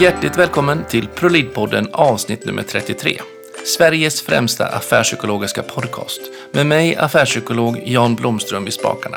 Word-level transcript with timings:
Hjärtligt 0.00 0.38
välkommen 0.38 0.84
till 0.88 1.08
ProLid-podden 1.08 1.88
avsnitt 1.92 2.44
nummer 2.44 2.62
33. 2.62 3.20
Sveriges 3.64 4.22
främsta 4.22 4.66
affärspsykologiska 4.66 5.62
podcast 5.62 6.20
med 6.52 6.66
mig 6.66 6.96
affärspsykolog 6.96 7.82
Jan 7.84 8.14
Blomström 8.14 8.66
i 8.66 8.70
spakarna. 8.70 9.16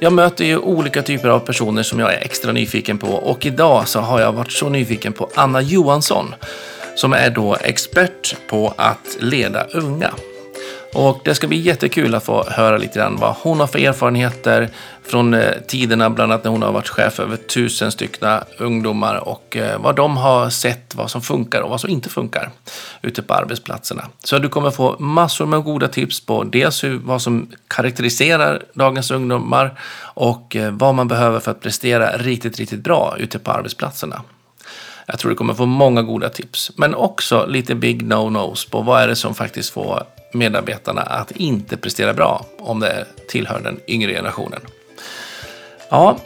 Jag 0.00 0.12
möter 0.12 0.44
ju 0.44 0.58
olika 0.58 1.02
typer 1.02 1.28
av 1.28 1.40
personer 1.40 1.82
som 1.82 1.98
jag 1.98 2.14
är 2.14 2.20
extra 2.20 2.52
nyfiken 2.52 2.98
på 2.98 3.06
och 3.06 3.46
idag 3.46 3.88
så 3.88 4.00
har 4.00 4.20
jag 4.20 4.32
varit 4.32 4.52
så 4.52 4.68
nyfiken 4.68 5.12
på 5.12 5.30
Anna 5.34 5.60
Johansson 5.60 6.34
som 6.96 7.12
är 7.12 7.30
då 7.30 7.56
expert 7.56 8.36
på 8.48 8.74
att 8.76 9.16
leda 9.20 9.64
unga. 9.64 10.10
Och 10.94 11.20
det 11.24 11.34
ska 11.34 11.48
bli 11.48 11.58
jättekul 11.58 12.14
att 12.14 12.24
få 12.24 12.44
höra 12.50 12.76
lite 12.76 12.98
grann 12.98 13.16
vad 13.16 13.34
hon 13.40 13.60
har 13.60 13.66
för 13.66 13.78
erfarenheter 13.78 14.68
från 15.02 15.34
eh, 15.34 15.52
tiderna, 15.68 16.10
bland 16.10 16.32
annat 16.32 16.44
när 16.44 16.50
hon 16.50 16.62
har 16.62 16.72
varit 16.72 16.88
chef 16.88 17.20
över 17.20 17.36
tusen 17.36 17.92
stycken 17.92 18.40
ungdomar 18.58 19.28
och 19.28 19.56
eh, 19.56 19.80
vad 19.80 19.96
de 19.96 20.16
har 20.16 20.50
sett, 20.50 20.94
vad 20.94 21.10
som 21.10 21.22
funkar 21.22 21.60
och 21.60 21.70
vad 21.70 21.80
som 21.80 21.90
inte 21.90 22.08
funkar 22.08 22.50
ute 23.02 23.22
på 23.22 23.34
arbetsplatserna. 23.34 24.08
Så 24.24 24.38
du 24.38 24.48
kommer 24.48 24.70
få 24.70 24.96
massor 24.98 25.46
med 25.46 25.64
goda 25.64 25.88
tips 25.88 26.26
på 26.26 26.44
dels 26.44 26.84
hur, 26.84 26.98
vad 26.98 27.22
som 27.22 27.48
karaktäriserar 27.68 28.62
dagens 28.74 29.10
ungdomar 29.10 29.78
och 30.14 30.56
eh, 30.56 30.70
vad 30.70 30.94
man 30.94 31.08
behöver 31.08 31.40
för 31.40 31.50
att 31.50 31.60
prestera 31.60 32.16
riktigt, 32.16 32.58
riktigt 32.58 32.80
bra 32.80 33.16
ute 33.18 33.38
på 33.38 33.50
arbetsplatserna. 33.50 34.22
Jag 35.06 35.18
tror 35.18 35.30
du 35.30 35.36
kommer 35.36 35.54
få 35.54 35.66
många 35.66 36.02
goda 36.02 36.28
tips, 36.28 36.70
men 36.76 36.94
också 36.94 37.46
lite 37.46 37.74
big 37.74 38.02
no-nos 38.02 38.70
på 38.70 38.80
vad 38.80 39.02
är 39.02 39.08
det 39.08 39.16
som 39.16 39.34
faktiskt 39.34 39.70
får 39.70 40.02
medarbetarna 40.32 41.02
att 41.02 41.30
inte 41.30 41.76
prestera 41.76 42.14
bra 42.14 42.46
om 42.58 42.80
det 42.80 43.06
tillhör 43.28 43.60
den 43.60 43.80
yngre 43.86 44.12
generationen. 44.12 44.60
Ja, 45.88 46.16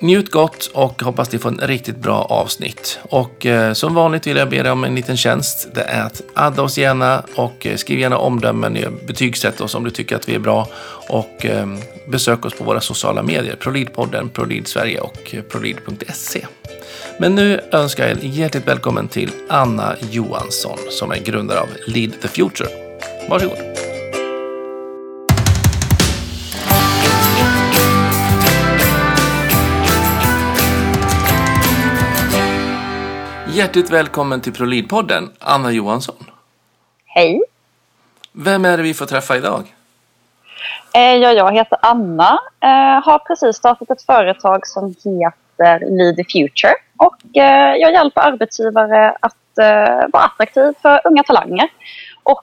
njut 0.00 0.30
gott 0.30 0.70
och 0.74 1.02
hoppas 1.02 1.32
ni 1.32 1.38
får 1.38 1.48
en 1.48 1.58
riktigt 1.58 1.96
bra 1.96 2.22
avsnitt. 2.22 2.98
Och 3.02 3.46
eh, 3.46 3.72
som 3.72 3.94
vanligt 3.94 4.26
vill 4.26 4.36
jag 4.36 4.50
be 4.50 4.62
dig 4.62 4.72
om 4.72 4.84
en 4.84 4.94
liten 4.94 5.16
tjänst. 5.16 5.68
Det 5.74 5.82
är 5.82 6.02
att 6.02 6.22
adda 6.34 6.62
oss 6.62 6.78
gärna 6.78 7.22
och 7.34 7.66
eh, 7.66 7.76
skriv 7.76 7.98
gärna 7.98 8.18
omdömen, 8.18 8.76
eh, 8.76 8.90
betygsätt 9.06 9.60
oss 9.60 9.74
om 9.74 9.84
du 9.84 9.90
tycker 9.90 10.16
att 10.16 10.28
vi 10.28 10.34
är 10.34 10.38
bra 10.38 10.68
och 11.08 11.46
eh, 11.46 11.66
besök 12.08 12.44
oss 12.44 12.54
på 12.54 12.64
våra 12.64 12.80
sociala 12.80 13.22
medier, 13.22 13.56
ProLid-podden, 13.56 14.28
ProLid 14.28 14.68
Sverige 14.68 15.00
och 15.00 15.34
eh, 15.34 15.42
ProLid.se. 15.42 16.46
Men 17.18 17.34
nu 17.34 17.60
önskar 17.72 18.08
jag 18.08 18.18
er 18.18 18.22
hjärtligt 18.22 18.68
välkommen 18.68 19.08
till 19.08 19.30
Anna 19.48 19.96
Johansson 20.10 20.78
som 20.90 21.10
är 21.10 21.16
grundare 21.16 21.60
av 21.60 21.68
Lead 21.86 22.20
the 22.22 22.28
Future. 22.28 22.68
Varsågod. 23.30 23.58
Hjärtligt 33.48 33.90
välkommen 33.90 34.40
till 34.40 34.52
ProLead-podden, 34.52 35.28
Anna 35.38 35.72
Johansson. 35.72 36.16
Hej. 37.06 37.42
Vem 38.32 38.64
är 38.64 38.76
det 38.76 38.82
vi 38.82 38.94
får 38.94 39.06
träffa 39.06 39.36
idag? 39.36 39.74
Eh, 40.94 41.00
ja, 41.00 41.32
jag 41.32 41.52
heter 41.52 41.78
Anna. 41.82 42.38
Eh, 42.60 43.04
har 43.04 43.18
precis 43.18 43.56
startat 43.56 43.90
ett 43.90 44.02
företag 44.02 44.66
som 44.66 44.94
heter 45.04 45.32
Lead 45.58 46.16
the 46.16 46.24
Future. 46.24 46.74
Och 46.96 47.36
eh, 47.36 47.76
jag 47.76 47.92
hjälper 47.92 48.20
arbetsgivare 48.20 49.16
att 49.20 49.36
vara 50.12 50.24
attraktiv 50.24 50.72
för 50.82 51.00
unga 51.04 51.22
talanger. 51.22 51.68
Och 52.22 52.42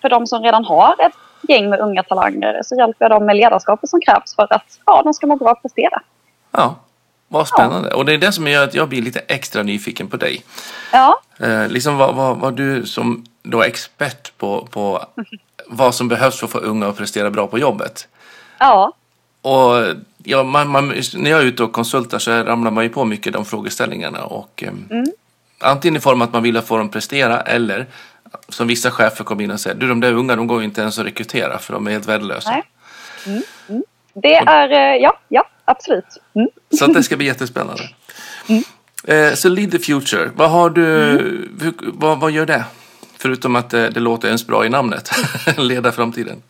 för 0.00 0.08
de 0.08 0.26
som 0.26 0.42
redan 0.42 0.64
har 0.64 0.94
ett 1.06 1.12
gäng 1.48 1.70
med 1.70 1.80
unga 1.80 2.02
talanger 2.02 2.60
så 2.64 2.76
hjälper 2.76 3.04
jag 3.04 3.10
dem 3.10 3.26
med 3.26 3.36
ledarskapet 3.36 3.90
som 3.90 4.00
krävs 4.00 4.34
för 4.34 4.52
att 4.54 4.78
ja, 4.86 5.02
de 5.04 5.14
ska 5.14 5.26
må 5.26 5.36
bra 5.36 5.50
och 5.50 5.62
prestera. 5.62 6.02
Ja, 6.50 6.74
vad 7.28 7.48
spännande. 7.48 7.88
Ja. 7.88 7.96
Och 7.96 8.04
det 8.04 8.14
är 8.14 8.18
det 8.18 8.32
som 8.32 8.46
gör 8.46 8.64
att 8.64 8.74
jag 8.74 8.88
blir 8.88 9.02
lite 9.02 9.18
extra 9.18 9.62
nyfiken 9.62 10.08
på 10.08 10.16
dig. 10.16 10.44
Ja. 10.92 11.20
Eh, 11.40 11.68
liksom 11.68 11.96
vad, 11.96 12.14
vad, 12.14 12.36
vad, 12.36 12.54
du 12.56 12.86
som 12.86 13.24
då 13.42 13.62
expert 13.62 14.38
på, 14.38 14.68
på 14.70 15.04
vad 15.66 15.94
som 15.94 16.08
behövs 16.08 16.38
för 16.38 16.46
att 16.46 16.52
få 16.52 16.58
unga 16.58 16.86
att 16.86 16.96
prestera 16.96 17.30
bra 17.30 17.46
på 17.46 17.58
jobbet. 17.58 18.08
Ja. 18.58 18.92
Och 19.42 19.94
ja, 20.24 20.42
man, 20.42 20.68
man, 20.68 20.88
när 21.14 21.30
jag 21.30 21.40
är 21.40 21.44
ute 21.44 21.62
och 21.62 21.72
konsultar 21.72 22.18
så 22.18 22.30
ramlar 22.30 22.70
man 22.70 22.84
ju 22.84 22.90
på 22.90 23.04
mycket 23.04 23.32
de 23.32 23.44
frågeställningarna. 23.44 24.24
Och, 24.24 24.62
eh, 24.62 24.72
mm. 24.90 25.06
Antingen 25.60 25.96
i 25.96 26.00
form 26.00 26.22
att 26.22 26.32
man 26.32 26.42
vill 26.42 26.60
få 26.60 26.76
dem 26.76 26.88
prestera 26.88 27.40
eller 27.40 27.86
som 28.48 28.66
vissa 28.66 28.90
chefer 28.90 29.24
kommer 29.24 29.44
in 29.44 29.50
och 29.50 29.60
säger 29.60 29.76
du 29.76 29.88
de 29.88 30.00
där 30.00 30.12
unga 30.12 30.36
de 30.36 30.46
går 30.46 30.58
ju 30.58 30.64
inte 30.64 30.80
ens 30.80 30.98
att 30.98 31.06
rekrytera 31.06 31.58
för 31.58 31.72
de 31.72 31.86
är 31.86 31.90
helt 31.90 32.08
värdelösa. 32.08 32.62
Mm. 33.26 33.42
Mm. 33.68 33.82
Det 34.14 34.34
är, 34.34 34.72
eh, 34.72 35.02
ja, 35.02 35.18
ja 35.28 35.48
absolut. 35.64 36.04
Mm. 36.34 36.48
Så 36.78 36.86
det 36.86 37.02
ska 37.02 37.16
bli 37.16 37.26
jättespännande. 37.26 37.82
Mm. 38.48 38.62
Eh, 39.04 39.34
så 39.34 39.48
Lead 39.48 39.70
the 39.70 39.78
Future, 39.78 40.30
vad 40.34 40.50
har 40.50 40.70
du, 40.70 41.10
mm. 41.10 41.58
hur, 41.60 41.72
vad, 41.80 42.20
vad 42.20 42.30
gör 42.30 42.46
det? 42.46 42.64
Förutom 43.18 43.56
att 43.56 43.70
det, 43.70 43.90
det 43.90 44.00
låter 44.00 44.28
ens 44.28 44.46
bra 44.46 44.66
i 44.66 44.68
namnet, 44.68 45.10
leda 45.56 45.92
framtiden. 45.92 46.42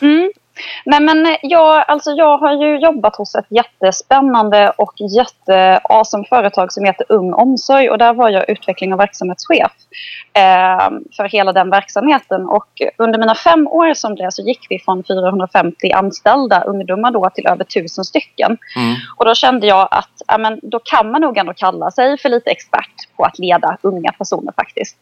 Mm. 0.00 0.30
Nej, 0.94 1.00
men 1.00 1.26
eh, 1.26 1.36
jag, 1.42 1.84
alltså 1.88 2.10
jag 2.10 2.38
har 2.38 2.52
ju 2.52 2.78
jobbat 2.78 3.16
hos 3.16 3.34
ett 3.34 3.46
jättespännande 3.48 4.72
och 4.76 4.92
jätteawesome 5.16 6.24
företag 6.28 6.72
som 6.72 6.84
heter 6.84 7.06
Ung 7.08 7.32
Omsorg 7.34 7.90
och 7.90 7.98
där 7.98 8.14
var 8.14 8.30
jag 8.30 8.50
utveckling 8.50 8.92
och 8.92 9.00
verksamhetschef 9.00 9.72
eh, 10.32 10.90
för 11.16 11.28
hela 11.28 11.52
den 11.52 11.70
verksamheten. 11.70 12.46
Och 12.46 12.68
under 12.98 13.18
mina 13.18 13.34
fem 13.34 13.68
år 13.68 13.94
som 13.94 14.14
det 14.14 14.32
så 14.32 14.42
gick 14.42 14.66
vi 14.70 14.78
från 14.78 15.04
450 15.04 15.92
anställda 15.92 16.62
ungdomar 16.64 17.10
då 17.10 17.30
till 17.34 17.46
över 17.46 17.64
1000 17.64 18.04
stycken. 18.04 18.58
Mm. 18.76 18.94
Och 19.16 19.24
då 19.24 19.34
kände 19.34 19.66
jag 19.66 19.88
att 19.90 20.22
ja, 20.26 20.38
men, 20.38 20.60
då 20.62 20.78
kan 20.78 21.10
man 21.10 21.20
nog 21.20 21.38
ändå 21.38 21.54
kalla 21.54 21.90
sig 21.90 22.18
för 22.18 22.28
lite 22.28 22.50
expert 22.50 23.16
på 23.16 23.24
att 23.24 23.38
leda 23.38 23.76
unga 23.82 24.12
personer 24.12 24.52
faktiskt. 24.56 24.96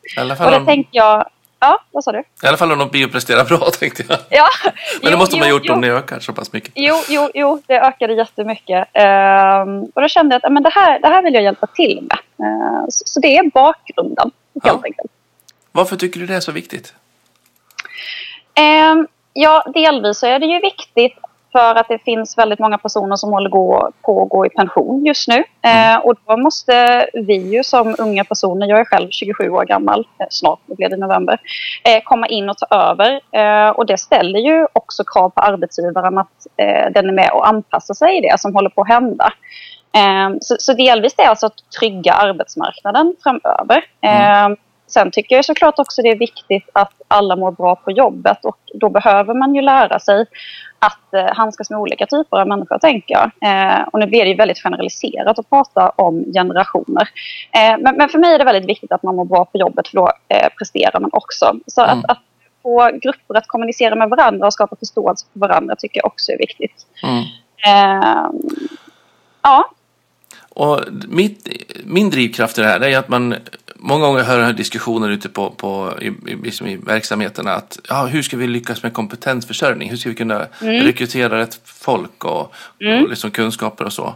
Och 0.44 0.50
det 0.50 0.64
tänkte 0.64 0.96
jag 0.96 1.26
Ja, 1.62 1.78
vad 1.90 2.04
sa 2.04 2.12
du? 2.12 2.18
I 2.18 2.46
alla 2.46 2.56
fall 2.56 2.72
om 2.72 2.78
de 2.78 2.88
biopresterar 2.88 3.44
bra 3.44 3.58
tänkte 3.78 4.04
jag. 4.08 4.18
Ja, 4.30 4.48
Men 4.64 4.74
jo, 5.02 5.10
det 5.10 5.16
måste 5.16 5.36
man 5.36 5.42
ha 5.42 5.50
gjort 5.50 5.62
jo. 5.64 5.74
om 5.74 5.80
ni 5.80 5.90
ökar 5.90 6.20
så 6.20 6.32
pass 6.32 6.52
mycket. 6.52 6.72
Jo, 6.74 7.02
jo, 7.08 7.30
jo 7.34 7.62
det 7.66 7.80
ökade 7.80 8.14
jättemycket. 8.14 8.88
Uh, 8.98 9.82
och 9.94 10.02
då 10.02 10.08
kände 10.08 10.34
jag 10.34 10.46
att 10.46 10.52
men 10.52 10.62
det, 10.62 10.70
här, 10.70 11.00
det 11.00 11.08
här 11.08 11.22
vill 11.22 11.34
jag 11.34 11.42
hjälpa 11.42 11.66
till 11.66 12.08
med. 12.08 12.46
Uh, 12.46 12.84
så, 12.88 13.02
så, 13.06 13.20
det 13.20 13.36
är 13.36 13.50
bakgrunden 13.50 14.30
helt 14.64 14.80
ja. 14.80 14.80
enkelt. 14.84 15.12
Varför 15.72 15.96
tycker 15.96 16.20
du 16.20 16.26
det 16.26 16.34
är 16.34 16.40
så 16.40 16.52
viktigt? 16.52 16.94
Uh, 18.58 19.04
ja, 19.32 19.64
delvis 19.74 20.18
så 20.18 20.26
är 20.26 20.38
det 20.38 20.46
ju 20.46 20.60
viktigt 20.60 21.18
för 21.52 21.74
att 21.74 21.88
det 21.88 21.98
finns 21.98 22.38
väldigt 22.38 22.58
många 22.58 22.78
personer 22.78 23.16
som 23.16 23.32
håller 23.32 23.50
på 23.50 23.92
att 24.22 24.28
gå 24.28 24.46
i 24.46 24.50
pension 24.50 25.04
just 25.04 25.28
nu. 25.28 25.44
Mm. 25.62 25.94
Eh, 25.94 26.06
och 26.06 26.14
då 26.26 26.36
måste 26.36 27.06
vi 27.12 27.34
ju 27.34 27.64
som 27.64 27.96
unga 27.98 28.24
personer, 28.24 28.66
jag 28.66 28.80
är 28.80 28.84
själv 28.84 29.08
27 29.10 29.50
år 29.50 29.64
gammal, 29.64 30.06
eh, 30.18 30.26
snart, 30.30 30.60
det 30.66 30.74
blir 30.74 30.88
det 30.88 30.96
november, 30.96 31.40
eh, 31.84 32.02
komma 32.04 32.26
in 32.26 32.50
och 32.50 32.58
ta 32.58 32.76
över. 32.76 33.20
Eh, 33.32 33.70
och 33.70 33.86
det 33.86 33.98
ställer 33.98 34.40
ju 34.40 34.66
också 34.72 35.04
krav 35.04 35.30
på 35.30 35.40
arbetsgivaren 35.40 36.18
att 36.18 36.46
eh, 36.56 36.92
den 36.94 37.08
är 37.08 37.12
med 37.12 37.30
och 37.32 37.48
anpassar 37.48 37.94
sig 37.94 38.18
i 38.18 38.20
det 38.20 38.40
som 38.40 38.54
håller 38.54 38.70
på 38.70 38.80
att 38.80 38.88
hända. 38.88 39.32
Eh, 39.94 40.36
så, 40.40 40.56
så 40.58 40.72
delvis 40.72 41.14
det 41.14 41.22
är 41.22 41.28
alltså 41.28 41.46
att 41.46 41.70
trygga 41.80 42.12
arbetsmarknaden 42.12 43.14
framöver. 43.22 43.84
Mm. 44.00 44.56
Sen 44.92 45.10
tycker 45.10 45.36
jag 45.36 45.44
såklart 45.44 45.78
också 45.78 46.02
det 46.02 46.08
är 46.08 46.16
viktigt 46.16 46.68
att 46.72 46.92
alla 47.08 47.36
mår 47.36 47.50
bra 47.50 47.76
på 47.76 47.90
jobbet 47.90 48.44
och 48.44 48.58
då 48.74 48.88
behöver 48.88 49.34
man 49.34 49.54
ju 49.54 49.62
lära 49.62 49.98
sig 49.98 50.26
att 50.78 51.14
eh, 51.14 51.34
handskas 51.36 51.70
med 51.70 51.78
olika 51.78 52.06
typer 52.06 52.36
av 52.40 52.48
människor, 52.48 52.78
tänker 52.78 53.14
jag. 53.14 53.30
Eh, 53.50 53.88
och 53.92 53.98
nu 53.98 54.06
blir 54.06 54.24
det 54.24 54.30
ju 54.30 54.36
väldigt 54.36 54.62
generaliserat 54.62 55.38
att 55.38 55.50
prata 55.50 55.88
om 55.88 56.24
generationer. 56.32 57.08
Eh, 57.52 57.78
men, 57.78 57.96
men, 57.96 58.08
för 58.08 58.18
mig 58.18 58.34
är 58.34 58.38
det 58.38 58.44
väldigt 58.44 58.68
viktigt 58.68 58.92
att 58.92 59.02
man 59.02 59.16
mår 59.16 59.24
bra 59.24 59.44
på 59.44 59.58
jobbet, 59.58 59.88
för 59.88 59.96
då 59.96 60.12
eh, 60.28 60.48
presterar 60.58 61.00
man 61.00 61.10
också. 61.12 61.54
Så 61.66 61.82
mm. 61.82 61.98
att, 61.98 62.10
att 62.10 62.22
få 62.62 62.90
grupper 63.02 63.36
att 63.36 63.46
kommunicera 63.46 63.94
med 63.94 64.08
varandra 64.08 64.46
och 64.46 64.52
skapa 64.52 64.76
förståelse 64.76 65.26
för 65.32 65.40
varandra 65.40 65.76
tycker 65.76 65.98
jag 65.98 66.06
också 66.06 66.32
är 66.32 66.38
viktigt. 66.38 66.86
Mm. 67.02 67.24
Eh, 67.66 68.30
ja. 69.42 69.64
Och 70.54 70.80
mitt, 71.08 71.48
min 71.84 72.10
drivkraft 72.10 72.58
i 72.58 72.60
det 72.60 72.66
här 72.66 72.84
är 72.84 72.98
att 72.98 73.08
man 73.08 73.34
många 73.76 74.06
gånger 74.06 74.22
hör 74.22 74.38
jag 74.38 74.56
diskussioner 74.56 75.08
ute 75.10 75.28
på, 75.28 75.50
på 75.50 75.98
i, 76.00 76.10
liksom 76.44 76.66
i 76.66 76.76
verksamheterna 76.76 77.52
att 77.54 77.78
ja, 77.88 78.06
hur 78.06 78.22
ska 78.22 78.36
vi 78.36 78.46
lyckas 78.46 78.82
med 78.82 78.92
kompetensförsörjning? 78.92 79.90
Hur 79.90 79.96
ska 79.96 80.08
vi 80.08 80.14
kunna 80.14 80.46
mm. 80.60 80.82
rekrytera 80.84 81.38
rätt 81.38 81.60
folk 81.64 82.24
och, 82.24 82.54
mm. 82.80 83.02
och 83.02 83.10
liksom 83.10 83.30
kunskaper 83.30 83.84
och 83.84 83.92
så? 83.92 84.14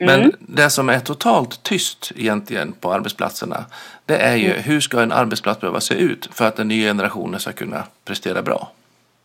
Men 0.00 0.20
mm. 0.20 0.32
det 0.40 0.70
som 0.70 0.88
är 0.88 1.00
totalt 1.00 1.62
tyst 1.62 2.12
egentligen 2.16 2.72
på 2.72 2.92
arbetsplatserna 2.92 3.64
det 4.06 4.16
är 4.16 4.36
ju 4.36 4.50
mm. 4.50 4.62
hur 4.62 4.80
ska 4.80 5.00
en 5.00 5.12
arbetsplats 5.12 5.60
behöva 5.60 5.80
se 5.80 5.94
ut 5.94 6.28
för 6.32 6.44
att 6.44 6.56
den 6.56 6.68
nya 6.68 6.90
generationen 6.90 7.40
ska 7.40 7.52
kunna 7.52 7.84
prestera 8.04 8.42
bra? 8.42 8.72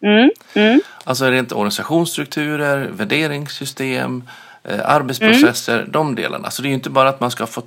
Mm. 0.03 0.29
Mm. 0.53 0.81
Alltså 1.03 1.25
rent 1.25 1.51
organisationsstrukturer, 1.51 2.89
värderingssystem, 2.91 4.23
eh, 4.63 4.80
arbetsprocesser, 4.86 5.88
de 5.89 6.15
delarna. 6.15 6.51
Så 6.51 6.62
det 6.62 6.68
är 6.68 6.69
ju 6.69 6.75
inte 6.75 6.89
bara 6.89 7.10
att 7.10 7.19
man 7.19 7.31
ska 7.31 7.48
få 7.48 7.63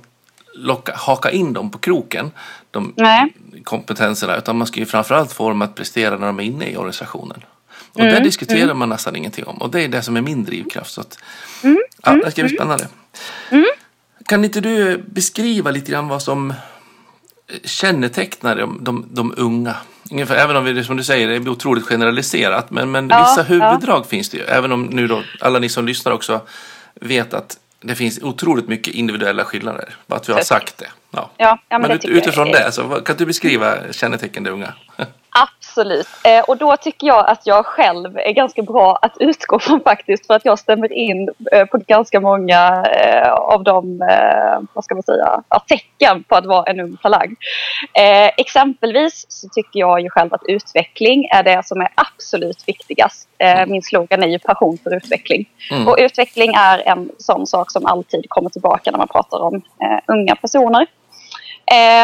locka, 0.53 0.93
haka 0.95 1.31
in 1.31 1.53
dem 1.53 1.71
på 1.71 1.77
kroken, 1.77 2.31
de 2.71 2.93
Nej. 2.97 3.33
kompetenserna, 3.63 4.37
utan 4.37 4.57
man 4.57 4.67
ska 4.67 4.79
ju 4.79 4.85
framförallt 4.85 5.33
få 5.33 5.49
dem 5.49 5.61
att 5.61 5.75
prestera 5.75 6.17
när 6.17 6.27
de 6.27 6.39
är 6.39 6.43
inne 6.43 6.69
i 6.69 6.77
organisationen. 6.77 7.43
Och 7.93 7.99
mm. 7.99 8.13
det 8.13 8.19
diskuterar 8.19 8.63
mm. 8.63 8.77
man 8.77 8.89
nästan 8.89 9.15
ingenting 9.15 9.45
om 9.45 9.57
och 9.57 9.71
det 9.71 9.83
är 9.83 9.87
det 9.87 10.01
som 10.01 10.17
är 10.17 10.21
min 10.21 10.45
drivkraft. 10.45 10.93
Så 10.93 11.01
att, 11.01 11.19
mm. 11.63 11.77
ja, 12.03 12.11
det 12.11 12.31
ska 12.31 12.43
bli 12.43 12.51
mm. 12.51 12.57
spännande. 12.57 12.87
Mm. 13.49 13.65
kan 14.25 14.45
inte 14.45 14.61
du 14.61 14.97
beskriva 14.97 15.71
lite 15.71 15.91
grann 15.91 16.07
vad 16.07 16.21
som 16.21 16.53
kännetecknar 17.63 18.55
de, 18.55 18.83
de, 18.83 19.07
de 19.11 19.33
unga? 19.37 19.75
Ungefär, 20.11 20.35
även 20.35 20.55
om 20.55 20.65
vi, 20.65 20.83
som 20.83 20.97
du 20.97 21.03
säger, 21.03 21.27
det 21.27 21.35
är 21.35 21.49
otroligt 21.49 21.85
generaliserat. 21.85 22.71
Men, 22.71 22.91
men 22.91 23.09
Ja, 23.09 23.19
vissa 23.29 23.43
huvuddrag 23.43 23.99
ja. 23.99 24.03
finns 24.03 24.29
det 24.29 24.37
ju. 24.37 24.43
Även 24.43 24.71
om 24.71 24.83
nu 24.83 25.07
då 25.07 25.23
alla 25.39 25.59
ni 25.59 25.69
som 25.69 25.85
lyssnar 25.85 26.11
också 26.11 26.41
vet 27.01 27.33
att 27.33 27.57
det 27.81 27.95
finns 27.95 28.19
otroligt 28.21 28.67
mycket 28.67 28.93
individuella 28.93 29.45
skillnader. 29.45 29.95
Bara 30.07 30.15
att 30.15 30.29
vi 30.29 30.33
har 30.33 30.41
sagt 30.41 30.77
det. 30.77 30.87
Ja. 31.11 31.31
Ja, 31.37 31.59
men 31.69 31.81
men 31.81 31.91
ut, 31.91 32.05
utifrån 32.05 32.47
det, 32.47 32.71
så 32.71 32.89
kan 32.89 33.15
du 33.17 33.25
beskriva 33.25 33.93
kännetecken 33.93 34.43
de 34.43 34.49
unga? 34.49 34.73
Absolut. 35.77 36.07
Eh, 36.23 36.43
och 36.43 36.57
då 36.57 36.77
tycker 36.77 37.07
jag 37.07 37.29
att 37.29 37.47
jag 37.47 37.65
själv 37.65 38.17
är 38.17 38.31
ganska 38.31 38.61
bra 38.61 38.99
att 39.01 39.17
utgå 39.19 39.59
från 39.59 39.81
faktiskt 39.81 40.27
för 40.27 40.33
att 40.33 40.45
jag 40.45 40.59
stämmer 40.59 40.93
in 40.93 41.29
eh, 41.51 41.65
på 41.65 41.77
ganska 41.77 42.19
många 42.19 42.85
eh, 42.85 43.31
av 43.33 43.63
de, 43.63 44.01
eh, 44.01 44.59
vad 44.73 44.83
ska 44.83 44.95
man 44.95 45.03
säga, 45.03 45.43
ja, 45.49 45.59
tecken 45.67 46.23
på 46.23 46.35
att 46.35 46.45
vara 46.45 46.63
en 46.63 46.79
ung 46.79 46.97
talang. 46.97 47.35
Eh, 47.93 48.31
exempelvis 48.37 49.25
så 49.29 49.49
tycker 49.49 49.79
jag 49.79 50.01
ju 50.01 50.09
själv 50.09 50.33
att 50.33 50.41
utveckling 50.47 51.25
är 51.31 51.43
det 51.43 51.65
som 51.65 51.81
är 51.81 51.89
absolut 51.95 52.63
viktigast. 52.67 53.29
Eh, 53.37 53.65
min 53.67 53.81
slogan 53.81 54.23
är 54.23 54.27
ju 54.27 54.39
passion 54.39 54.77
för 54.83 54.95
utveckling. 54.95 55.49
Mm. 55.71 55.87
Och 55.87 55.95
utveckling 55.99 56.53
är 56.53 56.87
en 56.87 57.09
sån 57.17 57.47
sak 57.47 57.71
som 57.71 57.85
alltid 57.85 58.25
kommer 58.29 58.49
tillbaka 58.49 58.91
när 58.91 58.97
man 58.97 59.07
pratar 59.07 59.39
om 59.39 59.61
unga 60.07 60.35
personer. 60.35 60.87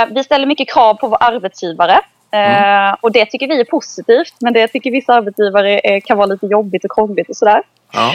Vi 0.09 0.23
ställer 0.23 0.45
mycket 0.45 0.73
krav 0.73 0.93
på 0.93 1.07
vår 1.07 1.17
arbetsgivare. 1.19 1.99
Eh, 2.33 2.95
och 3.01 3.11
det 3.11 3.25
tycker 3.25 3.47
vi 3.47 3.59
är 3.59 3.65
positivt, 3.65 4.33
men 4.39 4.53
det 4.53 4.67
tycker 4.67 4.91
vissa 4.91 5.13
arbetsgivare 5.13 5.79
eh, 5.79 6.01
kan 6.01 6.17
vara 6.17 6.27
lite 6.27 6.45
jobbigt 6.45 6.85
och 6.85 6.91
krångligt 6.95 7.29
och 7.29 7.35
sådär. 7.35 7.61
Ja. 7.93 8.11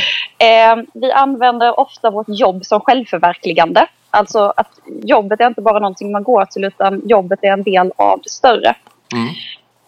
Eh, 0.46 0.76
vi 0.94 1.12
använder 1.12 1.80
ofta 1.80 2.10
vårt 2.10 2.28
jobb 2.28 2.64
som 2.64 2.80
självförverkligande. 2.80 3.86
Alltså 4.10 4.52
att 4.56 4.70
jobbet 5.02 5.40
är 5.40 5.46
inte 5.46 5.60
bara 5.60 5.78
någonting 5.78 6.12
man 6.12 6.22
går 6.22 6.44
till 6.44 6.64
utan 6.64 7.02
jobbet 7.04 7.38
är 7.42 7.52
en 7.52 7.62
del 7.62 7.92
av 7.96 8.20
det 8.22 8.30
större. 8.30 8.74
Mm. 9.12 9.28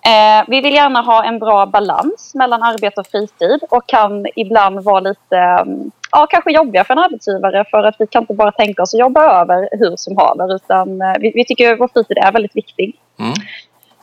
Eh, 0.02 0.44
vi 0.48 0.60
vill 0.60 0.74
gärna 0.74 1.00
ha 1.00 1.24
en 1.24 1.38
bra 1.38 1.66
balans 1.66 2.34
mellan 2.34 2.62
arbete 2.62 3.00
och 3.00 3.06
fritid 3.06 3.60
och 3.70 3.88
kan 3.88 4.26
ibland 4.36 4.84
vara 4.84 5.00
lite 5.00 5.36
mm, 5.36 5.90
ja, 6.12 6.26
kanske 6.30 6.52
jobbiga 6.52 6.84
för 6.84 6.92
en 6.92 6.98
arbetsgivare 6.98 7.64
för 7.70 7.84
att 7.84 7.96
vi 7.98 8.06
kan 8.06 8.22
inte 8.22 8.34
bara 8.34 8.52
tänka 8.52 8.82
oss 8.82 8.94
att 8.94 9.00
jobba 9.00 9.40
över 9.40 9.68
hur 9.72 9.96
som 9.96 10.16
haver 10.16 10.54
utan 10.54 11.02
eh, 11.02 11.14
vi, 11.20 11.32
vi 11.34 11.44
tycker 11.44 11.76
vår 11.76 11.88
fritid 11.88 12.18
är 12.18 12.32
väldigt 12.32 12.56
viktig. 12.56 12.96
Mm. 13.18 13.34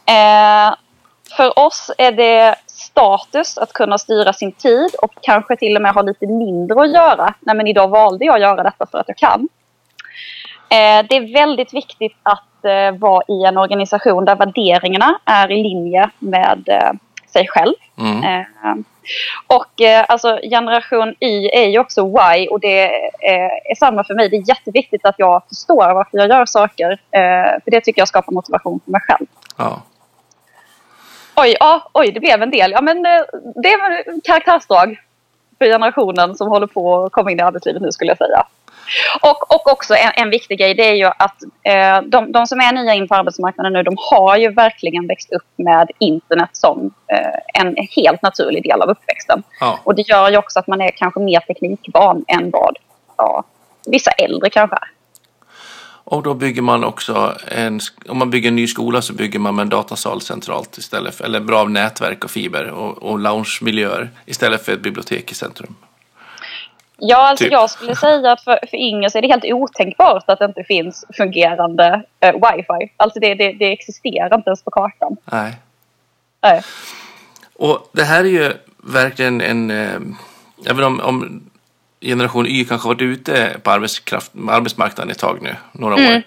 Eh, 0.08 0.76
för 1.38 1.60
oss 1.60 1.92
är 1.98 2.12
det 2.12 2.56
status 2.66 3.58
att 3.58 3.74
kunna 3.74 3.98
styra 3.98 4.34
sin 4.34 4.52
tid 4.52 4.96
och 5.02 5.12
kanske 5.22 5.56
till 5.56 5.76
och 5.76 5.82
med 5.82 5.94
ha 5.94 6.02
lite 6.02 6.28
mindre 6.28 6.82
att 6.82 6.94
göra. 6.94 7.34
Nej, 7.40 7.56
men 7.56 7.68
idag 7.68 7.88
valde 7.88 8.26
jag 8.26 8.36
att 8.36 8.42
göra 8.42 8.64
detta 8.64 8.86
för 8.86 8.98
att 8.98 9.08
jag 9.08 9.18
kan. 9.18 9.50
Eh, 10.70 11.06
det 11.10 11.16
är 11.16 11.34
väldigt 11.34 11.74
viktigt 11.74 12.18
att 12.24 12.66
eh, 12.66 12.92
vara 13.00 13.24
i 13.28 13.44
en 13.44 13.58
organisation 13.58 14.26
där 14.26 14.36
värderingarna 14.36 15.20
är 15.26 15.52
i 15.52 15.64
linje 15.64 16.10
med 16.20 16.70
eh, 16.70 16.92
sig 17.28 17.48
själv. 17.48 17.74
Mm. 18.00 18.24
Eh, 18.24 18.76
och 19.48 19.82
eh, 19.82 20.06
alltså 20.08 20.40
generation 20.44 21.16
Y 21.20 21.50
är 21.54 21.68
ju 21.68 21.80
också 21.80 22.02
Y 22.36 22.48
och 22.48 22.60
det 22.60 22.84
eh, 23.20 23.72
är 23.72 23.76
samma 23.76 24.04
för 24.04 24.14
mig. 24.14 24.30
Det 24.30 24.38
är 24.38 24.50
jätteviktigt 24.50 25.06
att 25.06 25.16
jag 25.18 25.44
förstår 25.48 25.94
varför 25.94 26.18
jag 26.18 26.30
gör 26.30 26.46
saker. 26.46 26.92
Eh, 26.92 27.62
för 27.64 27.72
det 27.72 27.82
tycker 27.82 28.02
jag 28.02 28.08
skapar 28.08 28.34
motivation 28.34 28.80
för 28.86 28.92
mig 28.92 29.02
själv. 29.02 29.26
Ja. 29.58 29.82
Oj, 31.42 31.56
ja, 31.60 31.90
oj, 31.94 32.12
det 32.12 32.20
blev 32.20 32.42
en 32.42 32.52
del. 32.52 32.72
Ja, 32.72 32.82
men 32.82 33.06
eh, 33.06 33.22
det 33.56 33.70
är 33.74 34.22
karaktärsdrag 34.24 35.00
för 35.58 35.66
generationen 35.66 36.36
som 36.36 36.48
håller 36.48 36.68
på 36.68 37.04
att 37.04 37.12
komma 37.12 37.32
in 37.32 37.40
i 37.40 37.42
arbetslivet 37.42 37.82
nu 37.82 37.92
skulle 37.92 38.12
jag 38.12 38.18
säga. 38.18 38.44
Och, 39.22 39.56
och 39.56 39.72
också 39.72 39.94
en, 39.96 40.12
en 40.16 40.30
viktig 40.30 40.60
grej 40.60 40.74
det 40.74 40.90
är 40.90 40.96
ju 40.96 41.06
att 41.06 41.44
eh, 41.64 42.02
de, 42.02 42.32
de 42.32 42.48
som 42.48 42.60
är 42.60 42.74
nya 42.74 42.94
in 42.94 43.08
på 43.08 43.16
arbetsmarknaden 43.16 43.74
nu 43.74 43.84
de 43.84 43.96
har 43.98 44.38
ju 44.38 44.50
verkligen 44.50 45.08
växt 45.08 45.34
upp 45.34 45.48
med 45.56 45.92
internet 46.00 46.50
som 46.52 46.94
eh, 47.08 47.62
en 47.62 47.76
helt 47.96 48.22
naturlig 48.22 48.64
del 48.64 48.82
av 48.82 48.90
uppväxten. 48.90 49.44
Ja. 49.60 49.80
Och 49.84 49.96
det 49.96 50.10
gör 50.10 50.30
ju 50.30 50.38
också 50.38 50.60
att 50.60 50.68
man 50.68 50.82
är 50.82 50.92
kanske 50.92 51.20
mer 51.20 51.40
teknikvan 51.40 52.26
än 52.28 52.52
vad 52.52 52.78
ja, 53.18 53.44
vissa 53.86 54.12
äldre 54.12 54.50
kanske 54.50 54.76
är. 54.76 54.97
Och 56.10 56.24
då 56.24 56.34
bygger 56.34 56.62
man 56.62 56.84
också 56.84 57.38
en, 57.48 57.80
om 58.10 58.18
man 58.18 58.30
bygger 58.30 58.50
en 58.50 58.56
ny 58.56 58.68
skola 58.68 59.02
så 59.02 59.14
bygger 59.14 59.40
man 59.40 59.56
med 59.56 59.64
en 59.64 59.70
datasal 59.70 60.22
centralt 60.22 60.78
istället 60.78 61.16
för, 61.16 61.26
eller 61.26 61.40
bra 61.40 61.64
nätverk 61.64 62.24
och 62.24 62.32
fiber 62.32 62.70
och, 62.70 63.04
och 63.04 63.20
loungemiljöer 63.20 64.10
istället 64.26 64.66
för 64.66 64.74
ett 64.74 64.82
bibliotek 64.82 65.32
i 65.32 65.36
centrum. 65.36 65.76
Ja, 66.98 67.18
alltså 67.18 67.44
Typ. 67.44 67.52
jag 67.52 67.70
skulle 67.70 67.96
säga 67.96 68.32
att 68.32 68.44
för, 68.44 68.60
för 68.70 68.78
yngre 68.78 69.10
så 69.10 69.18
är 69.18 69.22
det 69.22 69.28
helt 69.28 69.46
otänkbart 69.46 70.24
att 70.28 70.40
det 70.40 70.46
inte 70.46 70.64
finns 70.64 71.06
fungerande 71.18 72.04
eh, 72.20 72.34
wifi. 72.34 72.94
Alltså 72.98 73.20
det, 73.20 73.36
det, 73.36 73.54
det 73.54 73.72
existerar 73.72 74.36
inte 74.36 74.50
ens 74.50 74.64
på 74.64 74.72
kartan. 74.72 75.18
Nej. 75.26 75.54
Nej. 76.42 76.62
Och 77.56 77.90
det 77.92 78.04
här 78.04 78.20
är 78.20 78.30
ju 78.30 78.54
verkligen 78.78 79.42
en, 79.42 79.72
eh, 79.72 80.00
även 80.66 80.84
om, 80.84 81.00
om 81.00 81.50
generation 82.02 82.48
Y 82.48 82.66
kanske 82.66 82.88
varit 82.88 83.02
ute 83.02 83.60
på 83.64 83.72
arbetskraft, 83.72 84.32
arbetsmarknaden 84.50 85.12
ett 85.12 85.20
tag 85.20 85.40
nu, 85.42 85.56
några 85.72 85.96
år. 85.96 86.24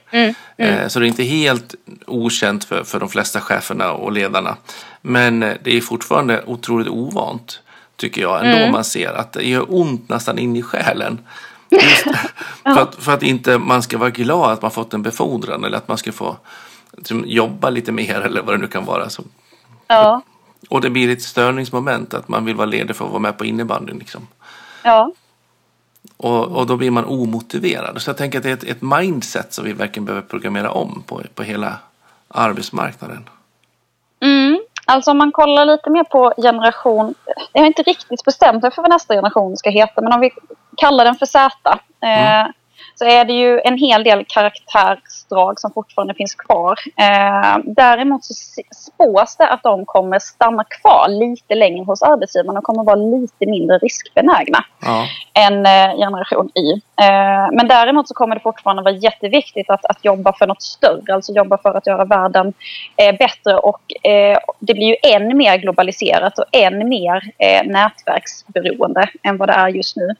Eh, 0.56 0.88
Så 0.88 0.98
det 1.00 1.06
är 1.06 1.08
inte 1.08 1.22
helt 1.22 1.74
okänt 2.06 2.64
för, 2.64 2.84
för 2.84 3.00
de 3.00 3.08
flesta 3.08 3.40
cheferna 3.40 3.92
och 3.92 4.12
ledarna. 4.12 4.56
Men 5.02 5.42
eh, 5.42 5.54
det 5.62 5.76
är 5.76 5.80
fortfarande 5.80 6.42
otroligt 6.46 6.88
ovant, 6.88 7.60
tycker 7.96 8.20
jag, 8.22 8.46
ändå 8.46 8.72
man 8.72 8.84
ser 8.84 9.12
att 9.12 9.32
det 9.32 9.42
gör 9.48 9.64
ont 9.68 10.08
nästan 10.08 10.38
in 10.38 10.56
i 10.56 10.62
själen. 10.62 11.18
Just 11.70 12.02
för, 12.62 12.78
att, 12.82 12.94
för 12.94 13.12
att 13.12 13.22
inte 13.22 13.58
man 13.58 13.82
ska 13.82 13.98
vara 13.98 14.10
glad 14.10 14.52
att 14.52 14.62
man 14.62 14.70
fått 14.70 14.94
en 14.94 15.02
befordran 15.02 15.64
eller 15.64 15.76
att 15.76 15.88
man 15.88 15.98
ska 15.98 16.12
få 16.12 16.36
liksom, 16.96 17.24
jobba 17.26 17.70
lite 17.70 17.92
mer 17.92 18.20
eller 18.20 18.42
vad 18.42 18.54
det 18.54 18.58
nu 18.58 18.66
kan 18.66 18.84
vara. 18.84 19.08
Så 19.10 19.22
Ja, 19.88 20.22
och 20.68 20.80
det 20.80 20.90
blir 20.90 21.10
ett 21.10 21.22
störningsmoment 21.22 22.14
att 22.14 22.28
man 22.28 22.44
vill 22.44 22.54
vara 22.56 22.66
ledig 22.66 22.96
för 22.96 23.04
att 23.04 23.10
vara 23.10 23.20
med 23.20 23.38
på 23.38 23.44
innebandyn. 23.44 23.98
Liksom. 23.98 24.26
ja. 24.84 25.12
Och, 26.22 26.44
och 26.44 26.66
då 26.66 26.76
blir 26.76 26.90
man 26.90 27.04
omotiverad. 27.04 28.02
Så 28.02 28.10
jag 28.10 28.16
tänker 28.16 28.38
att 28.38 28.44
det 28.44 28.50
är 28.50 28.54
ett, 28.54 28.64
ett 28.64 28.82
mindset 28.82 29.52
som 29.52 29.64
vi 29.64 29.72
verkligen 29.72 30.04
behöver 30.04 30.28
programmera 30.28 30.70
om 30.70 31.02
på, 31.06 31.22
på 31.34 31.42
hela 31.42 31.76
arbetsmarknaden. 32.28 33.28
Mm. 34.20 34.60
Alltså 34.84 35.10
om 35.10 35.18
man 35.18 35.32
kollar 35.32 35.66
lite 35.66 35.90
mer 35.90 36.04
på 36.04 36.32
generation... 36.36 37.14
Jag 37.52 37.62
har 37.62 37.66
inte 37.66 37.82
riktigt 37.82 38.24
bestämt 38.24 38.62
mig 38.62 38.70
för 38.70 38.82
vad 38.82 38.90
nästa 38.90 39.14
generation 39.14 39.56
ska 39.56 39.70
heta 39.70 40.00
men 40.00 40.12
om 40.12 40.20
vi 40.20 40.30
kallar 40.76 41.04
den 41.04 41.14
för 41.14 41.26
Z. 41.26 41.50
Eh, 42.00 42.46
så 43.00 43.06
är 43.06 43.24
det 43.24 43.32
ju 43.32 43.60
en 43.64 43.78
hel 43.78 44.04
del 44.04 44.24
karaktärsdrag 44.28 45.60
som 45.60 45.72
fortfarande 45.72 46.14
finns 46.14 46.34
kvar. 46.34 46.78
Eh, 46.96 47.58
däremot 47.64 48.24
så 48.24 48.34
spås 48.70 49.36
det 49.36 49.48
att 49.48 49.62
de 49.62 49.84
kommer 49.84 50.18
stanna 50.18 50.64
kvar 50.64 51.08
lite 51.08 51.54
längre 51.54 51.84
hos 51.84 52.02
arbetsgivaren 52.02 52.56
och 52.56 52.64
kommer 52.64 52.84
vara 52.84 52.96
lite 52.96 53.46
mindre 53.46 53.78
riskbenägna 53.78 54.64
Ja, 54.80 55.06
än 55.34 55.66
eh, 55.66 55.96
generation 55.96 56.50
Y. 56.54 56.72
Eh, 56.72 57.48
men 57.52 57.68
däremot 57.68 58.08
så 58.08 58.14
kommer 58.14 58.34
det 58.34 58.40
fortfarande 58.40 58.82
vara 58.82 58.94
jätteviktigt 58.94 59.70
att, 59.70 59.84
att 59.84 60.04
jobba 60.04 60.32
för 60.32 60.46
något 60.46 60.62
större, 60.62 61.14
alltså 61.14 61.32
jobba 61.32 61.58
för 61.58 61.74
att 61.74 61.86
göra 61.86 62.04
världen 62.04 62.52
eh, 62.96 63.16
bättre 63.16 63.56
och 63.56 64.06
eh, 64.06 64.38
det 64.58 64.74
blir 64.74 64.86
ju 64.86 64.96
än 65.02 65.36
mer 65.36 65.56
globaliserat 65.56 66.38
och 66.38 66.44
än 66.52 66.88
mer 66.88 67.22
eh, 67.38 67.66
nätverksberoende 67.66 69.08
än 69.22 69.36
vad 69.36 69.48
det 69.48 69.54
är 69.54 69.68
just 69.68 69.96
nu. 69.96 70.14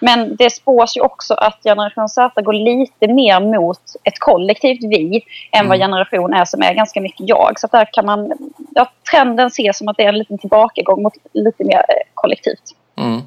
Men 0.00 0.36
det 0.36 0.50
spås 0.50 0.96
ju 0.96 1.00
också 1.00 1.34
att 1.34 1.58
generation 1.64 2.08
Z 2.08 2.42
går 2.42 2.52
lite 2.52 3.12
mer 3.12 3.40
mot 3.40 3.80
ett 4.04 4.18
kollektivt 4.18 4.84
vi 4.84 5.24
än 5.52 5.68
vad 5.68 5.78
generation 5.78 6.32
är 6.32 6.44
som 6.44 6.62
är 6.62 6.74
ganska 6.74 7.00
mycket 7.00 7.28
jag. 7.28 7.60
Så 7.60 7.66
där 7.66 7.88
kan 7.92 8.06
man, 8.06 8.32
ja, 8.74 8.92
trenden 9.10 9.46
ses 9.46 9.78
som 9.78 9.88
att 9.88 9.96
det 9.96 10.04
är 10.04 10.08
en 10.08 10.18
liten 10.18 10.38
tillbakagång 10.38 11.02
mot 11.02 11.12
lite 11.32 11.64
mer 11.64 11.76
eh, 11.78 12.10
kollektivt. 12.14 12.74
mm. 12.98 13.20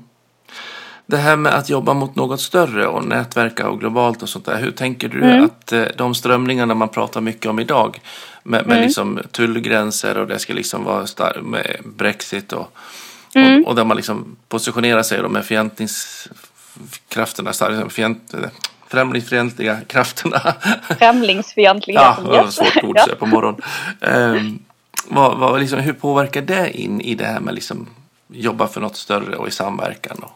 Det 1.07 1.17
här 1.17 1.35
med 1.35 1.53
att 1.53 1.69
jobba 1.69 1.93
mot 1.93 2.15
något 2.15 2.41
större 2.41 2.87
och 2.87 3.05
nätverka 3.05 3.69
och 3.69 3.79
globalt 3.79 4.23
och 4.23 4.29
sånt 4.29 4.45
där. 4.45 4.57
Hur 4.57 4.71
tänker 4.71 5.07
du 5.07 5.43
att 5.43 5.71
eh, 5.71 5.83
de 5.97 6.15
strömningarna 6.15 6.73
man 6.73 6.89
pratar 6.89 7.21
mycket 7.21 7.45
om 7.45 7.59
idag 7.59 7.99
med, 8.43 8.67
med 8.67 8.81
liksom 8.81 9.19
tullgränser 9.31 10.17
och 10.17 10.27
det 10.27 10.39
ska 10.39 10.53
liksom 10.53 10.83
vara 10.83 11.05
med 11.41 11.77
Brexit 11.83 12.53
och, 12.53 12.77
och, 13.36 13.68
och 13.68 13.75
där 13.75 13.84
man 13.84 13.98
liksom 13.98 14.36
positionerar 14.50 15.04
sig 15.04 15.22
då 15.22 15.30
med 15.30 15.46
fientningskrafterna, 15.46 17.54
starka- 17.54 17.89
fient, 17.89 18.34
eh, 18.34 18.39
främlingsfientliga 18.88 19.77
krafterna. 19.88 20.39
Främlingsfientligheten. 21.00 22.25
Ja, 22.25 22.32
det 22.32 22.38
var 22.44 22.50
svårt 22.50 22.84
ord 22.84 22.98
Ja. 22.98 23.08
på 23.20 23.25
morgonen. 23.25 23.62
Um, 24.01 24.60
vad, 25.08 25.38
vad, 25.38 25.60
liksom, 25.60 25.80
hur 25.80 25.94
påverkar 25.94 26.42
det 26.42 26.80
in 26.82 27.01
i 27.01 27.15
det 27.15 27.25
här 27.25 27.39
med 27.39 27.56
liksom 27.56 27.88
jobba 28.27 28.68
för 28.68 28.82
något 28.82 28.98
större 28.98 29.36
och 29.36 29.48
i 29.48 29.51
samverkan? 29.51 30.18
Och, 30.24 30.32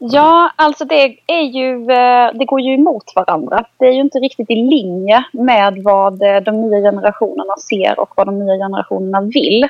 Ja, 0.00 0.50
alltså 0.56 0.84
det, 0.84 1.16
är 1.26 1.42
ju, 1.42 1.90
eh, 1.90 2.38
det 2.38 2.44
går 2.44 2.60
ju 2.60 2.74
emot 2.74 3.12
varandra. 3.14 3.64
Det 3.78 3.86
är 3.86 3.92
ju 3.92 4.00
inte 4.00 4.18
riktigt 4.18 4.50
i 4.50 4.54
linje 4.54 5.24
med 5.32 5.82
vad 5.82 6.22
eh, 6.22 6.36
de 6.36 6.60
nya 6.60 6.90
generationerna 6.90 7.56
ser 7.56 8.00
och 8.00 8.12
vad 8.16 8.26
de 8.26 8.38
nya 8.38 8.56
generationerna 8.56 9.20
vill. 9.20 9.62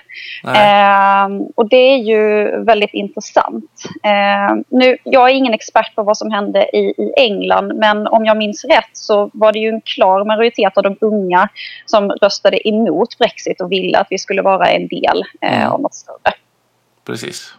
Eh, 0.44 1.46
och 1.54 1.68
det 1.68 1.76
är 1.76 1.96
ju 1.96 2.50
väldigt 2.64 2.94
intressant. 2.94 3.70
Eh, 4.02 4.56
nu, 4.68 4.96
jag 5.04 5.30
är 5.30 5.34
ingen 5.34 5.54
expert 5.54 5.94
på 5.94 6.02
vad 6.02 6.16
som 6.16 6.30
hände 6.30 6.76
i, 6.76 6.78
i 6.78 7.12
England 7.16 7.72
men 7.76 8.06
om 8.06 8.24
jag 8.24 8.36
minns 8.36 8.64
rätt 8.64 8.90
så 8.92 9.30
var 9.32 9.52
det 9.52 9.58
ju 9.58 9.68
en 9.68 9.80
klar 9.80 10.24
majoritet 10.24 10.76
av 10.76 10.82
de 10.82 10.96
unga 11.00 11.48
som 11.86 12.10
röstade 12.10 12.68
emot 12.68 13.18
Brexit 13.18 13.60
och 13.60 13.72
ville 13.72 13.98
att 13.98 14.06
vi 14.10 14.18
skulle 14.18 14.42
vara 14.42 14.70
en 14.70 14.88
del 14.88 15.24
eh, 15.40 15.60
mm. 15.60 15.72
av 15.72 15.80
något 15.80 15.94
större. 15.94 16.32
Precis. 17.06 17.54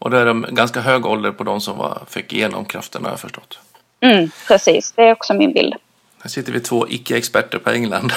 Och 0.00 0.10
då 0.10 0.16
är 0.16 0.34
det 0.34 0.52
ganska 0.52 0.80
hög 0.80 1.06
ålder 1.06 1.32
på 1.32 1.44
de 1.44 1.60
som 1.60 1.78
var, 1.78 2.02
fick 2.08 2.32
igenom 2.32 2.64
kraften 2.64 3.04
har 3.04 3.10
jag 3.10 3.20
förstått. 3.20 3.58
Mm, 4.00 4.30
precis, 4.48 4.92
det 4.96 5.02
är 5.02 5.12
också 5.12 5.34
min 5.34 5.52
bild. 5.52 5.74
Här 6.22 6.30
sitter 6.30 6.52
vi 6.52 6.60
två 6.60 6.88
icke-experter 6.88 7.58
på 7.58 7.70
England. 7.70 8.12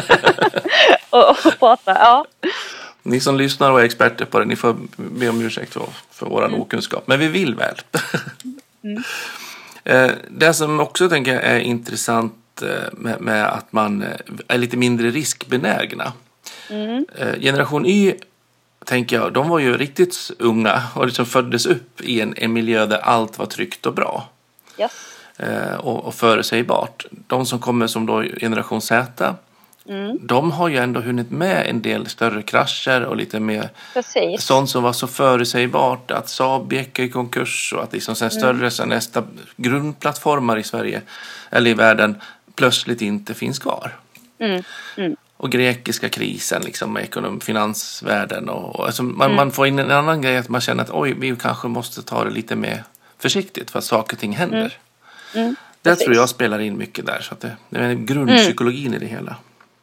och, 1.10 1.30
och 1.30 1.58
pratar, 1.58 1.94
ja. 1.94 2.26
Ni 3.02 3.20
som 3.20 3.36
lyssnar 3.36 3.70
och 3.70 3.80
är 3.80 3.84
experter 3.84 4.24
på 4.24 4.38
det, 4.38 4.44
ni 4.44 4.56
får 4.56 4.76
be 4.96 5.28
om 5.28 5.42
ursäkt 5.42 5.72
för, 5.72 5.86
för 6.10 6.26
vår 6.26 6.44
mm. 6.44 6.60
okunskap. 6.60 7.06
Men 7.06 7.18
vi 7.18 7.28
vill 7.28 7.54
väl. 7.54 7.74
mm. 8.84 9.02
Eh, 9.86 10.10
det 10.28 10.54
som 10.54 10.80
också 10.80 11.08
tänker 11.08 11.34
jag 11.34 11.44
är 11.44 11.58
intressant 11.58 12.62
eh, 12.62 12.92
med, 12.92 13.20
med, 13.20 13.46
att 13.46 13.72
man 13.72 14.02
eh, 14.02 14.08
är 14.48 14.58
lite 14.58 14.76
mindre 14.76 15.10
riskbenägna. 15.10 16.12
Mm. 16.70 17.06
Generation 17.40 17.86
Y 17.86 18.14
tänker 18.84 19.16
jag, 19.16 19.32
de 19.32 19.48
var 19.48 19.58
ju 19.58 19.76
riktigt 19.76 20.30
unga 20.38 20.82
och 20.94 21.06
liksom 21.06 21.26
föddes 21.26 21.66
upp 21.66 22.00
i 22.00 22.20
en, 22.20 22.34
en 22.36 22.52
miljö 22.52 22.86
där 22.86 22.98
allt 22.98 23.38
var 23.38 23.46
tryggt 23.46 23.86
och 23.86 23.94
bra. 23.94 24.28
Yes. 24.78 24.92
Eh, 25.36 25.74
och, 25.74 26.04
och 26.04 26.14
förutsägbart. 26.14 27.06
De 27.10 27.46
som 27.46 27.58
kommer 27.58 27.86
som 27.86 28.06
då 28.06 28.22
generation 28.40 28.80
Z, 28.80 29.34
mm. 29.88 30.18
de 30.22 30.50
har 30.52 30.68
ju 30.68 30.76
ändå 30.76 31.00
hunnit 31.00 31.30
med 31.30 31.66
en 31.66 31.82
del 31.82 32.06
större 32.06 32.42
krascher 32.42 33.04
och 33.04 33.16
lite 33.16 33.40
mer 33.40 33.68
Precis. 33.94 34.42
sånt 34.44 34.70
som 34.70 34.82
var 34.82 34.92
så 34.92 35.06
förutsägbart. 35.06 36.10
Att 36.10 36.28
Saab 36.28 36.72
gick 36.72 36.98
i 36.98 37.08
konkurs 37.08 37.72
och 37.76 37.82
att 37.82 37.92
liksom 37.92 38.14
sen 38.14 38.28
mm. 38.28 38.40
större 38.40 38.56
mm. 38.56 38.70
sen 38.70 38.88
nästa 38.88 39.22
grundplattformar 39.56 40.56
i 40.56 40.62
Sverige 40.62 41.02
eller 41.50 41.70
i 41.70 41.74
världen 41.74 42.20
plötsligt 42.54 43.02
inte 43.02 43.34
finns 43.34 43.58
kvar. 43.58 43.96
Mm. 44.38 44.62
Mm 44.96 45.16
och 45.36 45.50
grekiska 45.50 46.08
krisen 46.08 46.62
liksom 46.62 46.92
med 46.92 47.02
ekonom, 47.02 47.40
finansvärlden. 47.40 48.48
Och, 48.48 48.76
och 48.76 48.86
alltså 48.86 49.02
man, 49.02 49.26
mm. 49.26 49.36
man, 49.36 49.50
får 49.50 49.66
in 49.66 49.78
en 49.78 49.90
annan 49.90 50.22
grej 50.22 50.36
att 50.36 50.48
man 50.48 50.60
känner 50.60 50.82
att 50.82 50.90
oj, 50.90 51.14
vi 51.18 51.36
kanske 51.36 51.68
måste 51.68 52.02
ta 52.02 52.24
det 52.24 52.30
lite 52.30 52.56
mer 52.56 52.84
försiktigt 53.18 53.70
för 53.70 53.78
att 53.78 53.84
saker 53.84 54.16
och 54.16 54.20
ting 54.20 54.32
händer. 54.32 54.78
Mm. 55.34 55.44
Mm. 55.44 55.56
Det 55.82 55.96
tror 55.96 56.14
jag 56.14 56.28
spelar 56.28 56.58
in 56.58 56.78
mycket 56.78 57.06
där. 57.06 57.20
Så 57.20 57.34
att 57.34 57.40
det, 57.40 57.56
det 57.68 57.78
är 57.78 57.94
grundpsykologin 57.94 58.86
mm. 58.86 58.96
i 58.96 58.98
det 58.98 59.10
hela. 59.10 59.36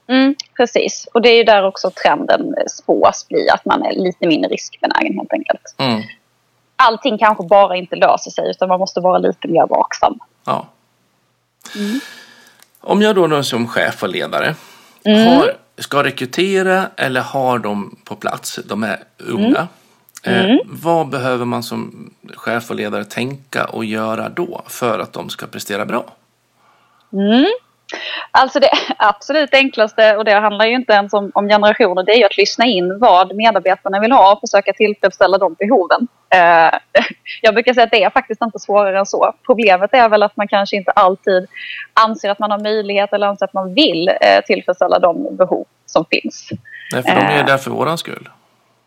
Mm, 0.08 0.36
precis, 0.58 1.08
och 1.14 1.22
det 1.22 1.30
är 1.30 1.38
ju 1.38 1.44
där 1.44 1.66
också 1.66 1.92
trenden 1.92 2.54
spås 2.68 3.28
bli 3.28 3.50
att 3.50 3.66
man 3.66 3.86
är 3.86 3.92
lite 3.92 4.28
mindre 4.28 4.50
riskbenägen 4.50 5.18
helt 5.18 5.34
enkelt. 5.34 5.76
Mm. 5.78 6.02
Allting 6.76 7.18
kanske 7.18 7.44
bara 7.44 7.76
inte 7.76 7.96
löser 7.96 8.32
sig 8.32 8.50
utan 8.50 8.70
man 8.70 8.80
måste 8.80 9.00
vara 9.00 9.18
lite 9.18 9.48
mer 9.48 9.68
vaksam. 9.68 10.20
Ja. 10.46 10.68
Mm. 11.76 12.00
Om 12.82 13.02
jag 13.02 13.16
då 13.16 13.44
som 13.44 13.68
chef 13.68 14.04
och 14.04 14.10
ledare 14.10 14.56
mm. 15.06 15.28
har, 15.28 15.54
ska 15.78 16.04
rekrytera 16.04 16.88
eller 16.96 17.22
har 17.22 17.60
de 17.60 17.96
på 18.04 18.16
plats, 18.16 18.60
de 18.66 18.84
är 18.84 19.04
unga. 19.18 19.68
Mm. 20.24 20.40
Eh, 20.40 20.46
mm. 20.46 20.60
vad 20.66 21.10
behöver 21.10 21.46
man 21.46 21.64
som 21.64 22.14
chef 22.36 22.70
och 22.70 22.76
ledare 22.76 23.06
tänka 23.06 23.66
och 23.66 23.86
göra 23.86 24.30
då 24.30 24.62
för 24.68 25.00
att 25.00 25.14
de 25.14 25.30
ska 25.30 25.48
prestera 25.48 25.86
bra? 25.86 26.06
Alltså 28.32 28.60
det 28.60 28.70
absolut 28.98 29.54
enklaste, 29.54 30.18
och 30.18 30.26
det 30.26 30.40
handlar 30.40 30.66
ju 30.66 30.76
inte 30.76 30.94
ens 30.94 31.14
om, 31.14 31.32
om 31.34 31.48
generationer, 31.48 32.04
det 32.04 32.12
är 32.12 32.18
ju 32.18 32.24
att 32.24 32.38
lyssna 32.38 32.66
in 32.66 33.00
vad 33.00 33.36
medarbetarna 33.36 34.00
vill 34.00 34.12
ha 34.12 34.34
och 34.34 34.40
försöka 34.40 34.74
tillfredsställa 34.74 35.38
de 35.38 35.54
behoven. 35.54 36.08
Eh, 36.36 36.80
jag 37.42 37.54
brukar 37.54 37.74
säga 37.74 37.84
att 37.84 37.92
det 37.92 38.04
är 38.04 38.10
faktiskt 38.10 38.42
inte 38.42 38.60
svårare 38.60 39.00
än 39.00 39.06
så. 39.06 39.34
Problemet 39.46 39.94
är 39.94 40.10
väl 40.10 40.24
att 40.24 40.38
man 40.38 40.48
kanske 40.48 40.76
inte 40.76 40.92
alltid 40.92 41.48
anser 41.94 42.30
att 42.30 42.40
man 42.40 42.52
har 42.52 42.60
möjlighet 42.60 43.14
eller 43.14 43.28
anser 43.28 43.46
att 43.46 43.54
man 43.54 43.74
vill 43.74 44.08
eh, 44.08 44.42
tillfredsställa 44.46 45.00
de 45.00 45.36
behov 45.36 45.66
som 45.86 46.06
finns. 46.06 46.50
Nej, 46.94 47.04
för 47.04 47.16
de 47.16 47.22
är 47.22 47.38
ju 47.38 47.44
där 47.44 47.58
för 47.58 47.72
våran 47.72 47.98
skull. 47.98 48.30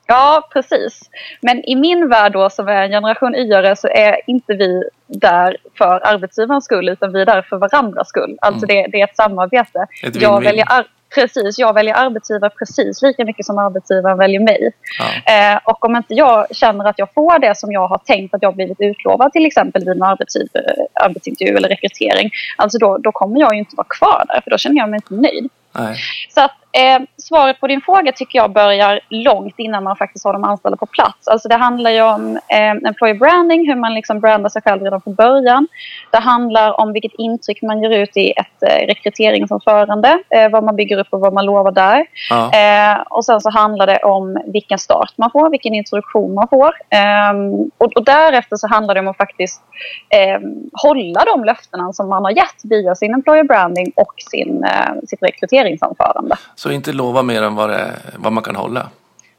Ja, 0.07 0.49
precis. 0.53 1.11
Men 1.41 1.65
i 1.65 1.77
min 1.77 2.09
värld 2.09 2.33
då 2.33 2.51
som 2.51 2.69
är 2.69 2.83
en 2.83 2.91
generation 2.91 3.35
y 3.35 3.77
så 3.77 3.89
är 3.89 4.21
inte 4.27 4.55
vi 4.55 4.83
där 5.07 5.57
för 5.79 6.07
arbetsgivarens 6.07 6.65
skull 6.65 6.89
utan 6.89 7.13
vi 7.13 7.21
är 7.21 7.27
där 7.27 7.43
för 7.43 7.57
varandras 7.57 8.09
skull. 8.09 8.39
Alltså 8.41 8.71
mm. 8.71 8.83
det, 8.83 8.89
det, 8.91 9.01
är 9.01 9.05
ett 9.05 9.17
samarbete. 9.17 9.87
Ett 10.03 10.23
jag 10.23 10.45
väljer 10.45 10.67
Precis, 11.15 11.59
jag 11.59 11.75
väljer 11.75 11.95
arbetsgivare 11.95 12.51
precis 12.59 13.03
lika 13.03 13.25
mycket 13.25 13.47
som 13.47 13.59
arbetsgivaren 13.59 14.19
väljer 14.19 14.41
mig. 14.41 14.71
Ja. 14.99 15.35
Eh, 15.35 15.61
och 15.65 15.85
om 15.85 15.97
inte 15.97 16.15
jag 16.15 16.57
känner 16.57 16.85
att 16.85 16.99
jag 16.99 17.15
får 17.15 17.39
det 17.39 17.59
som 17.59 17.73
jag 17.73 17.89
har 17.89 17.99
tänkt 17.99 18.35
att 18.35 18.43
jag 18.43 18.55
blivit 18.55 18.81
utlovad 18.81 19.33
till 19.33 19.47
exempel 19.47 19.85
vid 19.85 19.97
en 19.97 20.03
arbetsintervju 20.03 21.57
eller 21.57 21.69
rekrytering, 21.69 22.31
alltså 22.57 22.79
då, 22.79 22.99
då 22.99 23.13
kommer 23.13 23.41
jag 23.41 23.53
ju 23.53 23.59
inte 23.59 23.77
vara 23.77 23.87
kvar 23.89 24.25
där 24.29 24.41
för 24.41 24.51
då 24.51 24.59
känner 24.59 24.77
jag 24.77 24.91
mig 24.91 24.97
inte 24.97 25.15
nöjd. 25.15 25.51
Nej. 25.73 25.97
Så 26.35 26.41
att 26.41 26.64
Eh, 26.77 27.03
svaret 27.17 27.61
på 27.61 27.67
din 27.67 27.81
fråga 27.81 28.13
tycker 28.13 28.39
jag 28.39 28.53
börjar 28.53 29.01
långt 29.09 29.55
innan 29.59 29.85
man 29.85 29.97
faktiskt 29.97 30.25
har 30.25 30.33
de 30.33 30.45
anställda 30.45 30.77
på 30.77 30.87
plats. 30.87 31.29
Alltså 31.29 31.49
det 31.49 31.55
handlar 31.55 31.91
ju 31.91 32.03
om 32.03 32.37
eh, 32.37 32.89
employer 32.89 33.15
branding, 33.15 33.69
hur 33.69 33.77
man 33.77 33.95
liksom 33.95 34.21
brandar 34.21 34.49
sig 34.49 34.63
själv 34.63 34.83
redan 34.83 35.01
från 35.01 35.15
början. 35.15 35.69
Det 36.11 36.19
handlar 36.19 36.81
om 36.81 36.93
vilket 36.93 37.13
intryck 37.19 37.63
man 37.63 37.83
ger 37.83 37.91
ut 37.91 38.17
i 38.17 38.31
ett 38.31 38.63
eh, 38.63 38.87
rekryteringsanförande, 38.87 40.19
eh, 40.31 40.49
vad 40.51 40.65
man 40.65 40.77
bygger 40.77 40.99
upp 40.99 41.07
och 41.11 41.21
vad 41.21 41.33
man 41.33 41.47
lovar 41.47 41.73
där. 41.73 42.07
Ja. 42.31 42.53
Eh, 42.53 43.01
och 43.01 43.25
sen 43.25 43.41
så 43.41 43.51
handlar 43.51 43.87
det 43.87 43.99
om 43.99 44.43
vilken 44.47 44.79
start 44.79 45.13
man 45.17 45.31
får, 45.31 45.51
vilken 45.51 45.75
introduktion 45.75 46.35
man 46.35 46.49
får. 46.49 46.75
Ehm, 46.91 47.71
och, 47.79 47.93
och, 47.97 48.05
därefter 48.05 48.57
så 48.57 48.69
handlar 48.69 48.95
det 48.95 49.01
om 49.01 49.09
att 49.09 49.17
faktiskt 49.17 49.63
ehm, 50.11 50.71
hålla 50.73 51.25
de 51.25 51.45
löftena 51.45 51.93
som 51.93 52.09
man 52.09 52.25
har 52.25 52.31
gett 52.31 52.61
via 52.65 52.95
sin 52.95 53.15
employer 53.15 53.45
branding 53.45 53.93
och 53.97 54.15
sin, 54.31 54.65
eh, 54.65 54.93
sitt 55.07 55.23
rekryteringsanförande. 55.23 56.37
Så 56.65 56.71
inte 56.71 56.93
lova 56.93 57.23
mer 57.23 57.43
än 57.43 57.55
vad, 57.55 57.71
det, 57.71 57.93
vad 58.17 58.33
man 58.33 58.43
kan 58.43 58.57
hålla. 58.57 58.91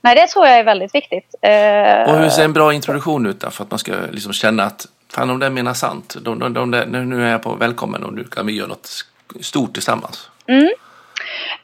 Nej, 0.02 0.16
det 0.16 0.28
tror 0.28 0.48
jag 0.48 0.60
är 0.60 0.64
väldigt 0.64 0.96
viktigt. 0.96 1.36
Eh... 1.42 2.14
Och 2.14 2.20
hur 2.20 2.30
ser 2.30 2.46
en 2.46 2.54
bra 2.54 2.74
introduktion 2.74 3.26
ut 3.26 3.40
då? 3.40 3.50
För 3.50 3.64
att 3.64 3.72
man 3.72 3.80
ska 3.80 3.94
liksom 4.12 4.34
känna 4.34 4.64
att 4.64 4.88
fan 5.14 5.30
om 5.30 5.40
det 5.40 5.50
menar 5.50 5.74
sant. 5.74 6.16
De, 6.22 6.40
de, 6.40 6.54
de, 6.54 6.72
nu 6.82 7.28
är 7.28 7.32
jag 7.32 7.44
på 7.44 7.56
välkommen 7.56 8.04
och 8.04 8.14
nu 8.14 8.24
kan 8.24 8.46
vi 8.46 8.54
göra 8.54 8.68
något 8.68 9.06
stort 9.42 9.74
tillsammans. 9.74 10.30
Mm. 10.48 10.70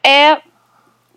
Eh, 0.02 0.38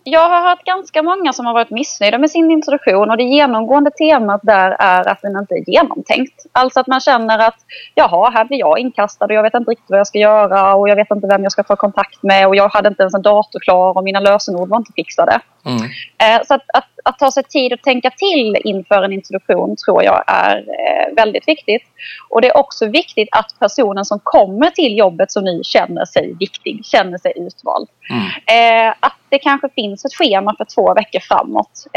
jag 0.07 0.29
har 0.29 0.49
hört 0.49 0.63
ganska 0.63 1.03
många 1.03 1.33
som 1.33 1.45
har 1.45 1.53
varit 1.53 1.69
missnöjda 1.69 2.17
med 2.17 2.31
sin 2.31 2.51
introduktion 2.51 3.09
och 3.09 3.17
det 3.17 3.23
genomgående 3.23 3.91
temat 3.91 4.41
där 4.43 4.75
är 4.79 5.07
att 5.07 5.21
den 5.21 5.37
inte 5.37 5.53
är 5.53 5.69
genomtänkt. 5.69 6.45
Alltså 6.51 6.79
att 6.79 6.87
man 6.87 6.99
känner 6.99 7.39
att 7.39 7.55
jaha, 7.95 8.29
här 8.29 8.45
blir 8.45 8.57
jag 8.59 8.79
inkastad 8.79 9.25
och 9.25 9.33
jag 9.33 9.43
vet 9.43 9.53
inte 9.53 9.71
riktigt 9.71 9.89
vad 9.89 9.99
jag 9.99 10.07
ska 10.07 10.19
göra 10.19 10.75
och 10.75 10.89
jag 10.89 10.95
vet 10.95 11.11
inte 11.11 11.27
vem 11.27 11.43
jag 11.43 11.51
ska 11.51 11.63
få 11.63 11.75
kontakt 11.75 12.23
med 12.23 12.47
och 12.47 12.55
jag 12.55 12.69
hade 12.69 12.87
inte 12.87 13.03
ens 13.03 13.13
en 13.13 13.21
dator 13.21 13.59
klar 13.59 13.97
och 13.97 14.03
mina 14.03 14.19
lösenord 14.19 14.69
var 14.69 14.77
inte 14.77 14.93
fixade. 14.95 15.39
Mm. 15.65 15.83
Eh, 16.17 16.45
så 16.47 16.53
att, 16.53 16.63
att, 16.73 16.87
att, 17.03 17.19
ta 17.19 17.31
sig 17.31 17.43
tid 17.43 17.73
att 17.73 17.83
tänka 17.83 18.09
till 18.09 18.57
inför 18.63 19.03
en 19.03 19.13
introduktion 19.13 19.75
tror 19.85 20.03
jag 20.03 20.23
är 20.27 20.57
eh, 20.57 21.15
väldigt 21.15 21.47
viktigt. 21.47 21.83
Och 22.29 22.41
det 22.41 22.47
är 22.47 22.57
också 22.57 22.85
viktigt 22.85 23.29
att 23.31 23.59
personen 23.59 24.05
som 24.05 24.19
kommer 24.23 24.69
till 24.69 24.97
jobbet 24.97 25.31
som 25.31 25.43
ny 25.43 25.63
känner 25.63 26.05
sig 26.05 26.33
viktig, 26.39 26.85
känner 26.85 27.17
sig 27.17 27.33
utvald. 27.35 27.89
Mm. 28.09 28.87
Eh, 28.87 28.93
att 28.99 29.17
det 29.29 29.39
kanske 29.39 29.69
finns 29.69 30.05
ett 30.05 30.13
schema 30.13 30.55
för 30.57 30.65
två 30.75 30.93
veckor 30.93 31.19
framåt 31.19 31.87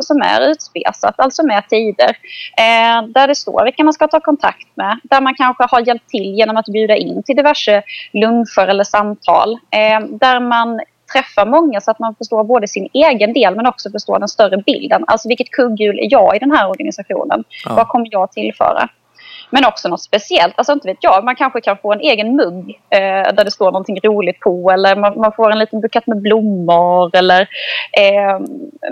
som 0.00 0.22
är 0.22 0.50
utspesat, 0.50 1.20
alltså 1.20 1.46
med 1.46 1.68
tider. 1.68 2.16
där 3.08 3.28
det 3.28 3.34
står 3.34 3.64
vilka 3.64 3.84
man 3.84 3.92
ska 3.92 4.08
ta 4.08 4.20
kontakt 4.20 4.68
med. 4.74 5.00
Där 5.02 5.20
man 5.20 5.34
kanske 5.34 5.66
har 5.70 5.86
hjälpt 5.86 6.08
till 6.08 6.34
genom 6.34 6.56
att 6.56 6.66
bjuda 6.66 6.96
in 6.96 7.22
till 7.22 7.36
diverse 7.36 7.82
luncher 8.12 8.66
eller 8.68 8.84
samtal. 8.84 9.58
där 10.20 10.40
man 10.40 10.80
träffa 11.12 11.44
många 11.44 11.80
så 11.80 11.90
att 11.90 11.98
man 11.98 12.14
förstår 12.14 12.44
både 12.44 12.68
sin 12.68 12.88
egen 12.92 13.32
del 13.32 13.56
men 13.56 13.66
också 13.66 13.90
förstår 13.90 14.18
den 14.18 14.28
större 14.28 14.56
bilden. 14.56 15.04
Alltså 15.06 15.28
vilket 15.28 15.50
kugghjul 15.50 15.98
är 15.98 16.08
jag 16.10 16.36
i 16.36 16.38
den 16.38 16.50
här 16.50 16.70
organisationen? 16.70 17.44
Ja. 17.64 17.74
Vad 17.74 17.88
kommer 17.88 18.08
jag 18.10 18.32
tillföra? 18.32 18.88
Men 19.50 19.64
också 19.64 19.88
något 19.88 20.02
speciellt. 20.02 20.54
Alltså 20.56 20.72
inte 20.72 20.88
vet 20.88 20.98
jag, 21.00 21.24
man 21.24 21.36
kanske 21.36 21.60
kan 21.60 21.78
få 21.78 21.92
en 21.92 22.00
egen 22.00 22.36
mugg 22.36 22.80
eh, 22.90 23.34
där 23.34 23.44
det 23.44 23.50
står 23.50 23.66
någonting 23.66 24.00
roligt 24.00 24.40
på 24.40 24.70
eller 24.70 24.96
man, 24.96 25.18
man 25.20 25.32
får 25.32 25.50
en 25.50 25.58
liten 25.58 25.80
bukett 25.80 26.06
med 26.06 26.22
blommor 26.22 27.16
eller 27.16 27.40
eh, 27.92 28.40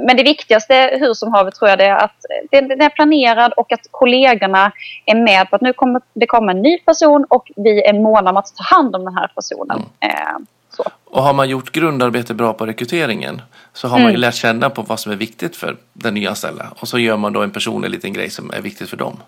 Men 0.06 0.16
det 0.16 0.22
viktigaste 0.22 0.90
hur 1.00 1.14
som 1.14 1.32
haver 1.32 1.50
tror 1.50 1.68
jag 1.70 1.78
det 1.78 1.84
är 1.84 1.96
att 1.96 2.16
den, 2.50 2.80
är 2.80 2.88
planerad 2.88 3.52
och 3.52 3.72
att 3.72 3.86
kollegorna 3.90 4.72
är 5.06 5.14
med 5.14 5.50
på 5.50 5.56
att 5.56 5.62
nu 5.62 5.72
kommer 5.72 6.00
det 6.14 6.26
komma 6.26 6.50
en 6.50 6.62
ny 6.62 6.78
person 6.78 7.26
och 7.28 7.52
vi 7.56 7.82
är 7.82 7.92
måna 7.92 8.30
om 8.30 8.36
att 8.36 8.56
ta 8.56 8.76
hand 8.76 8.96
om 8.96 9.04
den 9.04 9.14
här 9.14 9.30
personen. 9.34 9.82
Mm. 10.00 10.16
Eh, 10.16 10.46
så. 10.76 10.84
Och 11.04 11.22
har 11.22 11.32
man 11.32 11.48
gjort 11.48 11.72
grundarbete 11.72 12.34
bra 12.34 12.52
på 12.52 12.66
rekryteringen 12.66 13.42
så 13.72 13.88
har 13.88 13.96
mm. 13.96 14.04
man 14.04 14.12
ju 14.12 14.18
lärt 14.18 14.34
känna 14.34 14.70
på 14.70 14.82
vad 14.82 15.00
som 15.00 15.12
är 15.12 15.16
viktigt 15.16 15.56
för 15.56 15.76
den 15.92 16.14
nyanställda. 16.14 16.72
Och 16.78 16.88
så 16.88 16.98
gör 16.98 17.16
man 17.16 17.32
då 17.32 17.42
en 17.42 17.50
personlig 17.50 17.90
liten 17.90 18.12
grej 18.12 18.30
som 18.30 18.50
är 18.50 18.60
viktigt 18.60 18.90
för 18.90 18.96
dem. 18.96 19.20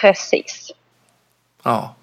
Precis. 0.00 0.70
Ja. 1.62 1.94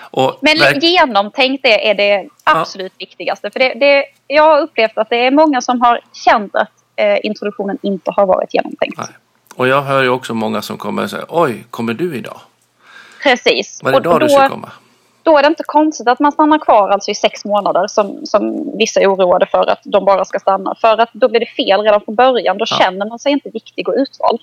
Och 0.00 0.38
Men 0.40 0.58
verk- 0.58 0.82
genomtänkt 0.82 1.62
det 1.62 1.88
är 1.90 1.94
det 1.94 2.28
absolut 2.44 2.92
viktigaste. 2.98 3.50
För 3.50 3.58
det, 3.60 3.74
det, 3.74 4.04
jag 4.26 4.42
har 4.42 4.60
upplevt 4.60 4.98
att 4.98 5.10
det 5.10 5.26
är 5.26 5.30
många 5.30 5.60
som 5.60 5.80
har 5.80 6.00
känt 6.12 6.54
att 6.54 6.70
eh, 6.96 7.18
introduktionen 7.22 7.78
inte 7.82 8.10
har 8.10 8.26
varit 8.26 8.54
genomtänkt. 8.54 8.98
Nej. 8.98 9.06
och 9.54 9.68
jag 9.68 9.82
hör 9.82 10.02
ju 10.02 10.08
också 10.08 10.34
många 10.34 10.62
som 10.62 10.78
kommer 10.78 11.02
och 11.02 11.10
säger 11.10 11.26
oj, 11.28 11.64
kommer 11.70 11.94
du 11.94 12.16
idag? 12.16 12.40
Precis. 13.22 13.82
Var 13.82 13.90
det 13.90 13.96
Och 13.96 14.02
idag 14.02 14.20
du 14.20 14.26
då- 14.26 14.32
ska 14.32 14.48
komma? 14.48 14.70
Då 15.22 15.38
är 15.38 15.42
det 15.42 15.48
inte 15.48 15.62
konstigt 15.66 16.08
att 16.08 16.18
man 16.20 16.32
stannar 16.32 16.58
kvar 16.58 16.88
alltså 16.90 17.10
i 17.10 17.14
sex 17.14 17.44
månader 17.44 17.86
som, 17.88 18.26
som 18.26 18.70
vissa 18.78 19.00
är 19.00 19.06
oroade 19.14 19.46
för 19.46 19.70
att 19.70 19.80
de 19.84 20.04
bara 20.04 20.24
ska 20.24 20.38
stanna. 20.38 20.74
För 20.80 20.98
att 20.98 21.08
då 21.12 21.28
blir 21.28 21.40
det 21.40 21.46
fel 21.46 21.80
redan 21.80 22.00
från 22.00 22.14
början. 22.14 22.58
Då 22.58 22.64
Ja. 22.70 22.76
känner 22.78 23.08
man 23.08 23.18
sig 23.18 23.32
inte 23.32 23.50
viktig 23.50 23.88
och 23.88 23.94
utvald. 23.96 24.40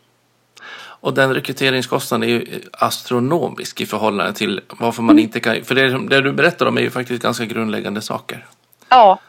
Och 1.02 1.14
den 1.14 1.34
rekryteringskostnaden 1.34 2.30
är 2.30 2.34
ju 2.34 2.62
astronomisk 2.74 3.82
i 3.82 3.86
förhållande 3.86 4.34
till 4.34 4.62
varför 4.80 5.04
man 5.04 5.20
inte 5.20 5.40
kan... 5.40 5.64
För 5.64 5.76
det, 5.76 6.08
det 6.08 6.22
du 6.22 6.32
berättar 6.32 6.66
om 6.66 6.78
är 6.78 6.82
ju 6.82 6.90
faktiskt 6.90 7.24
ganska 7.24 7.46
grundläggande 7.46 8.02
saker. 8.02 8.46
Ja, 8.90 9.20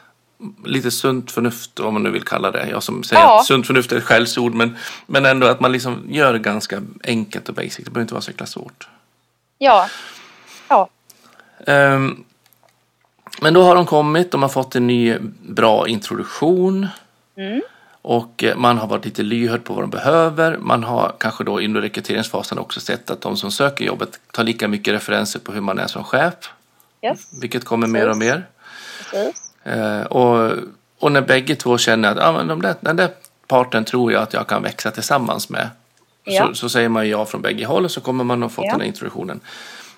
Lite 0.65 0.91
sunt 0.91 1.31
förnuft 1.31 1.79
om 1.79 1.93
man 1.93 2.03
nu 2.03 2.09
vill 2.09 2.23
kalla 2.23 2.51
det. 2.51 2.67
Jag 2.69 2.83
som 2.83 3.03
säger 3.03 3.21
Ja. 3.21 3.39
att 3.39 3.45
sunt 3.45 3.67
förnuft 3.67 3.91
är 3.91 3.97
ett 3.97 4.03
skällsord 4.03 4.53
men, 4.53 4.77
men 5.05 5.25
ändå 5.25 5.47
att 5.47 5.59
man 5.59 5.71
liksom 5.71 6.05
gör 6.09 6.33
det 6.33 6.39
ganska 6.39 6.81
enkelt 7.03 7.49
och 7.49 7.55
basic. 7.55 7.75
Det 7.77 7.83
behöver 7.91 8.01
inte 8.01 8.13
vara 8.13 8.21
så 8.21 8.31
jäkla 8.31 8.45
svårt. 8.45 8.89
ja, 9.57 9.87
ja, 10.69 10.89
Ehm, 11.67 12.23
men 13.41 13.53
då 13.53 13.63
har 13.63 13.75
de 13.75 13.85
kommit, 13.85 14.31
de 14.31 14.41
har 14.41 14.49
fått 14.49 14.75
en 14.75 14.87
ny 14.87 15.17
bra 15.49 15.87
introduktion. 15.87 16.87
Mm. 17.37 17.61
Och 18.01 18.43
eh, 18.43 18.55
man 18.57 18.77
har 18.77 18.87
varit 18.87 19.05
lite 19.05 19.23
lyhörd 19.23 19.63
på 19.63 19.73
vad 19.73 19.83
de 19.83 19.89
behöver. 19.89 20.57
Man 20.57 20.83
har 20.83 21.13
kanske 21.17 21.43
då 21.43 21.59
under 21.59 21.81
rekryteringsfasen 21.81 22.59
också 22.59 22.79
sett 22.79 23.09
att 23.09 23.21
de 23.21 23.37
som 23.37 23.51
söker 23.51 23.85
jobbet 23.85 24.19
tar 24.31 24.43
lika 24.43 24.67
mycket 24.67 24.93
referenser 24.93 25.39
på 25.39 25.51
hur 25.51 25.61
man 25.61 25.79
är 25.79 25.87
som 25.87 26.03
chef. 26.03 26.33
yes, 27.01 27.41
Vilket 27.41 27.65
kommer 27.65 27.87
mer 27.87 28.09
och 28.09 28.19
Precis. 28.19 28.33
mer. 28.33 28.47
precis. 29.11 29.51
Eh, 29.63 30.01
och, 30.01 30.51
och 30.99 31.11
när 31.11 31.21
bägge 31.21 31.55
två 31.55 31.77
känner 31.77 32.11
att 32.11 32.19
ah, 32.19 32.31
men 32.31 32.47
de 32.47 32.61
där, 32.61 32.75
den 32.81 32.95
där 32.95 33.09
parten 33.47 33.85
tror 33.85 34.11
jag 34.11 34.21
att 34.23 34.33
jag 34.33 34.47
kan 34.47 34.63
växa 34.63 34.91
tillsammans 34.91 35.49
med. 35.49 35.69
Ja. 36.23 36.47
Så, 36.47 36.53
så 36.53 36.69
säger 36.69 36.89
man 36.89 37.09
ja 37.09 37.25
från 37.25 37.41
bägge 37.41 37.65
håll 37.65 37.85
och 37.85 37.91
så 37.91 38.01
kommer 38.01 38.23
man 38.23 38.43
att 38.43 38.51
få 38.51 38.63
Ja. 38.65 38.71
den 38.71 38.81
här 38.81 38.87
introduktionen. 38.87 39.39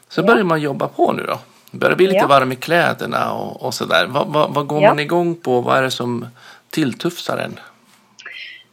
Så 0.09 0.21
Ja. 0.21 0.25
börjar 0.25 0.43
man 0.43 0.61
jobba 0.61 0.87
på 0.87 1.11
nu 1.11 1.23
då. 1.23 1.39
Börjar 1.73 1.95
bli 1.95 2.07
lite 2.07 2.19
Ja. 2.19 2.27
varm 2.27 2.51
i 2.51 2.55
kläderna 2.55 3.33
och, 3.33 3.61
och 3.65 3.73
sådär. 3.73 4.05
Vad, 4.09 4.27
vad, 4.27 4.53
vad 4.53 4.67
går 4.67 4.81
Ja. 4.81 4.87
man 4.89 4.99
igång 4.99 5.35
på? 5.35 5.61
Vad 5.61 5.77
är 5.77 5.81
det 5.81 5.91
som 5.91 6.27
tilltufsar 6.69 7.37
en? 7.37 7.59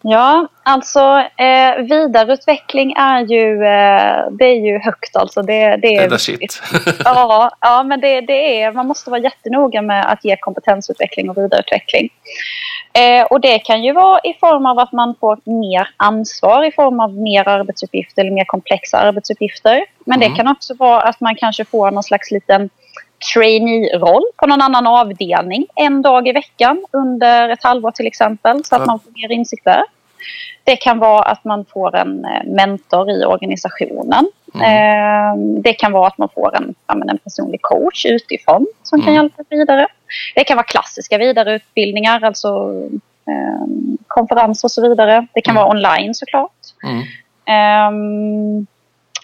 Ja, 0.02 0.48
alltså 0.62 1.00
eh, 1.36 1.82
vidareutveckling 1.88 2.92
är 2.92 3.20
ju, 3.20 3.52
eh, 3.64 4.30
det 4.30 4.44
är 4.44 4.66
ju 4.66 4.78
högt 4.78 5.16
alltså. 5.16 5.42
Det, 5.42 5.76
det 5.76 5.96
är 5.96 6.16
shit. 6.16 6.62
Ja, 7.04 7.50
ja 7.60 7.82
men 7.82 8.00
det, 8.00 8.20
det 8.20 8.62
är, 8.62 8.72
man 8.72 8.86
måste 8.86 9.10
vara 9.10 9.20
jättenoga 9.20 9.82
med 9.82 10.12
att 10.12 10.24
ge 10.24 10.36
kompetensutveckling 10.36 11.30
och 11.30 11.36
vidareutveckling. 11.36 12.08
Eh, 12.92 13.24
och 13.24 13.40
det 13.40 13.58
kan 13.58 13.84
ju 13.84 13.92
vara 13.92 14.20
i 14.24 14.34
form 14.40 14.66
av 14.66 14.78
att 14.78 14.92
man 14.92 15.14
får 15.20 15.38
mer 15.44 15.88
ansvar 15.96 16.64
i 16.64 16.72
form 16.72 17.00
av 17.00 17.14
mer 17.14 17.48
arbetsuppgifter 17.48 18.22
eller 18.22 18.30
mer 18.32 18.44
komplexa 18.44 18.98
arbetsuppgifter. 18.98 19.84
Men 20.04 20.18
Mm. 20.22 20.30
det 20.30 20.36
kan 20.36 20.48
också 20.48 20.74
vara 20.74 21.00
att 21.02 21.20
man 21.20 21.34
kanske 21.34 21.64
får 21.64 21.90
någon 21.90 22.02
slags 22.02 22.30
liten 22.30 22.70
trainee-roll 23.34 24.22
på 24.36 24.46
någon 24.46 24.60
annan 24.62 24.86
avdelning 24.86 25.66
en 25.74 26.02
dag 26.02 26.28
i 26.28 26.32
veckan 26.32 26.84
under 26.92 27.48
ett 27.48 27.64
halvår 27.64 27.90
till 27.90 28.06
exempel 28.06 28.64
så 28.64 28.76
att 28.76 28.86
man 28.86 29.00
får 29.00 29.10
mer 29.14 29.32
insikt 29.32 29.64
där. 29.64 29.82
Det 30.64 30.76
kan 30.76 30.98
vara 30.98 31.22
att 31.22 31.44
man 31.44 31.64
får 31.64 31.96
en 31.96 32.24
eh, 32.24 32.44
mentor 32.46 33.10
i 33.10 33.24
organisationen. 33.24 34.26
Mm. 34.54 34.64
Eh, 34.66 35.60
Det 35.62 35.72
kan 35.72 35.92
vara 35.92 36.06
att 36.06 36.18
man 36.18 36.28
får 36.34 36.56
en, 36.56 36.74
ja, 36.86 36.94
en 37.10 37.18
personlig 37.18 37.62
coach 37.62 38.06
utifrån 38.06 38.66
som 38.82 39.00
kan 39.00 39.08
Mm. 39.08 39.22
hjälpa 39.22 39.42
vidare. 39.50 39.86
Det 40.34 40.44
kan 40.44 40.56
vara 40.56 40.66
klassiska 40.66 41.18
vidareutbildningar, 41.18 42.22
alltså 42.24 42.48
eh, 43.28 43.66
konferenser 44.06 44.66
och 44.66 44.72
så 44.72 44.88
vidare. 44.88 45.26
Det 45.34 45.40
kan 45.40 45.52
Mm. 45.56 45.62
vara 45.64 45.74
online 45.76 46.14
såklart. 46.14 46.52
Mm. 46.84 47.02
Ehm, 47.46 48.66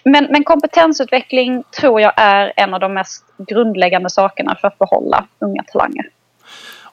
men, 0.03 0.27
men 0.31 0.43
kompetensutveckling 0.43 1.63
tror 1.79 2.01
jag 2.01 2.13
är 2.15 2.53
en 2.55 2.73
av 2.73 2.79
de 2.79 2.93
mest 2.93 3.23
grundläggande 3.37 4.09
sakerna 4.09 4.55
för 4.61 4.67
att 4.67 4.79
behålla 4.79 5.25
unga 5.39 5.63
talanger. 5.63 6.05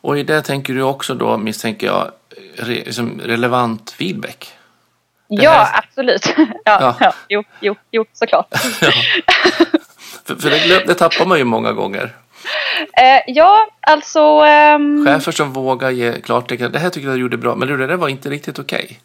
Och 0.01 0.19
i 0.19 0.23
det 0.23 0.43
tänker 0.43 0.75
du 0.75 0.83
också 0.83 1.15
då, 1.15 1.37
misstänker 1.37 1.87
jag, 1.87 2.11
re, 2.59 2.75
liksom 2.75 3.21
relevant 3.25 3.91
feedback. 3.91 4.49
Det 5.29 5.43
Ja, 5.43 5.51
här- 5.51 5.79
absolut. 5.79 6.35
ja, 6.37 6.49
Ja. 6.65 6.97
ja. 7.01 7.13
jo, 7.29 7.43
jo, 7.61 7.75
jo, 7.91 8.05
såklart. 8.13 8.47
För, 10.27 10.35
för 10.35 10.51
det, 10.51 10.87
det 10.87 10.95
tappar 10.95 11.25
man 11.27 11.39
ju 11.39 11.45
många 11.45 11.73
gånger. 11.73 12.11
Eh, 13.03 13.21
ja, 13.27 13.67
alltså... 13.81 14.21
ehm, 14.21 15.07
Chefer 15.07 15.33
som 15.33 15.53
vågar 15.53 15.91
ge 15.91 16.21
klartecken. 16.21 16.73
Det 16.73 16.79
här 16.79 16.91
tycker 16.91 17.09
jag 17.09 17.17
du 17.17 17.21
gjorde 17.21 17.37
bra, 17.37 17.55
men 17.55 17.69
det 17.69 17.87
där 17.87 17.97
var 17.97 18.09
inte 18.09 18.31
riktigt 18.31 18.59
okej. 18.59 19.01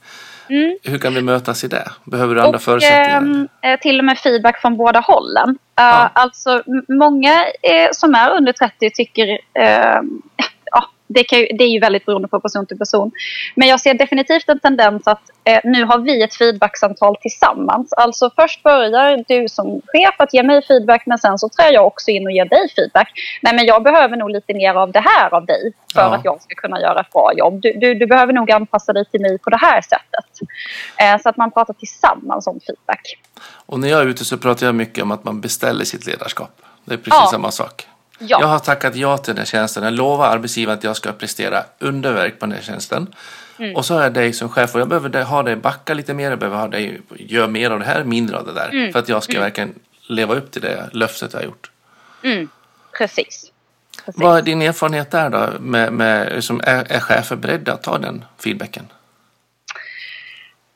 mm, 0.50 0.78
Hur 0.84 0.98
kan 0.98 1.14
vi 1.14 1.22
mötas 1.22 1.64
i 1.64 1.68
det? 1.68 1.92
Behöver 2.04 2.36
du 2.36 2.42
andra 2.42 2.56
och, 2.56 2.62
förutsättningar? 2.62 3.18
ehm, 3.18 3.48
eh, 3.62 3.80
till 3.80 4.00
och 4.00 4.06
med 4.06 4.18
feedback 4.20 4.62
från 4.62 4.78
båda 4.78 5.00
hållen. 5.00 5.50
Eh, 5.50 5.56
Ja. 5.76 6.10
Alltså, 6.16 6.64
många 6.88 7.34
eh, 7.62 7.90
som 7.92 8.16
är 8.16 8.30
under 8.32 8.54
30 8.54 8.90
tycker... 8.90 9.38
ja, 9.54 10.02
det, 11.10 11.24
kan 11.24 11.40
det 11.40 11.64
är 11.64 11.68
ju 11.68 11.80
väldigt 11.80 12.06
beroende 12.06 12.28
på 12.28 12.40
person 12.40 12.66
till 12.66 12.78
person. 12.78 13.12
Men 13.56 13.68
jag 13.68 13.80
ser 13.80 13.94
definitivt 13.94 14.50
en 14.50 14.60
tendens 14.60 15.08
att 15.08 15.22
eh, 15.44 15.60
nu 15.64 15.84
har 15.84 15.98
vi 15.98 16.24
ett 16.24 16.36
feedbacksamtal 16.36 17.16
tillsammans. 17.16 17.94
Alltså 17.94 18.32
först 18.36 18.64
börjar 18.64 19.24
du 19.28 19.48
som 19.50 19.82
chef 19.88 20.16
att 20.18 20.34
ge 20.34 20.44
mig 20.44 20.62
feedback 20.68 21.04
men 21.06 21.18
sen 21.18 21.38
så 21.40 21.50
träder 21.50 21.74
jag 21.74 21.88
också 21.88 22.12
in 22.12 22.26
och 22.26 22.32
ger 22.32 22.46
dig 22.46 22.70
feedback. 22.76 23.12
Nej 23.42 23.56
men 23.56 23.66
jag 23.66 23.84
behöver 23.84 24.18
nog 24.18 24.30
lite 24.30 24.54
mer 24.54 24.74
av 24.74 24.92
det 24.92 25.00
här 25.00 25.34
av 25.34 25.46
dig 25.46 25.74
för 25.94 26.02
Ja. 26.02 26.16
att 26.16 26.26
jag 26.26 26.42
ska 26.42 26.56
kunna 26.56 26.82
göra 26.82 27.00
ett 27.02 27.12
bra 27.12 27.32
jobb. 27.38 27.62
Du, 27.62 27.74
du, 27.74 27.94
du 27.94 28.08
behöver 28.08 28.34
nog 28.34 28.52
anpassa 28.52 28.94
dig 28.94 29.06
till 29.06 29.22
mig 29.22 29.38
på 29.38 29.50
det 29.50 29.58
här 29.58 29.82
sättet. 29.82 30.50
Eh, 30.98 31.22
så 31.22 31.30
att 31.30 31.38
man 31.38 31.52
pratar 31.52 31.74
tillsammans 31.74 32.48
om 32.48 32.60
feedback. 32.68 33.02
Och 33.66 33.80
när 33.80 33.88
jag 33.88 34.02
är 34.02 34.06
ute 34.06 34.26
så 34.26 34.38
pratar 34.38 34.66
jag 34.66 34.76
mycket 34.76 35.04
om 35.04 35.12
att 35.12 35.24
man 35.24 35.42
beställer 35.42 35.86
sitt 35.86 36.06
ledarskap. 36.08 36.62
Det 36.86 36.94
är 36.94 36.98
precis 36.98 37.14
Ja. 37.24 37.28
samma 37.32 37.52
sak. 37.52 37.88
Ja. 38.20 38.42
Jag 38.42 38.48
har 38.48 38.60
tackat 38.60 38.96
ja 38.96 39.18
till 39.18 39.36
den 39.36 39.38
här 39.38 39.46
tjänsten. 39.46 39.84
Jag 39.84 39.94
lovar 39.94 40.28
arbetsgivaren 40.28 40.78
att 40.78 40.84
jag 40.84 40.96
ska 40.96 41.12
prestera 41.12 41.64
underverk 41.80 42.40
på 42.40 42.46
den 42.46 42.56
här 42.56 42.62
tjänsten. 42.62 43.08
Mm. 43.58 43.76
Och 43.76 43.86
så 43.86 43.94
har 43.94 44.02
jag 44.02 44.14
dig 44.14 44.34
som 44.34 44.50
chef 44.50 44.76
och 44.76 44.82
jag 44.82 44.88
behöver 44.88 45.24
ha 45.24 45.44
dig 45.44 45.56
backa 45.56 45.94
lite 45.94 46.14
mer. 46.14 46.30
Jag 46.30 46.40
behöver 46.40 46.58
ha 46.58 46.68
dig 46.68 47.02
göra 47.18 47.48
mer 47.48 47.72
av 47.72 47.80
det 47.80 47.86
här, 47.86 48.04
mindre 48.04 48.38
av 48.38 48.46
det 48.46 48.54
där. 48.54 48.70
Mm. 48.70 48.92
För 48.92 49.00
att 49.00 49.10
jag 49.10 49.24
ska 49.24 49.40
verkligen 49.40 49.74
leva 50.08 50.36
upp 50.36 50.52
till 50.52 50.62
det 50.62 50.90
löftet 50.94 51.34
jag 51.34 51.40
har 51.40 51.46
gjort. 51.46 51.72
Mm, 52.24 52.50
precis. 52.98 53.52
precis. 54.06 54.22
Vad 54.22 54.38
är 54.38 54.42
din 54.42 54.62
erfarenhet 54.62 55.12
där 55.12 55.30
då? 55.30 55.50
Med, 55.60 55.94
med, 55.94 56.44
som 56.44 56.62
är, 56.64 56.92
är 56.92 57.00
chefer 57.00 57.36
beredda 57.36 57.74
att 57.74 57.84
ta 57.84 57.98
den 57.98 58.26
feedbacken? 58.38 58.88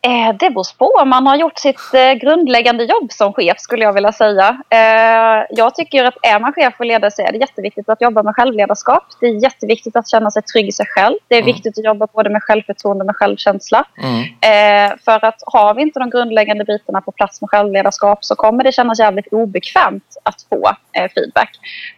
Eh, 0.07 0.35
det 0.39 0.49
beror 0.49 0.77
på 0.77 1.05
man 1.05 1.27
har 1.27 1.35
gjort 1.35 1.59
sitt 1.59 1.93
eh, 1.93 2.13
grundläggande 2.13 2.83
jobb 2.83 3.11
som 3.11 3.33
chef 3.33 3.59
skulle 3.59 3.83
jag 3.83 3.93
vilja 3.93 4.11
säga. 4.11 4.57
Eh, 4.69 5.45
jag 5.49 5.75
tycker 5.75 6.03
att 6.05 6.17
är 6.21 6.39
man 6.39 6.53
chef 6.53 6.73
och 6.79 6.85
ledare 6.85 7.11
så 7.11 7.21
är 7.21 7.31
det 7.31 7.37
jätteviktigt 7.37 7.89
att 7.89 8.01
jobba 8.01 8.23
med 8.23 8.35
självledarskap. 8.35 9.03
Det 9.19 9.25
är 9.25 9.43
jätteviktigt 9.43 9.95
att 9.95 10.09
känna 10.09 10.31
sig 10.31 10.41
trygg 10.41 10.67
i 10.67 10.71
sig 10.71 10.85
själv. 10.85 11.15
Det 11.27 11.35
är 11.35 11.41
Mm. 11.41 11.53
viktigt 11.53 11.77
att 11.77 11.85
jobba 11.85 12.07
både 12.13 12.29
med 12.29 12.43
självförtroende 12.43 13.01
och 13.01 13.05
med 13.05 13.15
självkänsla. 13.15 13.85
Mm. 13.97 14.19
Eh, 14.21 14.97
för 15.05 15.25
att 15.25 15.35
har 15.45 15.73
vi 15.73 15.81
inte 15.81 15.99
de 15.99 16.09
grundläggande 16.09 16.65
bitarna 16.65 17.01
på 17.01 17.11
plats 17.11 17.41
med 17.41 17.49
självledarskap 17.49 18.25
så 18.25 18.35
kommer 18.35 18.63
det 18.63 18.71
kännas 18.71 18.99
jävligt 18.99 19.27
obekvämt 19.31 20.17
att 20.23 20.41
få 20.49 20.71
eh, 20.93 21.11
feedback. 21.15 21.49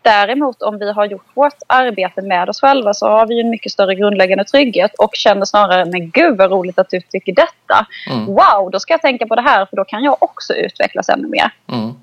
Däremot 0.01 0.61
om 0.61 0.77
vi 0.79 0.91
har 0.91 1.05
gjort 1.05 1.27
vårt 1.33 1.59
arbete 1.67 2.21
med 2.21 2.49
oss 2.49 2.61
själva 2.61 2.93
så 2.93 3.07
har 3.07 3.27
vi 3.27 3.39
en 3.41 3.49
mycket 3.49 3.71
större 3.71 3.95
grundläggande 3.95 4.43
trygghet 4.43 4.91
och 4.99 5.11
känner 5.13 5.45
snarare 5.45 5.85
men 5.85 6.09
gud 6.09 6.37
vad 6.37 6.51
roligt 6.51 6.79
att 6.79 6.89
du 6.89 7.01
tycker 7.01 7.33
detta. 7.33 7.85
Mm. 8.09 8.25
Wow, 8.25 8.71
då 8.71 8.79
ska 8.79 8.93
jag 8.93 9.01
tänka 9.01 9.27
på 9.27 9.35
det 9.35 9.41
här 9.41 9.65
för 9.65 9.75
då 9.75 9.85
kan 9.85 10.03
jag 10.03 10.23
också 10.23 10.53
utvecklas 10.53 11.09
ännu 11.09 11.27
mer. 11.27 11.51
Mm. 11.71 11.93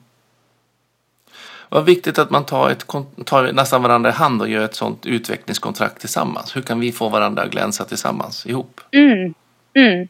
Vad 1.68 1.84
viktigt 1.84 2.18
att 2.18 2.30
man 2.30 2.44
tar, 2.44 2.70
ett, 2.70 2.86
tar 3.24 3.52
nästan 3.52 3.82
varandra 3.82 4.10
i 4.10 4.12
hand 4.12 4.40
och 4.40 4.48
gör 4.48 4.64
ett 4.64 4.74
sånt 4.74 5.06
utvecklingskontrakt 5.06 6.00
tillsammans. 6.00 6.56
Hur 6.56 6.62
kan 6.62 6.80
vi 6.80 6.92
få 6.92 7.08
varandra 7.08 7.42
att 7.42 7.50
glänsa 7.50 7.84
tillsammans 7.84 8.46
ihop? 8.46 8.80
Mm. 8.92 9.34
Mm. 9.74 10.08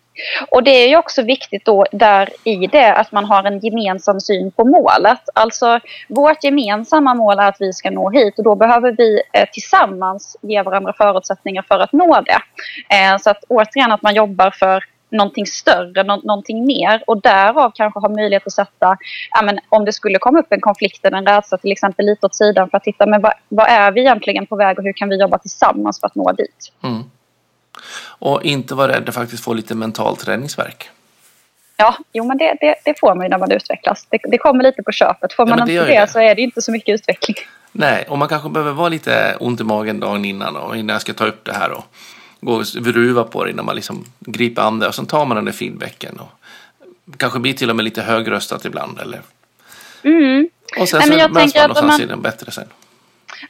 Och 0.51 0.63
det 0.63 0.71
är 0.71 0.89
ju 0.89 0.97
också 0.97 1.23
viktigt 1.23 1.65
då 1.65 1.87
där 1.93 2.29
i 2.45 2.67
det 2.67 2.95
att 2.95 3.13
man 3.13 3.25
har 3.25 3.45
en 3.45 3.59
gemensam 3.59 4.21
syn 4.21 4.51
på 4.51 4.65
målet. 4.65 5.21
Alltså 5.35 5.81
vårt 6.09 6.45
gemensamma 6.45 7.15
mål 7.15 7.39
är 7.39 7.49
att 7.49 7.61
vi 7.61 7.73
ska 7.73 7.91
nå 7.91 8.11
hit 8.11 8.39
och 8.39 8.45
då 8.45 8.55
behöver 8.55 8.95
vi 8.99 9.23
eh, 9.33 9.49
tillsammans 9.53 10.37
ge 10.43 10.63
varandra 10.63 10.93
förutsättningar 10.93 11.65
för 11.69 11.79
att 11.79 11.93
nå 11.93 12.21
det. 12.21 12.41
Eh, 12.97 13.19
så 13.19 13.31
att 13.31 13.45
återigen 13.49 13.93
att 13.93 14.03
man 14.03 14.15
jobbar 14.15 14.51
för 14.51 14.85
någonting 15.13 15.47
större, 15.47 16.03
nå- 16.03 16.21
någonting 16.25 16.67
mer 16.67 17.03
och 17.07 17.21
därav 17.21 17.73
kanske 17.75 18.01
ha 18.01 18.09
möjlighet 18.09 18.47
att 18.47 18.53
sätta, 18.53 18.97
ja, 19.31 19.43
men 19.43 19.59
om 19.69 19.85
det 19.85 19.93
skulle 19.93 20.19
komma 20.19 20.39
upp 20.39 20.53
en 20.53 20.61
konflikt 20.61 21.05
eller 21.05 21.19
en 21.19 21.27
rädsla 21.27 21.59
till 21.59 21.73
exempel 21.73 22.07
lite 22.07 22.27
åt 22.27 22.35
sidan 22.35 22.71
för 22.71 22.77
att 22.77 22.85
titta 22.85 23.07
men 23.07 23.23
vad, 23.23 23.33
vad 23.49 23.67
är 23.69 23.93
vi 23.93 24.01
egentligen 24.01 24.47
på 24.47 24.57
väg 24.57 24.79
och 24.79 24.85
hur 24.85 24.93
kan 24.93 25.09
vi 25.09 25.21
jobba 25.21 25.39
tillsammans 25.39 26.01
för 26.01 26.07
att 26.07 26.15
nå 26.15 26.33
dit. 26.33 26.73
Mm. 26.83 27.03
Och 28.19 28.43
inte 28.43 28.75
vara 28.75 28.93
rädd 28.93 29.09
att 29.09 29.15
faktiskt 29.15 29.45
få 29.45 29.55
lite 29.55 29.75
mental 29.75 30.17
träningsverk. 30.17 30.91
Ja, 31.77 31.97
jo 32.13 32.25
men 32.25 32.39
det, 32.39 32.57
det, 32.61 32.75
det 32.85 33.01
får 33.01 33.15
man 33.15 33.25
ju 33.25 33.31
när 33.31 33.39
man 33.39 33.53
utvecklas. 33.53 34.07
Det, 34.11 34.19
det 34.25 34.39
kommer 34.39 34.65
lite 34.65 34.83
på 34.83 34.93
köpet. 34.93 35.33
Får 35.33 35.47
man 35.47 35.61
inte 35.61 35.85
det, 35.85 36.11
så 36.11 36.21
är 36.21 36.35
det 36.35 36.43
inte 36.43 36.63
så 36.63 36.73
mycket 36.73 36.95
utveckling. 36.95 37.37
Nej, 37.73 38.05
och 38.09 38.19
man 38.19 38.29
kanske 38.29 38.49
behöver 38.49 38.73
vara 38.73 38.89
lite 38.89 39.37
ont 39.41 39.61
i 39.61 39.65
magen 39.65 40.01
dagen 40.01 40.25
innan 40.25 40.57
och 40.57 40.77
innan 40.77 40.93
jag 40.93 41.01
ska 41.01 41.13
ta 41.13 41.25
upp 41.25 41.45
det 41.45 41.53
här 41.53 41.71
och 41.71 41.85
gå 42.43 42.53
och 42.53 42.65
ruva 42.75 43.25
på 43.25 43.45
det 43.45 43.51
innan 43.51 43.65
man 43.65 43.77
liksom 43.77 44.05
griper 44.21 44.63
an 44.63 44.79
det. 44.79 44.89
Och 44.89 44.95
sen 44.95 45.07
tar 45.07 45.25
man 45.25 45.37
den 45.37 45.45
där 45.45 45.53
feedbacken 45.53 46.21
och 46.21 46.31
kanske 47.17 47.39
blir 47.39 47.53
till 47.53 47.71
och 47.71 47.77
med 47.77 47.85
lite 47.85 48.03
högröstat 48.03 48.65
ibland. 48.65 49.01
Eller... 49.01 49.21
Mm. 50.03 50.49
Och 50.81 50.89
sen 50.89 50.99
Nej, 50.99 51.09
så 51.09 51.19
jag 51.19 51.33
möts 51.33 51.55
man 51.55 51.63
någonstans 51.63 51.93
man- 51.93 52.01
i 52.01 52.07
den 52.07 52.23
bättre 52.23 52.51
sen. 52.51 52.69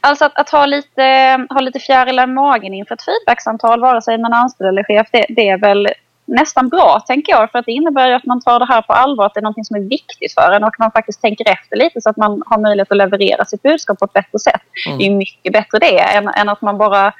Alltså 0.01 0.25
att, 0.25 0.37
att 0.37 0.49
ha, 0.49 0.65
lite, 0.65 1.01
ha 1.49 1.59
lite 1.59 1.79
fjärilar 1.79 2.23
i 2.23 2.27
magen 2.27 2.73
inför 2.73 2.95
ett 2.95 3.05
feedbacksamtal, 3.05 3.81
vare 3.81 4.01
sig 4.01 4.17
man 4.17 4.33
är 4.33 4.37
anställd 4.37 4.67
eller 4.67 4.83
chef, 4.83 5.07
det, 5.11 5.25
det 5.29 5.49
är 5.49 5.57
väl 5.57 5.87
nästan 6.25 6.69
bra, 6.69 7.03
tänker 7.07 7.31
jag. 7.31 7.51
För 7.51 7.59
att 7.59 7.65
det 7.65 7.71
innebär 7.71 8.07
ju 8.07 8.13
att 8.13 8.25
man 8.25 8.41
tar 8.41 8.59
det 8.59 8.65
här 8.65 8.81
på 8.81 8.93
allvar, 8.93 9.25
att 9.25 9.33
det 9.33 9.39
är 9.39 9.41
något 9.41 9.67
som 9.67 9.75
är 9.75 9.89
viktigt 9.89 10.33
för 10.33 10.51
en 10.51 10.63
och 10.63 10.67
att 10.67 10.79
man 10.79 10.91
faktiskt 10.91 11.21
tänker 11.21 11.49
efter 11.49 11.77
lite 11.77 12.01
så 12.01 12.09
att 12.09 12.17
man 12.17 12.43
har 12.45 12.57
möjlighet 12.57 12.91
att 12.91 12.97
leverera 12.97 13.45
sitt 13.45 13.61
budskap 13.61 13.99
på 13.99 14.05
ett 14.05 14.13
bättre 14.13 14.39
sätt. 14.39 14.61
Mm. 14.87 14.97
Det 14.97 15.05
är 15.05 15.11
mycket 15.11 15.53
bättre 15.53 15.79
det 15.79 15.99
än, 15.99 16.27
än 16.27 16.49
att 16.49 16.61
man 16.61 16.77
bara 16.77 17.13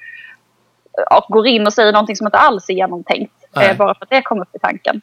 ja, 1.09 1.25
går 1.29 1.47
in 1.47 1.67
och 1.67 1.73
säger 1.73 1.91
någonting 1.91 2.15
som 2.15 2.27
inte 2.27 2.37
alls 2.37 2.69
är 2.69 2.73
genomtänkt. 2.73 3.33
Nej. 3.55 3.69
Eh, 3.69 3.77
bara 3.77 3.95
för 3.95 4.05
att 4.05 4.09
det 4.09 4.21
kom 4.21 4.41
upp 4.41 4.55
i 4.55 4.59
tanken. 4.59 5.01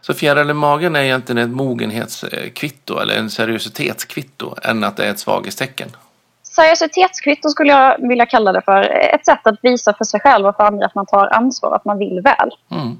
Så 0.00 0.14
fjäril 0.14 0.50
i 0.50 0.54
magen 0.54 0.96
är 0.96 1.00
egentligen 1.00 1.38
ett 1.38 1.56
mogenhetskvitto 1.56 2.98
eller 2.98 3.14
en 3.14 3.30
seriositetskvitto 3.30 4.54
än 4.62 4.84
att 4.84 4.96
det 4.96 5.04
är 5.04 5.10
ett 5.10 5.18
svaghetstecken. 5.18 5.88
Seriositetskvitto 6.42 7.48
skulle 7.48 7.72
jag 7.72 8.08
vilja 8.08 8.26
kalla 8.26 8.52
det 8.52 8.62
för. 8.62 8.82
Ett 9.14 9.26
sätt 9.26 9.46
att 9.46 9.58
visa 9.62 9.94
för 9.94 10.04
sig 10.04 10.20
själv 10.20 10.46
och 10.46 10.56
för 10.56 10.64
andra 10.64 10.86
att 10.86 10.94
man 10.94 11.06
tar 11.06 11.26
ansvar, 11.26 11.74
att 11.76 11.84
man 11.84 11.98
vill 11.98 12.20
väl. 12.20 12.50
Mm. 12.70 12.98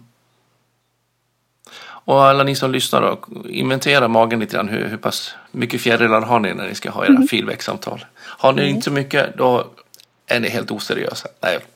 Och 2.04 2.22
alla 2.22 2.44
ni 2.44 2.54
som 2.54 2.72
lyssnar 2.72 3.02
då, 3.02 3.18
inventera 3.48 4.08
magen 4.08 4.40
lite 4.40 4.56
grann. 4.56 4.68
Hur, 4.68 4.88
hur 4.88 4.96
pass 4.96 5.34
mycket 5.50 5.80
fjärilar 5.80 6.20
har 6.20 6.40
ni 6.40 6.54
när 6.54 6.68
ni 6.68 6.74
ska 6.74 6.90
ha 6.90 7.04
era 7.04 7.26
feedbacksamtal? 7.30 8.04
Har 8.16 8.52
ni 8.52 8.68
inte 8.68 8.82
så 8.82 8.90
mycket, 8.90 9.36
då 9.36 9.66
är 10.30 10.40
ni 10.40 10.48
helt 10.48 10.70
oseriösa. 10.70 11.28
Nej, 11.40 11.58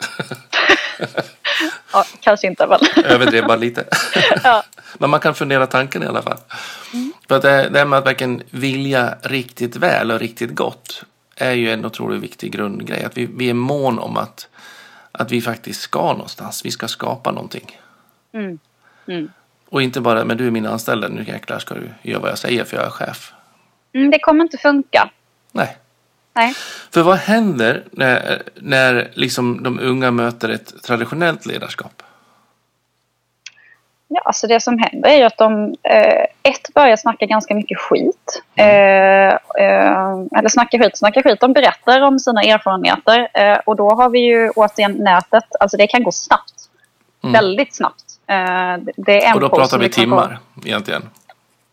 Ja, 1.93 2.05
kanske 2.21 2.47
inte 2.47 2.67
väl. 2.67 2.81
överdrev 3.05 3.47
bara 3.47 3.57
lite. 3.57 3.85
ja. 4.45 4.65
Men 4.99 5.11
man 5.11 5.21
kan 5.21 5.35
fundera 5.35 5.67
tanken 5.67 6.03
i 6.03 6.07
alla 6.07 6.23
fall. 6.23 6.39
För 7.29 7.37
att 7.37 7.43
det, 7.43 7.69
det 7.69 7.79
här 7.79 7.87
med 7.87 7.99
att 7.99 8.07
verkligen 8.07 8.43
vilja 8.51 9.15
riktigt 9.23 9.77
väl 9.77 10.11
och 10.11 10.21
riktigt 10.21 10.55
gott 10.55 11.05
är 11.37 11.53
ju 11.53 11.73
en 11.73 11.85
otroligt 11.85 12.23
viktig 12.23 12.53
grundgrej. 12.53 13.05
Att 13.05 13.17
vi, 13.17 13.27
vi 13.27 13.51
är 13.51 13.55
mån 13.55 13.99
om 13.99 14.17
att, 14.17 14.49
att 15.13 15.33
vi 15.33 15.41
faktiskt 15.41 15.81
ska 15.81 16.13
någonstans. 16.13 16.65
Vi 16.65 16.71
ska 16.71 16.89
skapa 16.89 17.31
någonting. 17.33 17.79
Mm. 18.35 18.59
Mm. 19.09 19.31
Och 19.69 19.83
inte 19.83 20.01
bara, 20.01 20.25
men 20.25 20.37
du 20.37 20.47
är 20.47 20.51
min 20.51 20.67
anställda, 20.67 21.09
nu 21.09 21.25
jäklar 21.25 21.59
ska 21.59 21.75
du 21.75 21.91
göra 22.03 22.21
vad 22.21 22.31
jag 22.31 22.39
säger 22.39 22.65
för 22.65 22.77
jag 22.77 22.87
är 22.87 22.91
chef. 22.91 23.33
Mm, 23.95 24.11
det 24.11 24.19
kommer 24.19 24.45
inte 24.45 24.59
funka. 24.59 25.11
Nej. 25.53 25.77
Nej. 26.35 26.55
För 26.91 27.03
vad 27.03 27.17
händer 27.17 27.85
när, 27.91 28.43
när 28.55 29.11
liksom 29.15 29.63
de 29.63 29.81
unga 29.81 30.11
möter 30.11 30.49
ett 30.49 30.83
traditionellt 30.83 31.47
ledarskap? 31.47 32.03
Ja, 34.09 34.21
alltså 34.25 34.47
det 34.47 34.61
som 34.61 34.79
händer 34.79 35.09
är 35.09 35.17
ju 35.17 35.23
att 35.23 35.39
de 35.39 35.75
eh, 35.83 36.25
ett 36.43 36.75
börjar 36.75 36.97
snacka 36.97 37.27
ganska 37.27 37.55
mycket 37.55 37.79
skit. 37.79 38.43
Eh, 38.55 38.65
eh, 39.29 39.37
eller 40.37 40.49
snacka 40.49 40.79
skit, 40.79 40.99
snacka 40.99 41.23
skit. 41.23 41.41
De 41.41 41.53
berättar 41.53 42.01
om 42.01 42.19
sina 42.19 42.43
erfarenheter 42.43 43.29
eh, 43.35 43.59
och 43.67 43.77
då 43.77 43.91
har 43.95 44.09
vi 44.09 44.19
ju 44.19 44.51
återigen 44.51 44.93
nätet. 44.93 45.45
Alltså 45.61 45.77
det 45.77 45.87
kan 45.87 46.03
gå 46.03 46.13
snabbt. 46.13 46.53
Mm. 47.23 47.33
Väldigt 47.33 47.75
snabbt. 47.75 48.05
Eh, 48.27 48.37
det- 48.97 49.25
är 49.25 49.29
en 49.29 49.35
Och 49.35 49.41
då 49.41 49.49
pratar 49.49 49.79
vi 49.79 49.85
liksom 49.85 50.03
timmar 50.03 50.39
egentligen. 50.65 51.03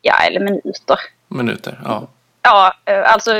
Ja, 0.01 0.15
eller 0.27 0.39
minuter. 0.39 0.97
Minuter, 1.27 1.79
ja. 1.85 2.07
Ja, 2.41 2.73
eh, 2.85 3.13
alltså 3.13 3.31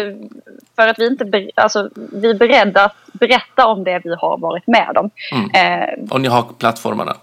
för 0.76 0.88
att 0.88 1.00
vi 1.00 1.08
inte 1.08 1.50
alltså, 1.56 1.90
vi 1.96 2.30
är 2.30 2.34
beredda 2.34 2.86
att 2.86 2.96
berätta 3.14 3.68
om 3.68 3.84
det 3.84 4.02
vi 4.04 4.16
har 4.16 4.38
varit 4.38 4.68
med 4.68 4.98
om. 4.98 5.10
Mm. 5.32 5.50
Eh, 5.82 6.12
Och 6.12 6.22
ni 6.22 6.28
har 6.28 6.44
plattformarna. 6.44 7.16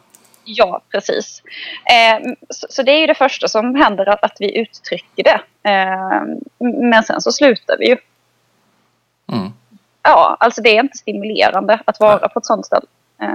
Ja, 0.45 0.81
precis. 0.91 1.43
Eh, 1.85 2.33
så, 2.51 2.67
så 2.71 2.83
det 2.83 2.93
är 2.93 3.01
ju 3.01 3.07
det 3.07 3.15
första 3.15 3.49
som 3.49 3.75
händer, 3.75 4.09
att, 4.09 4.25
att 4.25 4.37
vi 4.39 4.59
uttrycker 4.59 5.25
det. 5.25 5.41
Eh, 5.71 6.23
men 6.91 7.03
sen 7.03 7.21
så 7.21 7.33
slutar 7.33 7.77
vi 7.79 7.89
ju. 7.89 7.97
Mm. 9.33 9.53
Ja, 10.03 10.37
alltså 10.41 10.63
det 10.63 10.77
är 10.77 10.83
inte 10.83 10.99
stimulerande 10.99 11.81
att 11.85 12.01
vara 12.01 12.29
på 12.29 12.39
ett 12.39 12.47
sånt 12.47 12.67
ställe. 12.67 12.87
Eh, 13.23 13.29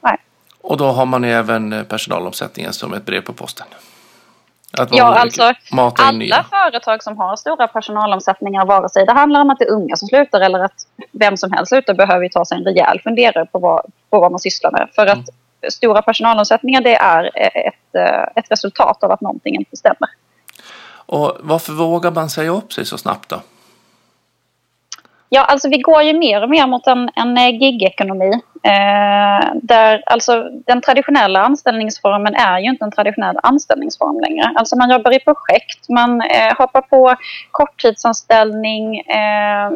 nej. 0.00 0.16
Och 0.60 0.76
då 0.76 0.86
har 0.86 1.06
man 1.06 1.24
även 1.24 1.84
personalomsättningen 1.88 2.72
som 2.72 2.94
ett 2.94 3.06
brev 3.06 3.20
på 3.20 3.32
posten. 3.32 3.66
Ja, 4.90 5.04
alltså 5.04 5.52
alla 5.96 6.44
företag 6.50 7.02
som 7.02 7.18
har 7.18 7.36
stora 7.36 7.68
personalomsättningar, 7.68 8.66
vare 8.66 8.88
sig 8.88 9.06
det 9.06 9.12
handlar 9.12 9.40
om 9.40 9.50
att 9.50 9.58
det 9.58 9.64
är 9.64 9.72
unga 9.72 9.96
som 9.96 10.08
slutar 10.08 10.40
eller 10.40 10.58
att 10.58 10.86
vem 11.12 11.36
som 11.36 11.52
helst 11.52 11.68
slutar, 11.68 11.94
behöver 11.94 12.22
ju 12.22 12.28
ta 12.28 12.44
sig 12.44 12.58
en 12.58 12.64
rejäl 12.64 13.00
funderare 13.00 13.46
på 13.46 13.58
vad, 13.58 13.82
på 14.10 14.20
vad 14.20 14.30
man 14.30 14.40
sysslar 14.40 14.70
med. 14.70 14.88
För 14.94 15.06
att 15.06 15.28
stora 15.72 16.02
personalomsättningar, 16.02 16.80
det 16.80 16.94
är 16.94 17.30
ett, 17.66 17.94
eh, 17.94 18.22
ett 18.36 18.50
resultat 18.50 19.04
av 19.04 19.10
att 19.10 19.20
någonting 19.20 19.54
inte 19.54 19.76
stämmer. 19.76 20.08
Och 20.90 21.36
varför 21.40 21.72
vågar 21.72 22.10
man 22.10 22.30
säga 22.30 22.50
upp 22.50 22.72
sig 22.72 22.84
så 22.84 22.98
snabbt 22.98 23.28
då? 23.28 23.40
Ja, 25.30 25.44
alltså 25.44 25.68
vi 25.68 25.78
går 25.78 26.02
ju 26.02 26.18
mer 26.18 26.42
och 26.42 26.50
mer 26.50 26.66
mot 26.66 26.86
en, 26.86 27.10
en 27.16 27.38
eh, 27.38 27.50
gigekonomi. 27.50 28.40
Eh, 28.62 29.54
där 29.62 30.02
alltså 30.06 30.48
den 30.66 30.80
traditionella 30.80 31.40
anställningsformen 31.40 32.34
är 32.34 32.58
ju 32.58 32.70
inte 32.70 32.84
en 32.84 32.92
traditionell 32.92 33.36
anställningsform 33.42 34.20
längre. 34.20 34.52
Alltså 34.54 34.76
man 34.76 34.90
jobbar 34.90 35.16
i 35.16 35.20
projekt, 35.20 35.88
man 35.88 36.20
eh, 36.20 36.56
hoppar 36.58 36.80
på 36.80 37.16
korttidsanställning. 37.50 38.98
Eh, 38.98 39.70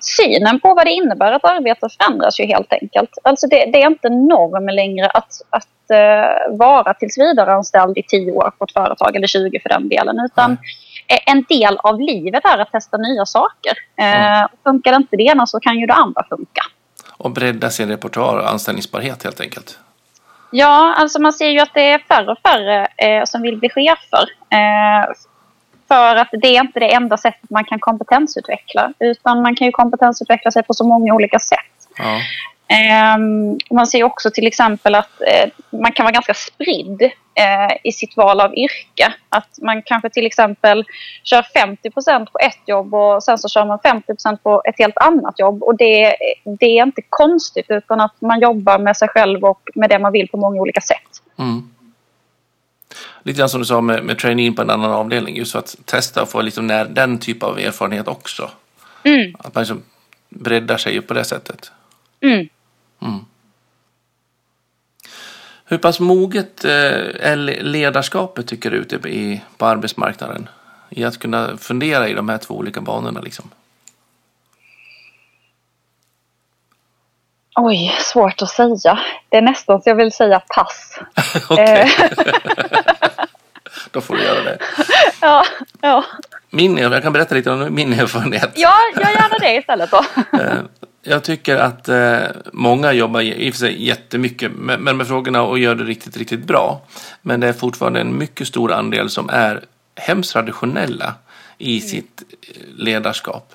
synen 0.00 0.60
på 0.60 0.74
vad 0.74 0.86
det 0.86 0.92
innebär 0.92 1.32
att 1.32 1.44
arbeta 1.44 1.88
förändras 1.88 2.40
ju 2.40 2.44
helt 2.44 2.72
enkelt. 2.72 3.10
Alltså 3.22 3.46
det, 3.46 3.70
det 3.72 3.82
är 3.82 3.86
inte 3.86 4.08
norm 4.08 4.68
längre 4.68 5.06
att, 5.06 5.32
att 5.50 5.90
eh, 5.90 6.56
vara 6.56 6.94
tillsvidareanställd 6.94 7.98
i 7.98 8.02
10 8.02 8.32
år 8.32 8.52
på 8.58 8.64
ett 8.64 8.72
företag, 8.72 9.16
eller 9.16 9.26
20 9.26 9.60
för 9.60 9.68
den 9.68 9.88
delen. 9.88 10.20
Utan 10.24 10.50
Nej 10.50 10.58
en 11.26 11.44
del 11.48 11.76
av 11.76 12.00
livet 12.00 12.44
är 12.44 12.58
att 12.58 12.72
testa 12.72 12.96
nya 12.96 13.26
saker. 13.26 13.72
Eh, 13.96 14.46
Funkar 14.64 14.96
inte 14.96 15.16
det 15.16 15.22
ena 15.22 15.46
så 15.46 15.60
kan 15.60 15.78
ju 15.78 15.86
det 15.86 15.94
andra 15.94 16.24
funka. 16.28 16.62
Och 17.12 17.30
bredda 17.30 17.70
sin 17.70 17.88
repertoar 17.88 18.38
och 18.38 18.50
anställningsbarhet 18.50 19.24
helt 19.24 19.40
enkelt. 19.40 19.78
Ja, 20.50 20.94
alltså 20.98 21.20
man 21.20 21.32
ser 21.32 21.48
ju 21.48 21.60
att 21.60 21.74
det 21.74 21.90
är 21.90 21.98
färre 21.98 22.32
och 22.32 22.38
färre 22.38 22.88
eh, 22.96 23.24
som 23.24 23.42
vill 23.42 23.56
bli 23.56 23.68
chefer. 23.68 24.24
Eh, 24.50 25.14
för 25.88 26.16
att 26.16 26.28
det 26.32 26.56
är 26.56 26.60
inte 26.60 26.80
det 26.80 26.94
enda 26.94 27.16
sättet 27.16 27.50
man 27.50 27.64
kan 27.64 27.78
kompetensutveckla. 27.78 28.92
Utan 28.98 29.42
man 29.42 29.56
kan 29.56 29.66
ju 29.66 29.72
kompetensutveckla 29.72 30.50
sig 30.50 30.62
på 30.62 30.74
så 30.74 30.84
många 30.84 31.14
olika 31.14 31.38
sätt. 31.38 31.58
Ja. 31.96 32.20
Ehm, 32.70 33.58
man 33.70 33.86
ser 33.86 34.04
också 34.04 34.30
till 34.30 34.46
exempel 34.46 34.94
att 34.94 35.20
eh, 35.20 35.50
man 35.80 35.92
kan 35.92 36.04
vara 36.04 36.12
ganska 36.12 36.34
spridd 36.34 37.02
eh, 37.34 37.76
i 37.84 37.92
sitt 37.92 38.16
val 38.16 38.40
av 38.40 38.54
yrke. 38.54 39.14
Att 39.28 39.58
man 39.62 39.82
kanske 39.82 40.10
till 40.10 40.26
exempel 40.26 40.84
kör 41.24 41.42
50% 41.42 42.26
på 42.32 42.38
ett 42.38 42.60
jobb 42.66 42.94
och 42.94 43.22
sen 43.22 43.38
så 43.38 43.48
kör 43.48 43.64
man 43.64 43.78
50% 43.78 44.36
på 44.36 44.62
ett 44.64 44.78
helt 44.78 44.98
annat 44.98 45.38
jobb. 45.38 45.62
Och 45.62 45.76
det, 45.76 46.16
det 46.60 46.66
är 46.78 46.82
inte 46.82 47.02
konstigt 47.08 47.66
utan 47.68 48.00
att 48.00 48.20
man 48.20 48.40
jobbar 48.40 48.78
med 48.78 48.96
sig 48.96 49.08
själv 49.08 49.44
och 49.44 49.60
med 49.74 49.90
det 49.90 49.98
man 49.98 50.12
vill 50.12 50.28
på 50.28 50.36
många 50.36 50.60
olika 50.60 50.80
sätt. 50.80 51.22
Mm. 51.38 51.70
Lite 53.22 53.38
grann 53.38 53.48
som 53.48 53.60
du 53.60 53.66
sa 53.66 53.80
med, 53.80 54.04
med 54.04 54.18
trainee 54.18 54.52
på 54.52 54.62
en 54.62 54.70
annan 54.70 54.92
avdelning. 54.92 55.36
Just 55.36 55.52
för 55.52 55.58
att 55.58 55.76
testa 55.84 56.22
och 56.22 56.28
få 56.28 56.42
liksom 56.42 56.66
när, 56.66 56.84
den 56.84 57.18
typ 57.18 57.42
av 57.42 57.58
erfarenhet 57.58 58.08
också. 58.08 58.50
Mm, 59.04 59.34
Att 59.38 59.54
man 59.54 59.62
liksom 59.62 59.82
breddar 60.28 60.76
sig 60.76 61.00
på 61.00 61.14
det 61.14 61.24
sättet. 61.24 61.72
mm. 62.20 62.48
Hur 65.70 65.78
pass 65.78 66.00
moget 66.00 66.64
eh, 66.64 66.70
är 67.20 67.36
ledarskapet 67.62 68.46
tycker 68.46 68.70
du 68.70 68.76
ute 68.76 68.96
i, 68.96 69.40
på 69.56 69.66
arbetsmarknaden? 69.66 70.48
I 70.88 71.04
att 71.04 71.18
kunna 71.18 71.56
fundera 71.56 72.08
i 72.08 72.14
de 72.14 72.28
här 72.28 72.38
två 72.38 72.54
olika 72.54 72.80
banorna 72.80 73.20
liksom. 73.20 73.50
Oj, 77.54 77.96
svårt 77.98 78.42
att 78.42 78.48
säga. 78.48 78.98
Det 79.28 79.36
är 79.36 79.42
nästan 79.42 79.82
så 79.82 79.90
jag 79.90 79.94
vill 79.94 80.12
säga 80.12 80.40
pass. 80.40 80.98
Eh, 81.58 81.88
då 83.90 84.00
får 84.00 84.16
du 84.16 84.22
göra 84.22 84.42
det. 84.42 84.58
ja, 85.20 85.44
ja. 85.80 86.04
Min, 86.50 86.76
jag 86.76 87.02
kan 87.02 87.12
berätta 87.12 87.34
lite 87.34 87.50
om 87.50 87.74
min 87.74 87.92
erfarenhet. 87.92 88.52
ja, 88.54 88.74
gör 88.94 89.10
gärna 89.10 89.38
det 89.38 89.56
istället 89.56 89.90
då. 89.90 90.04
Jag 91.02 91.24
tycker 91.24 91.56
att 91.56 91.88
eh, 91.88 92.18
många 92.52 92.92
jobbar 92.92 93.20
i 93.20 93.50
och 93.50 93.54
för 93.54 93.58
sig 93.58 93.86
jättemycket 93.86 94.52
med, 94.52 94.80
med, 94.80 94.96
med 94.96 95.06
frågorna 95.06 95.42
och 95.42 95.58
gör 95.58 95.74
det 95.74 95.84
riktigt, 95.84 96.16
riktigt 96.16 96.44
bra. 96.44 96.82
Men 97.22 97.40
det 97.40 97.48
är 97.48 97.52
fortfarande 97.52 98.00
en 98.00 98.18
mycket 98.18 98.48
stor 98.48 98.72
andel 98.72 99.10
som 99.10 99.30
är 99.30 99.64
hemskt 99.96 100.32
traditionella 100.32 101.14
i 101.58 101.80
sitt 101.80 102.22
eh, 102.42 102.62
ledarskap. 102.76 103.54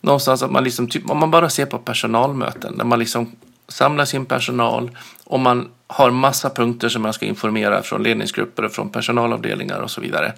Någonstans 0.00 0.42
att 0.42 0.50
man 0.50 0.64
liksom, 0.64 0.88
typ, 0.88 1.10
om 1.10 1.18
man 1.18 1.30
bara 1.30 1.48
ser 1.48 1.66
på 1.66 1.78
personalmöten 1.78 2.78
där 2.78 2.84
man 2.84 2.98
liksom 2.98 3.36
samla 3.68 4.06
sin 4.06 4.26
personal 4.26 4.90
och 5.24 5.40
man 5.40 5.68
har 5.86 6.10
massa 6.10 6.50
punkter 6.50 6.88
som 6.88 7.02
man 7.02 7.12
ska 7.12 7.26
informera 7.26 7.82
från 7.82 8.02
ledningsgrupper 8.02 8.64
och 8.64 8.72
från 8.72 8.90
personalavdelningar 8.90 9.78
och 9.78 9.90
så 9.90 10.00
vidare. 10.00 10.32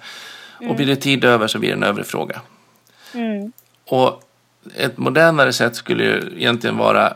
Och 0.69 0.75
blir 0.75 0.85
det 0.85 0.95
tid 0.95 1.23
över 1.23 1.47
så 1.47 1.59
blir 1.59 1.69
det 1.69 1.75
en 1.75 1.83
övrig 1.83 2.05
fråga. 2.05 2.41
Mm. 3.13 3.51
Och 3.85 4.23
ett 4.75 4.97
modernare 4.97 5.53
sätt 5.53 5.75
skulle 5.75 6.03
ju 6.03 6.33
egentligen 6.37 6.77
vara 6.77 7.13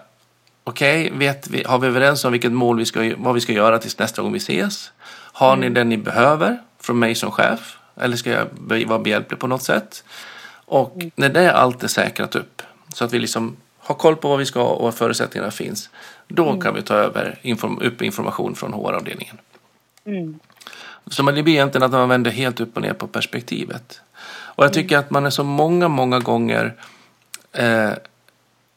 Okej, 0.67 1.11
vet 1.15 1.47
vi, 1.47 1.63
har 1.63 1.79
vi 1.79 1.87
överens 1.87 2.25
om 2.25 2.31
vilket 2.31 2.51
mål 2.51 2.77
vi 2.77 2.85
ska, 2.85 3.13
vad 3.17 3.33
vi 3.33 3.41
ska 3.41 3.53
göra 3.53 3.79
tills 3.79 3.99
nästa 3.99 4.21
gång 4.21 4.31
vi 4.33 4.37
ses? 4.37 4.91
Har 5.33 5.55
ni 5.55 5.69
det 5.69 5.83
ni 5.83 5.97
behöver 5.97 6.57
från 6.79 6.99
mig 6.99 7.15
som 7.15 7.31
chef? 7.31 7.77
Eller 7.95 8.17
ska 8.17 8.29
jag 8.29 8.47
vara 8.85 8.99
behjälplig 8.99 9.39
på 9.39 9.47
något 9.47 9.63
sätt? 9.63 10.03
Och 10.65 10.97
när 11.15 11.29
det 11.29 11.53
allt 11.53 11.83
är 11.83 11.87
säkrat 11.87 12.35
upp 12.35 12.61
så 12.93 13.05
att 13.05 13.13
vi 13.13 13.19
liksom 13.19 13.55
har 13.79 13.95
koll 13.95 14.15
på 14.15 14.29
vad 14.29 14.39
vi 14.39 14.45
ska 14.45 14.63
och 14.63 14.83
var 14.83 14.91
förutsättningarna 14.91 15.51
finns. 15.51 15.89
Då 16.27 16.61
kan 16.61 16.75
vi 16.75 16.81
ta 16.81 16.93
över 16.93 17.39
inform, 17.41 17.79
upp 17.81 18.01
information 18.01 18.55
från 18.55 18.73
HR-avdelningen. 18.73 19.37
Mm. 20.05 20.39
Så 21.07 21.23
man- 21.23 21.35
det 21.35 21.43
blir 21.43 21.53
egentligen 21.53 21.83
att 21.83 21.91
man 21.91 22.09
vänder 22.09 22.31
helt 22.31 22.59
upp 22.59 22.75
och 22.75 22.81
ner 22.81 22.93
på 22.93 23.07
perspektivet. 23.07 24.01
Och 24.27 24.63
jag 24.63 24.73
tycker 24.73 24.97
att 24.97 25.09
man 25.09 25.25
är 25.25 25.29
så 25.29 25.43
många, 25.43 25.87
många 25.87 26.19
gånger 26.19 26.73
eh, 27.57 27.91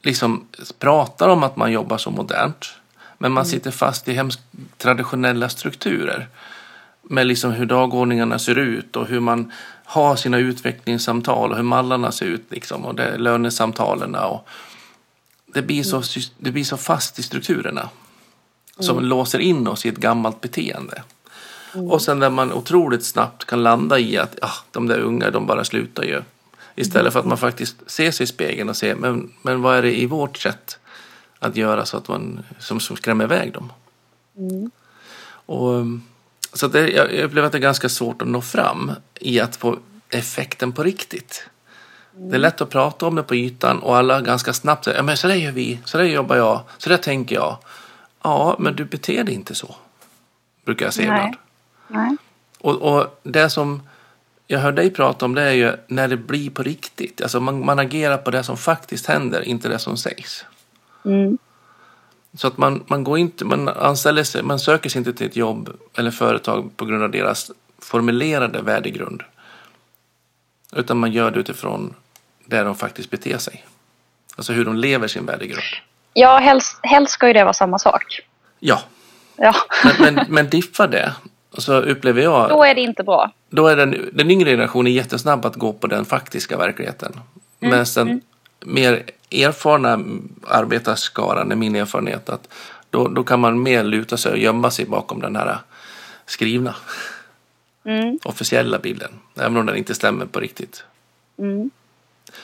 liksom 0.01 0.47
pratar 0.79 1.29
om 1.29 1.43
att 1.43 1.55
man 1.55 1.71
jobbar 1.71 1.97
så 1.97 2.11
modernt. 2.11 2.73
Men 3.17 3.31
man 3.31 3.45
sitter 3.45 3.71
fast 3.71 4.07
i 4.07 4.13
hemskt 4.13 4.41
traditionella 4.77 5.49
strukturer. 5.49 6.27
Med 7.01 7.27
liksom 7.27 7.51
hur 7.51 7.65
dagordningarna 7.65 8.39
ser 8.39 8.57
ut 8.57 8.95
och 8.95 9.07
hur 9.07 9.19
man 9.19 9.51
har 9.83 10.15
sina 10.15 10.37
utvecklingssamtal 10.37 11.51
och 11.51 11.57
hur 11.57 11.63
mallarna 11.63 12.11
ser 12.11 12.25
ut. 12.25 12.43
Liksom, 12.49 12.85
och 12.85 12.95
det 12.95 13.17
lönesamtalen. 13.17 14.15
Och 14.15 14.47
det, 15.45 15.61
blir 15.61 15.83
så, 15.83 16.03
det 16.37 16.51
blir 16.51 16.63
så 16.63 16.77
fast 16.77 17.19
i 17.19 17.23
strukturerna. 17.23 17.89
Som 18.79 18.99
låser 18.99 19.39
in 19.39 19.67
oss 19.67 19.85
i 19.85 19.89
ett 19.89 19.97
gammalt 19.97 20.41
beteende. 20.41 21.03
Och 21.73 22.01
sen 22.01 22.19
där 22.19 22.29
man 22.29 22.53
otroligt 22.53 23.05
snabbt 23.05 23.45
kan 23.45 23.63
landa 23.63 23.99
i 23.99 24.17
att 24.17 24.39
ah, 24.41 24.55
de 24.71 24.87
där 24.87 24.99
unga, 24.99 25.31
de 25.31 25.45
bara 25.45 25.63
slutar 25.63 26.03
ju. 26.03 26.21
Istället 26.79 27.13
för 27.13 27.19
att 27.19 27.25
man 27.25 27.37
faktiskt 27.37 27.75
ser 27.87 28.11
sig 28.11 28.23
i 28.23 28.27
spegeln 28.27 28.69
och 28.69 28.77
ser, 28.77 28.95
men, 28.95 29.31
men 29.41 29.61
vad 29.61 29.77
är 29.77 29.81
det 29.81 29.99
i 29.99 30.05
vårt 30.05 30.37
sätt 30.37 30.79
att 31.39 31.55
göra 31.55 31.85
så 31.85 31.97
att 31.97 32.07
man, 32.07 32.43
som, 32.59 32.79
som 32.79 32.97
skrämmer 32.97 33.23
iväg 33.23 33.53
dem? 33.53 33.71
Och, 35.45 35.69
um, 35.69 36.03
så 36.53 36.67
det, 36.67 36.89
jag 36.89 37.11
upplever 37.11 37.45
att 37.45 37.51
det 37.51 37.57
är 37.57 37.59
ganska 37.59 37.89
svårt 37.89 38.21
att 38.21 38.27
nå 38.27 38.41
fram 38.41 38.91
i 39.15 39.39
att 39.39 39.55
få 39.55 39.77
effekten 40.09 40.71
på 40.71 40.83
riktigt. 40.83 41.49
Det 42.11 42.35
är 42.35 42.39
lätt 42.39 42.61
att 42.61 42.69
prata 42.69 43.05
om 43.05 43.15
det 43.15 43.23
på 43.23 43.35
ytan 43.35 43.79
och 43.79 43.97
alla 43.97 44.21
ganska 44.21 44.53
snabbt 44.53 44.85
säger, 44.85 44.97
ja 44.97 45.03
men 45.03 45.17
så 45.17 45.27
där 45.27 45.35
gör 45.35 45.51
vi, 45.51 45.79
så 45.85 45.97
där 45.97 46.05
jobbar 46.05 46.35
jag, 46.35 46.61
så 46.77 46.89
där 46.89 46.97
tänker 46.97 47.35
jag. 47.35 47.57
Ja, 48.21 48.55
men 48.59 48.75
du 48.75 48.85
beter 48.85 49.23
dig 49.23 49.35
inte 49.35 49.55
så. 49.55 49.75
Brukar 50.65 50.85
jag 50.85 50.93
säga 50.93 51.11
Nej. 51.11 51.19
ibland. 51.19 51.35
Nej. 51.87 52.17
Och, 52.59 52.75
och 52.75 53.19
det 53.23 53.49
som 53.49 53.81
jag 54.51 54.59
hör 54.59 54.71
dig 54.71 54.89
prata 54.89 55.25
om 55.25 55.35
det 55.35 55.41
är 55.41 55.51
ju 55.51 55.75
när 55.87 56.07
det 56.07 56.17
blir 56.17 56.49
på 56.49 56.63
riktigt. 56.63 57.21
Alltså 57.21 57.39
man, 57.39 57.65
man 57.65 57.79
agerar 57.79 58.17
på 58.17 58.31
det 58.31 58.43
som 58.43 58.57
faktiskt 58.57 59.05
händer, 59.05 59.41
inte 59.41 59.69
det 59.69 59.79
som 59.79 59.97
sägs. 59.97 60.45
Mm. 61.05 61.37
Så 62.33 62.47
att 62.47 62.57
man, 62.57 62.83
man 62.87 63.03
går 63.03 63.17
inte, 63.17 63.45
man 63.45 63.69
anställer 63.69 64.23
sig, 64.23 64.43
man 64.43 64.59
söker 64.59 64.89
sig 64.89 64.99
inte 64.99 65.13
till 65.13 65.27
ett 65.27 65.35
jobb 65.35 65.69
eller 65.97 66.11
företag 66.11 66.77
på 66.77 66.85
grund 66.85 67.03
av 67.03 67.11
deras 67.11 67.51
formulerade 67.79 68.61
värdegrund. 68.61 69.23
Utan 70.75 70.97
man 70.97 71.11
gör 71.11 71.31
det 71.31 71.39
utifrån 71.39 71.93
där 72.45 72.65
de 72.65 72.75
faktiskt 72.75 73.09
beter 73.09 73.37
sig. 73.37 73.65
Alltså 74.35 74.53
hur 74.53 74.65
de 74.65 74.75
lever 74.75 75.07
sin 75.07 75.25
värdegrund. 75.25 75.63
Ja, 76.13 76.37
helst, 76.37 76.79
helst 76.83 77.13
ska 77.13 77.27
ju 77.27 77.33
det 77.33 77.43
vara 77.43 77.53
samma 77.53 77.79
sak. 77.79 78.21
Ja, 78.59 78.81
Ja, 79.41 79.55
men, 79.83 80.15
men, 80.15 80.25
men 80.29 80.49
diffar 80.49 80.87
det 80.87 81.13
så 81.57 81.73
upplever 81.73 82.21
jag 82.21 82.49
då 82.49 82.63
är 82.63 82.75
det 82.75 82.81
inte 82.81 83.03
bra. 83.03 83.31
då 83.49 83.67
är 83.67 83.75
den, 83.75 84.09
den 84.13 84.31
yngre 84.31 84.49
generationen 84.49 84.93
jättesnabb 84.93 85.45
att 85.45 85.55
gå 85.55 85.73
på 85.73 85.87
den 85.87 86.05
faktiska 86.05 86.57
verkligheten. 86.57 87.11
Mm, 87.59 87.75
Men 87.77 87.85
sen 87.85 88.21
mer 88.65 89.03
erfarna 89.31 89.99
arbetarskaran 90.47 91.51
är 91.51 91.55
min 91.55 91.75
erfarenhet 91.75 92.29
att 92.29 92.47
då, 92.89 93.07
då 93.07 93.23
kan 93.23 93.39
man 93.39 93.63
mer 93.63 93.83
luta 93.83 94.17
sig 94.17 94.31
och 94.31 94.37
gömma 94.37 94.71
sig 94.71 94.85
bakom 94.85 95.21
den 95.21 95.35
här 95.35 95.57
skrivna 96.25 96.75
Mm. 97.85 98.19
officiella 98.23 98.79
bilden. 98.79 99.11
Även 99.35 99.57
om 99.57 99.65
den 99.65 99.75
inte 99.75 99.95
stämmer 99.95 100.25
på 100.25 100.39
riktigt. 100.39 100.83
Mm. 101.39 101.69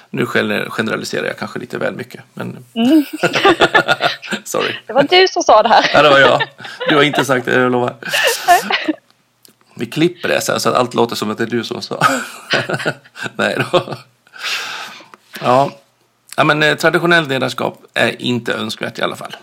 Nu 0.10 0.26
gener- 0.26 0.70
generaliserar 0.70 1.26
jag 1.26 1.38
kanske 1.38 1.60
lite 1.60 1.78
väl 1.78 1.96
mycket. 1.96 2.22
Men... 2.34 2.66
Mm. 2.76 3.06
Sorry. 4.44 4.76
Det 4.88 4.94
var 4.94 5.04
du 5.04 5.28
som 5.28 5.44
sa 5.44 5.64
det 5.64 5.70
här. 5.70 5.90
Ja, 5.94 6.02
det 6.02 6.10
var 6.10 6.20
jag. 6.20 6.42
Du 6.90 6.96
har 6.96 7.04
inte 7.04 7.26
sagt 7.26 7.46
det, 7.46 7.54
jag 7.60 7.72
lovar. 7.72 7.96
Vi 9.78 9.86
klipper 9.86 10.30
det 10.30 10.42
sen 10.42 10.60
så 10.60 10.70
att 10.70 10.76
allt 10.76 10.94
låter 10.94 11.16
som 11.16 11.32
att 11.32 11.38
det 11.38 11.44
är 11.44 11.48
du 11.48 11.64
som 11.64 11.82
sa. 11.82 12.06
Nej 13.36 13.58
då. 13.72 13.96
Ja. 15.42 15.72
ja, 16.38 16.44
men 16.44 16.64
eh, 16.64 16.76
traditionellt 16.76 17.30
ledarskap 17.30 17.82
är 17.94 18.22
inte 18.22 18.54
önskvärt 18.54 19.00
i 19.00 19.02
alla 19.02 19.16
fall. 19.16 19.36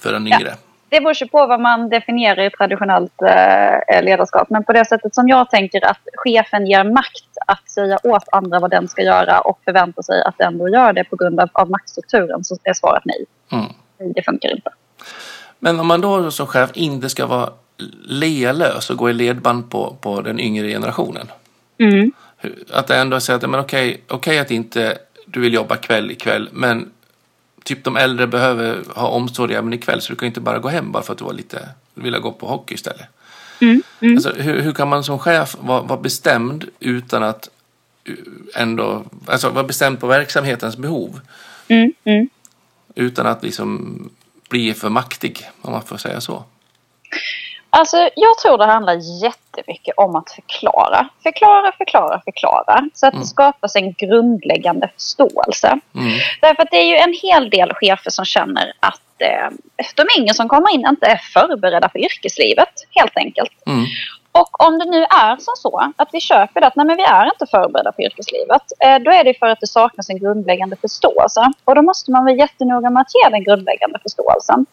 För 0.00 0.12
den 0.12 0.26
yngre. 0.26 0.56
Det 0.88 1.00
beror 1.00 1.14
ju 1.14 1.28
på 1.28 1.46
vad 1.46 1.60
man 1.60 1.88
definierar 1.88 2.42
i 2.42 2.50
traditionellt 2.50 3.22
eh, 3.22 4.02
ledarskap. 4.02 4.50
Men 4.50 4.64
på 4.64 4.72
det 4.72 4.84
sättet 4.84 5.14
som 5.14 5.28
jag 5.28 5.50
tänker 5.50 5.84
att 5.84 6.00
chefen 6.14 6.66
ger 6.66 6.84
makt 6.84 7.28
att 7.46 7.70
säga 7.70 7.98
åt 8.02 8.28
andra 8.32 8.58
vad 8.58 8.70
den 8.70 8.88
ska 8.88 9.02
göra 9.02 9.40
och 9.40 9.60
förväntar 9.64 10.02
sig 10.02 10.22
att 10.22 10.38
den 10.38 10.58
då 10.58 10.68
gör 10.68 10.92
det 10.92 11.04
på 11.04 11.16
grund 11.16 11.40
av, 11.40 11.48
av 11.52 11.70
maktstrukturen 11.70 12.44
så 12.44 12.56
är 12.62 12.72
svaret 12.72 13.02
nej. 13.04 13.24
Mm. 13.52 14.12
Det 14.14 14.22
funkar 14.22 14.50
inte. 14.50 14.70
Men 15.58 15.80
om 15.80 15.86
man 15.86 16.00
då 16.00 16.30
som 16.30 16.46
chef 16.46 16.70
inte 16.74 17.08
ska 17.08 17.26
vara 17.26 17.50
lealös 18.04 18.90
och 18.90 18.96
gå 18.96 19.10
i 19.10 19.12
ledband 19.12 19.70
på, 19.70 19.96
på 20.00 20.20
den 20.20 20.40
yngre 20.40 20.68
generationen. 20.68 21.26
Mm. 21.78 22.12
Att 22.72 22.90
ändå 22.90 23.20
säga 23.20 23.36
att 23.36 23.50
men 23.50 23.60
okej, 23.60 24.02
okej 24.08 24.38
att 24.38 24.50
inte 24.50 24.98
du 25.26 25.40
vill 25.40 25.54
jobba 25.54 25.76
kväll 25.76 26.10
ikväll 26.10 26.48
men 26.52 26.90
typ 27.68 27.84
de 27.84 27.96
äldre 27.96 28.26
behöver 28.26 28.84
ha 28.94 29.08
omsorg 29.08 29.54
även 29.54 29.72
ikväll 29.72 30.00
så 30.00 30.12
du 30.12 30.16
kan 30.16 30.26
inte 30.26 30.40
bara 30.40 30.58
gå 30.58 30.68
hem 30.68 30.92
bara 30.92 31.02
för 31.02 31.12
att 31.12 31.18
du 31.18 31.24
var 31.24 31.32
lite, 31.32 31.68
vill 31.94 32.18
gå 32.18 32.32
på 32.32 32.46
hockey 32.46 32.74
istället. 32.74 33.06
Mm. 33.60 33.82
Mm. 34.00 34.14
Alltså, 34.14 34.32
hur, 34.32 34.60
hur 34.60 34.72
kan 34.72 34.88
man 34.88 35.04
som 35.04 35.18
chef 35.18 35.56
vara, 35.60 35.82
vara 35.82 36.00
bestämd 36.00 36.64
utan 36.80 37.22
att 37.22 37.48
uh, 38.08 38.14
ändå, 38.54 39.04
alltså 39.26 39.50
vara 39.50 39.64
bestämd 39.64 40.00
på 40.00 40.06
verksamhetens 40.06 40.76
behov 40.76 41.20
Mm. 41.70 41.92
Mm. 42.04 42.28
utan 42.94 43.26
att 43.26 43.42
liksom 43.42 44.10
bli 44.50 44.74
för 44.74 44.88
maktig 44.88 45.46
om 45.62 45.72
man 45.72 45.82
får 45.82 45.96
säga 45.96 46.20
så. 46.20 46.44
Alltså, 47.70 47.96
jag 47.96 48.38
tror 48.42 48.58
det 48.58 48.64
handlar 48.64 49.22
jättemycket 49.22 49.94
om 49.96 50.16
att 50.16 50.30
förklara. 50.30 51.08
Förklara, 51.22 51.72
förklara, 51.72 52.20
förklara. 52.24 52.88
Så 52.94 53.06
att 53.06 53.12
Mm. 53.14 53.22
det 53.22 53.26
skapas 53.28 53.76
en 53.76 53.92
grundläggande 53.92 54.88
förståelse. 54.94 55.68
Mm. 55.94 56.18
Därför 56.40 56.62
att 56.62 56.70
det 56.70 56.76
är 56.76 56.84
ju 56.86 56.96
en 56.96 57.14
hel 57.22 57.50
del 57.50 57.74
chefer 57.74 58.10
som 58.10 58.24
känner 58.24 58.72
att 58.80 59.02
eh, 59.18 59.50
de 59.96 60.20
yngre 60.20 60.34
som 60.34 60.48
kommer 60.48 60.74
in 60.74 60.86
inte 60.88 61.06
är 61.06 61.16
förberedda 61.16 61.88
för 61.88 61.98
yrkeslivet, 61.98 62.74
helt 62.90 63.16
enkelt. 63.16 63.52
Mm. 63.66 63.84
Och 64.32 64.64
om 64.66 64.78
det 64.78 64.84
nu 64.84 65.02
är 65.04 65.36
som 65.36 65.54
så 65.56 65.92
att 65.96 66.08
vi 66.12 66.20
köper 66.20 66.60
det 66.60 66.66
att 66.66 66.76
nej, 66.76 66.86
men 66.86 66.96
vi 66.96 67.02
är 67.02 67.24
inte 67.24 67.46
förberedda 67.46 67.92
för 67.92 68.02
yrkeslivet, 68.02 68.62
eh, 68.80 68.98
då 68.98 69.10
är 69.10 69.24
det 69.24 69.38
för 69.38 69.46
att 69.46 69.60
det 69.60 69.66
saknas 69.66 70.10
en 70.10 70.18
grundläggande 70.18 70.76
förståelse. 70.76 71.52
Och 71.64 71.74
då 71.74 71.82
måste 71.82 72.10
man 72.10 72.24
vara 72.24 72.34
jättenoga 72.34 72.90
med 72.90 73.00
att 73.00 73.14
ge 73.14 73.30
den 73.30 73.44
grundläggande 73.44 73.98
förståelsen. 74.02 74.66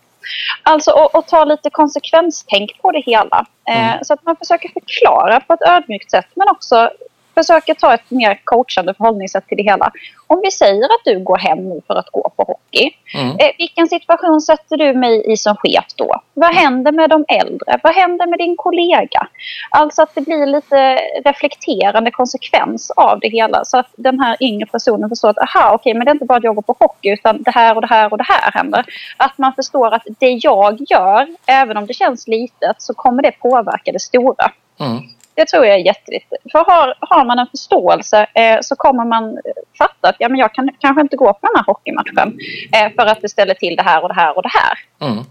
Alltså 0.63 0.91
och, 0.91 1.15
och 1.15 1.27
ta 1.27 1.43
lite 1.43 1.69
konsekvenstänk 1.69 2.81
på 2.81 2.91
det 2.91 2.99
hela. 2.99 3.45
Eh, 3.69 3.75
Mm. 3.85 4.03
Så 4.03 4.13
att 4.13 4.23
man 4.23 4.35
försöker 4.35 4.69
förklara 4.69 5.39
på 5.39 5.53
ett 5.53 5.67
ödmjukt 5.67 6.11
sätt 6.11 6.27
men 6.35 6.49
också 6.49 6.89
försöker 7.35 7.73
ta 7.73 7.93
ett 7.93 8.11
mer 8.11 8.39
coachande 8.43 8.93
förhållningssätt 8.93 9.47
till 9.47 9.57
det 9.57 9.63
hela. 9.63 9.91
Om 10.27 10.41
vi 10.43 10.51
säger 10.51 10.83
att 10.83 11.03
du 11.05 11.19
går 11.19 11.37
hem 11.37 11.69
nu 11.69 11.81
för 11.87 11.95
att 11.95 12.09
gå 12.11 12.31
på 12.35 12.43
hockey. 12.43 12.91
Mm. 13.13 13.29
Eh, 13.29 13.51
vilken 13.57 13.87
situation 13.87 14.41
sätter 14.41 14.77
du 14.77 14.93
mig 14.93 15.33
i 15.33 15.37
som 15.37 15.55
chef 15.55 15.85
då? 15.95 16.21
Vad 16.33 16.55
händer 16.55 16.91
med 16.91 17.09
de 17.09 17.25
äldre? 17.27 17.79
Vad 17.83 17.95
händer 17.95 18.27
med 18.27 18.39
din 18.39 18.55
kollega? 18.57 19.27
Alltså 19.69 20.01
att 20.01 20.15
det 20.15 20.21
blir 20.21 20.45
lite 20.45 20.99
reflekterande 21.25 22.11
konsekvens 22.11 22.91
av 22.91 23.19
det 23.19 23.29
hela 23.29 23.65
så 23.65 23.77
att 23.77 23.89
den 23.95 24.19
här 24.19 24.37
yngre 24.39 24.65
personen 24.65 25.09
förstår 25.09 25.29
att 25.29 25.37
aha, 25.37 25.73
okej, 25.73 25.93
men 25.93 26.05
det 26.05 26.11
är 26.11 26.13
inte 26.13 26.25
bara 26.25 26.37
att 26.37 26.43
jag 26.43 26.55
går 26.55 26.61
på 26.61 26.75
hockey 26.79 27.09
utan 27.09 27.43
det 27.43 27.51
här 27.51 27.75
och 27.75 27.81
det 27.81 27.87
här 27.87 28.11
och 28.11 28.17
det 28.17 28.27
här 28.27 28.51
händer. 28.51 28.85
Att 29.17 29.37
man 29.37 29.53
förstår 29.53 29.93
att 29.93 30.03
det 30.19 30.31
jag 30.31 30.77
gör, 30.89 31.27
även 31.45 31.77
om 31.77 31.85
det 31.85 31.93
känns 31.93 32.27
litet, 32.27 32.81
så 32.81 32.93
kommer 32.93 33.23
det 33.23 33.31
påverka 33.31 33.91
det 33.91 33.99
stora. 33.99 34.51
Mm. 34.79 34.97
Det 35.35 35.47
tror 35.47 35.65
jag 35.65 35.75
är 35.75 35.85
jätteviktigt. 35.85 36.51
För 36.51 36.59
har, 36.59 36.93
har 36.99 37.25
man 37.25 37.39
en 37.39 37.47
förståelse 37.47 38.27
eh, 38.33 38.57
så 38.61 38.75
kommer 38.75 39.05
man 39.05 39.23
eh, 39.23 39.39
fatta 39.77 40.09
att 40.09 40.15
ja, 40.19 40.29
men 40.29 40.39
jag 40.39 40.53
kan 40.53 40.69
kanske 40.79 41.01
inte 41.01 41.15
gå 41.15 41.33
på 41.33 41.39
den 41.41 41.55
här 41.55 41.63
hockeymatchen 41.63 42.39
eh, 42.73 42.91
för 42.95 43.05
att 43.05 43.21
det 43.21 43.29
ställer 43.29 43.53
till 43.53 43.75
det 43.75 43.83
här 43.83 44.01
och 44.01 44.07
det 44.07 44.15
här 44.15 44.37
och 44.37 44.43
det 44.43 44.51
här. 44.53 44.79
Mm. 45.09 45.23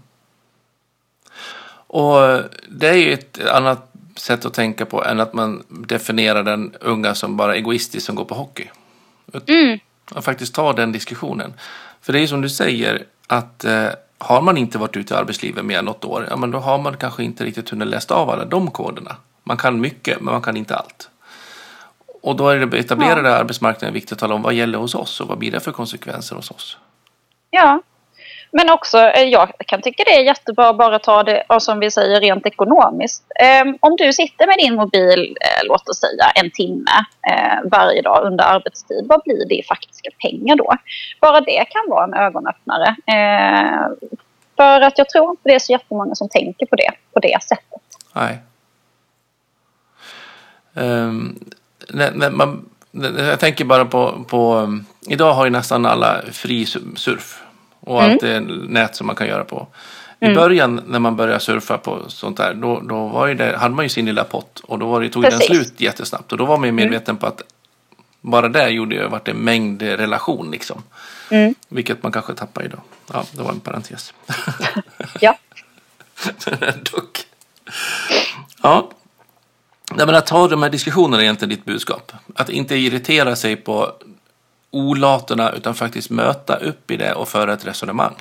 Och 1.87 2.43
det 2.69 2.87
är 2.87 2.93
ju 2.93 3.13
ett 3.13 3.47
annat 3.49 3.91
sätt 4.15 4.45
att 4.45 4.53
tänka 4.53 4.85
på 4.85 5.03
än 5.03 5.19
att 5.19 5.33
man 5.33 5.63
definierar 5.69 6.43
den 6.43 6.75
unga 6.81 7.15
som 7.15 7.37
bara 7.37 7.55
egoistisk 7.55 8.05
som 8.05 8.15
går 8.15 8.25
på 8.25 8.35
hockey. 8.35 8.69
Mm. 9.47 9.79
Att 10.11 10.25
faktiskt 10.25 10.55
ta 10.55 10.73
den 10.73 10.91
diskussionen. 10.91 11.53
För 12.01 12.13
det 12.13 12.19
är 12.19 12.27
som 12.27 12.41
du 12.41 12.49
säger 12.49 13.03
att 13.27 13.65
eh, 13.65 13.87
har 14.17 14.41
man 14.41 14.57
inte 14.57 14.77
varit 14.77 14.97
ute 14.97 15.13
i 15.13 15.17
arbetslivet 15.17 15.65
mer 15.65 15.79
än 15.79 15.85
något 15.85 16.05
år, 16.05 16.27
ja 16.29 16.37
men 16.37 16.51
då 16.51 16.57
har 16.57 16.77
man 16.77 16.97
kanske 16.97 17.23
inte 17.23 17.43
riktigt 17.43 17.69
hunnit 17.69 17.87
läsa 17.87 18.15
av 18.15 18.29
alla 18.29 18.45
de 18.45 18.71
koderna. 18.71 19.15
Man 19.47 19.57
kan 19.57 19.81
mycket, 19.81 20.21
men 20.21 20.33
man 20.33 20.41
kan 20.41 20.57
inte 20.57 20.75
allt. 20.75 21.09
Och 22.21 22.35
då 22.35 22.49
är 22.49 22.57
det 22.57 22.77
etablerade 22.77 23.29
ja. 23.29 23.35
arbetsmarknaden 23.35 23.93
viktigt 23.93 24.11
att 24.11 24.19
tala 24.19 24.35
om 24.35 24.41
vad 24.41 24.53
gäller 24.53 24.77
hos 24.77 24.95
oss 24.95 25.21
och 25.21 25.27
vad 25.27 25.37
blir 25.37 25.51
det 25.51 25.59
för 25.59 25.71
konsekvenser 25.71 26.35
hos 26.35 26.51
oss. 26.51 26.77
Ja, 27.49 27.81
men 28.51 28.69
också, 28.69 28.97
eh, 28.97 29.23
jag 29.23 29.51
kan 29.67 29.81
tycka 29.81 30.03
det 30.03 30.15
är 30.15 30.23
jättebra 30.23 30.69
att 30.69 30.77
bara 30.77 30.99
ta 30.99 31.23
det, 31.23 31.43
som 31.59 31.79
vi 31.79 31.91
säger, 31.91 32.21
rent 32.21 32.45
ekonomiskt. 32.45 33.23
Um, 33.63 33.77
om 33.79 33.95
du 33.95 34.13
sitter 34.13 34.47
med 34.47 34.57
din 34.57 34.75
mobil, 34.75 35.37
eh, 35.41 35.67
låt 35.67 35.89
oss 35.89 35.99
säga 35.99 36.31
en 36.35 36.51
timme 36.51 36.91
eh, 37.31 37.69
varje 37.71 38.01
dag 38.01 38.25
under 38.25 38.43
arbetstid, 38.43 39.05
vad 39.09 39.21
blir 39.23 39.49
det 39.49 39.55
i 39.55 39.63
faktiska 39.63 40.09
pengar 40.21 40.55
då? 40.55 40.73
Bara 41.21 41.41
det 41.41 41.65
kan 41.69 41.89
vara 41.89 42.03
en 42.03 42.13
ögonöppnare. 42.13 42.95
Eh, 43.07 44.09
för 44.55 44.81
att 44.81 44.97
jag 44.97 45.09
tror 45.09 45.29
inte 45.29 45.41
det 45.43 45.55
är 45.55 45.59
så 45.59 45.71
jättemånga 45.71 46.15
som 46.15 46.29
tänker 46.29 46.65
på 46.65 46.75
det 46.75 46.91
på 47.13 47.19
det 47.19 47.43
sättet. 47.43 47.81
Nej. 48.13 48.37
När 50.75 52.31
man, 52.31 52.65
jag 53.17 53.39
tänker 53.39 53.65
bara 53.65 53.85
på, 53.85 54.25
på, 54.27 54.73
idag 55.07 55.33
har 55.33 55.45
ju 55.45 55.51
nästan 55.51 55.85
alla 55.85 56.21
fri 56.31 56.65
surf 56.95 57.41
och 57.79 58.03
mm. 58.03 58.11
allt 58.11 58.21
det 58.21 58.39
nät 58.39 58.95
som 58.95 59.07
man 59.07 59.15
kan 59.15 59.27
göra 59.27 59.43
på. 59.43 59.67
I 60.19 60.25
mm. 60.25 60.35
början 60.35 60.81
när 60.87 60.99
man 60.99 61.15
började 61.15 61.39
surfa 61.39 61.77
på 61.77 61.99
sånt 62.07 62.37
där, 62.37 62.53
då, 62.53 62.79
då 62.79 63.07
var 63.07 63.27
det, 63.27 63.57
hade 63.57 63.75
man 63.75 63.85
ju 63.85 63.89
sin 63.89 64.05
lilla 64.05 64.23
pott 64.23 64.59
och 64.59 64.79
då 64.79 64.87
var 64.87 65.01
det, 65.01 65.09
tog 65.09 65.23
Precis. 65.23 65.47
den 65.47 65.55
slut 65.55 65.81
jättesnabbt. 65.81 66.31
Och 66.31 66.37
då 66.37 66.45
var 66.45 66.57
man 66.57 66.63
ju 66.63 66.69
mm. 66.69 66.83
medveten 66.83 67.11
mm. 67.11 67.19
på 67.19 67.27
att 67.27 67.41
bara 68.21 68.49
där 68.49 68.67
gjorde 68.67 68.95
det 68.95 69.07
vart 69.07 69.27
en 69.27 69.37
mängd 69.37 69.81
relation 69.81 70.51
liksom. 70.51 70.83
Mm. 71.29 71.55
Vilket 71.67 72.03
man 72.03 72.11
kanske 72.11 72.33
tappar 72.33 72.65
idag. 72.65 72.81
Ja, 73.13 73.23
det 73.31 73.41
var 73.41 73.51
en 73.51 73.59
parentes. 73.59 74.13
ja. 75.19 75.37
Dock. 76.91 77.25
Ja. 78.61 78.89
Nej, 79.91 80.05
men 80.05 80.15
att 80.15 80.27
ta 80.27 80.47
de 80.47 80.63
här 80.63 80.69
diskussionerna 80.69 81.17
är 81.17 81.21
egentligen 81.21 81.49
ditt 81.49 81.65
budskap. 81.65 82.11
Att 82.35 82.49
inte 82.49 82.75
irritera 82.75 83.35
sig 83.35 83.55
på 83.55 83.91
olaterna 84.71 85.51
utan 85.51 85.75
faktiskt 85.75 86.09
möta 86.09 86.55
upp 86.55 86.91
i 86.91 86.97
det 86.97 87.13
och 87.13 87.27
föra 87.27 87.53
ett 87.53 87.67
resonemang. 87.67 88.15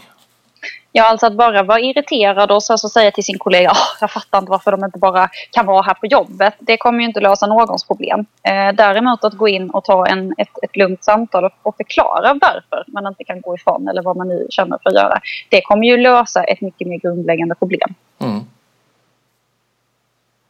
Ja, 0.96 1.04
alltså 1.04 1.26
att 1.26 1.36
bara 1.36 1.62
vara 1.62 1.80
irriterad 1.80 2.50
och 2.50 2.62
så, 2.62 2.78
så 2.78 2.88
säga 2.88 3.10
till 3.10 3.24
sin 3.24 3.38
kollega 3.38 3.70
oh, 3.70 3.76
jag 4.00 4.10
fattar 4.10 4.38
inte 4.38 4.50
varför 4.50 4.70
de 4.70 4.84
inte 4.84 4.98
bara 4.98 5.28
kan 5.50 5.66
vara 5.66 5.82
här 5.82 5.94
på 5.94 6.06
jobbet. 6.06 6.54
Det 6.58 6.76
kommer 6.76 7.00
ju 7.00 7.04
inte 7.04 7.20
lösa 7.20 7.46
någons 7.46 7.84
problem. 7.84 8.26
Eh, 8.42 8.74
däremot 8.74 9.24
att 9.24 9.34
gå 9.34 9.48
in 9.48 9.70
och 9.70 9.84
ta 9.84 10.06
en, 10.06 10.34
ett, 10.38 10.48
ett 10.62 10.76
lugnt 10.76 11.04
samtal 11.04 11.44
och, 11.44 11.52
och 11.62 11.76
förklara 11.76 12.38
varför 12.40 12.84
man 12.86 13.06
inte 13.06 13.24
kan 13.24 13.40
gå 13.40 13.54
ifrån 13.54 13.88
eller 13.88 14.02
vad 14.02 14.16
man 14.16 14.28
nu 14.28 14.46
känner 14.50 14.78
för 14.82 14.90
att 14.90 14.96
göra. 14.96 15.20
Det 15.48 15.60
kommer 15.60 15.86
ju 15.86 15.96
lösa 15.96 16.44
ett 16.44 16.60
mycket 16.60 16.88
mer 16.88 16.98
grundläggande 16.98 17.54
problem. 17.54 17.94
Mm. 18.18 18.40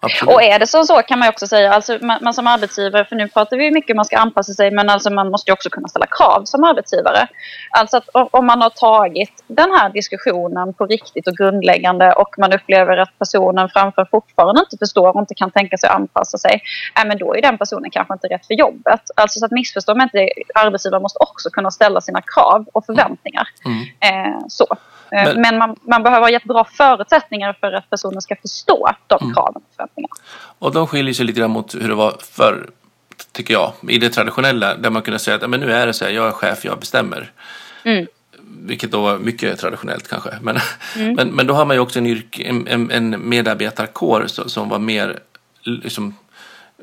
Absolut. 0.05 0.35
Och 0.35 0.43
är 0.43 0.59
det 0.59 0.67
så, 0.67 0.85
så 0.85 1.03
kan 1.03 1.19
man 1.19 1.29
också 1.29 1.47
säga, 1.47 1.73
alltså 1.73 1.99
man, 2.01 2.19
man, 2.23 2.35
som 2.35 2.47
arbetsgivare, 2.47 3.05
för 3.05 3.17
nu 3.17 3.29
pratar 3.29 3.57
vi 3.57 3.71
mycket 3.71 3.91
om 3.91 3.97
man 3.97 4.05
ska 4.05 4.17
anpassa 4.17 4.53
sig, 4.53 4.71
men 4.71 4.91
alltså 4.91 5.11
man 5.11 5.31
måste 5.31 5.53
också 5.53 5.71
kunna 5.71 5.89
ställa 5.89 6.07
krav 6.07 6.45
som 6.45 6.65
arbetsgivare. 6.65 7.29
Alltså 7.71 7.97
att 7.97 8.09
om 8.13 8.47
man 8.47 8.63
har 8.63 8.71
tagit 8.71 9.45
den 9.47 9.71
här 9.71 9.91
diskussionen 9.91 10.75
på 10.75 10.87
riktigt 10.87 11.29
och 11.29 11.37
grundläggande 11.37 12.13
och 12.13 12.35
man 12.39 12.53
upplever 12.53 12.97
att 12.97 13.19
personen 13.19 13.69
framför 13.69 14.05
fortfarande 14.11 14.61
inte 14.61 14.77
förstår 14.87 15.15
och 15.15 15.21
inte 15.21 15.35
kan 15.35 15.51
tänka 15.51 15.77
sig 15.77 15.89
att 15.89 15.97
anpassa 15.97 16.39
sig, 16.39 16.63
äh, 16.99 17.09
men 17.09 17.19
då 17.19 17.37
är 17.37 17.43
den 17.43 17.59
personen 17.59 17.91
kanske 17.91 18.15
inte 18.15 18.29
rätt 18.29 18.47
för 18.47 18.55
jobbet. 18.55 19.01
Alltså 19.17 19.39
så 19.39 19.47
att 19.47 19.53
missförstå 19.53 19.95
mig 19.95 20.05
inte, 20.05 20.29
arbetsgivare 20.55 21.01
måste 21.01 21.19
också 21.21 21.51
kunna 21.51 21.71
ställa 21.71 22.01
sina 22.01 22.21
krav 22.21 22.67
och 22.73 22.87
förväntningar. 22.87 23.49
Mm. 23.65 23.81
Eh, 24.01 24.39
så. 24.49 24.67
Eh, 25.15 25.25
men, 25.25 25.41
Men 25.41 25.59
man, 25.59 25.77
man, 25.83 26.03
behöver 26.03 26.21
ha 26.21 26.31
gett 26.31 26.45
bra 26.45 26.65
förutsättningar 26.65 27.57
för 27.61 27.73
att 27.73 27.91
personen 27.91 28.23
ska 28.23 28.37
förstå 28.37 28.91
de 29.07 29.23
mm. 29.23 29.35
kraven 29.35 29.57
och 29.57 29.77
förväntningarna. 29.77 30.15
Och 30.59 30.73
de 30.73 30.87
skiljer 30.87 31.15
sig 31.15 31.27
lite 31.27 31.41
grann 31.41 31.51
mot 31.51 31.75
hur 31.75 31.89
det 31.89 31.95
var 31.95 32.17
förr, 32.21 32.71
tycker 33.33 33.55
jag. 33.55 33.73
I 33.89 33.99
det 33.99 34.11
traditionella, 34.11 34.77
där 34.77 34.91
man 34.91 35.03
kunde 35.03 35.19
säga 35.19 35.37
att 35.37 35.51
men 35.51 35.61
nu 35.61 35.73
är 35.73 35.87
det 35.87 35.93
så 35.93 36.05
här, 36.05 36.13
jag 36.13 36.27
är 36.27 36.31
chef, 36.33 36.65
jag 36.65 36.79
bestämmer. 36.79 37.33
Mm. 37.85 38.07
Vilket 38.67 38.91
då 38.91 39.03
var 39.03 39.19
mycket 39.19 39.59
traditionellt 39.59 40.09
kanske. 40.09 40.31
Men, 40.41 40.59
mm. 40.97 41.15
men, 41.17 41.29
men 41.29 41.47
då 41.47 41.55
har 41.55 41.65
man 41.65 41.77
ju 41.77 41.81
också 41.81 41.99
en, 41.99 42.07
yrke, 42.07 42.43
en, 42.43 42.91
en 42.91 43.29
medarbetarkår 43.29 44.25
som, 44.27 44.49
som 44.49 44.69
var 44.69 44.79
mer 44.79 45.19
liksom, 45.63 46.15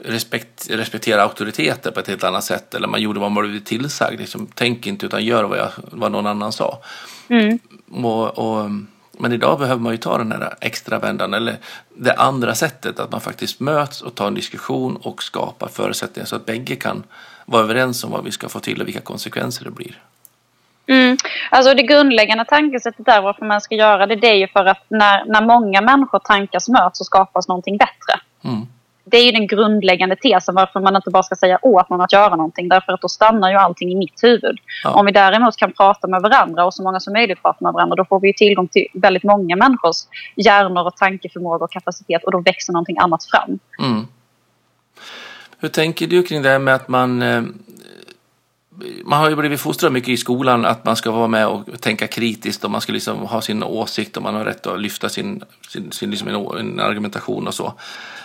respekt, 0.04 0.68
respektera 0.70 1.24
auktoriteter 1.24 1.92
på 1.92 2.00
ett 2.00 2.08
helt 2.08 2.24
annat 2.24 2.44
sätt. 2.44 2.74
Eller 2.74 2.88
man 2.88 3.02
gjorde 3.02 3.20
vad 3.20 3.32
man 3.32 3.50
blev 3.50 3.60
tillsagd. 3.60 4.20
Liksom, 4.20 4.48
tänk 4.56 4.88
inte 4.88 5.06
utan 5.06 5.26
gör 5.26 5.44
vad, 5.44 5.58
jag, 5.58 5.70
vad 5.76 6.12
någon 6.12 6.28
annan 6.28 6.52
sa. 6.52 6.82
Mm. 7.28 7.60
Och, 7.92 8.38
och, 8.38 8.70
men 9.12 9.32
idag 9.32 9.60
behöver 9.60 9.82
man 9.82 9.92
ju 9.92 9.98
ta 9.98 10.18
den 10.18 10.32
här 10.32 10.54
extra 10.62 11.00
vändan 11.00 11.34
eller 11.34 11.58
det 11.90 12.14
andra 12.14 12.56
sättet 12.56 13.00
att 13.00 13.12
man 13.12 13.22
faktiskt 13.22 13.60
möts 13.60 14.02
och 14.02 14.16
tar 14.16 14.28
en 14.28 14.34
diskussion 14.34 14.96
och 14.96 15.24
skapar 15.24 15.68
förutsättningar 15.68 16.26
så 16.26 16.36
att 16.36 16.46
bägge 16.46 16.76
kan 16.76 17.04
vara 17.46 17.64
överens 17.64 18.04
om 18.04 18.12
vad 18.12 18.24
vi 18.24 18.32
ska 18.32 18.50
få 18.50 18.60
till 18.60 18.82
och 18.82 18.88
vilka 18.88 19.02
konsekvenser 19.02 19.66
det 19.66 19.72
blir. 19.72 20.00
Mm. 20.88 21.18
Alltså 21.52 21.74
det 21.74 21.84
grundläggande 21.84 22.46
tankesättet 22.46 23.06
där 23.06 23.22
varför 23.22 23.46
man 23.46 23.62
ska 23.62 23.76
göra 23.76 24.08
det, 24.08 24.16
det 24.16 24.28
är 24.28 24.36
ju 24.36 24.48
för 24.48 24.66
att 24.66 24.86
när, 24.88 25.26
när 25.26 25.46
många 25.46 25.82
människor 25.82 26.20
tankar 26.20 26.72
möts 26.72 26.98
så 26.98 27.04
skapas 27.04 27.48
någonting 27.48 27.78
bättre. 27.78 28.20
Mm 28.44 28.68
det 29.04 29.18
är 29.18 29.26
ju 29.26 29.32
den 29.32 29.48
grundläggande 29.48 30.16
tesen 30.16 30.56
varför 30.56 30.80
man 30.80 30.96
inte 30.96 31.10
bara 31.10 31.24
ska 31.24 31.36
säga 31.36 31.60
åt 31.62 31.90
någon 31.90 32.02
att 32.02 32.14
göra 32.14 32.36
någonting. 32.36 32.70
Därför 32.70 32.94
att 32.94 33.02
då 33.02 33.08
stannar 33.08 33.50
ju 33.50 33.56
allting 33.56 33.92
i 33.92 33.96
mitt 33.96 34.24
huvud. 34.24 34.58
Ja. 34.84 34.94
Om 34.94 35.06
vi 35.06 35.12
däremot 35.12 35.58
kan 35.58 35.72
prata 35.72 36.08
med 36.08 36.22
varandra 36.22 36.66
och 36.66 36.74
så 36.74 36.84
många 36.84 37.00
som 37.00 37.14
möjligt 37.14 37.42
pratar 37.42 37.66
med 37.66 37.74
varandra 37.74 37.96
då 37.96 38.06
får 38.06 38.20
vi 38.20 38.34
tillgång 38.34 38.68
till 38.68 38.88
väldigt 38.94 39.24
många 39.24 39.56
människors 39.56 39.96
hjärnor 40.36 40.88
och 40.88 40.96
tankeförmåga 40.96 41.66
och 41.66 41.72
kapacitet 41.72 42.24
och 42.24 42.32
då 42.32 42.42
växer 42.42 42.74
någonting 42.74 42.98
annat 42.98 43.24
fram. 43.24 43.60
Mm. 43.80 44.08
Hur 45.60 45.70
tänker 45.70 46.08
du 46.08 46.24
kring 46.24 46.42
det 46.42 46.50
här 46.50 46.60
med 46.60 46.76
att 46.76 46.88
man 46.88 47.22
eh, 47.22 47.42
man 49.06 49.20
har 49.20 49.30
ju 49.30 49.36
blivit 49.36 49.62
fostrad 49.62 49.92
mycket 49.92 50.10
i 50.10 50.18
skolan 50.18 50.66
att 50.66 50.86
man 50.86 50.96
ska 50.96 51.12
vara 51.12 51.28
med 51.28 51.48
och 51.48 51.82
tänka 51.82 52.08
kritiskt 52.08 52.64
och 52.64 52.72
man 52.72 52.82
ska 52.82 52.94
liksom 52.94 53.18
ha 53.18 53.42
sin 53.42 53.64
åsikt 53.64 54.18
och 54.18 54.24
man 54.24 54.36
har 54.36 54.46
rätt 54.46 54.68
att 54.68 54.82
lyfta 54.82 55.10
sin, 55.10 55.44
sin, 55.70 55.92
sin 55.92 56.12
liksom 56.12 56.28
en, 56.28 56.58
en 56.58 56.80
argumentation 56.80 57.48
och 57.48 57.54
så. 57.54 57.74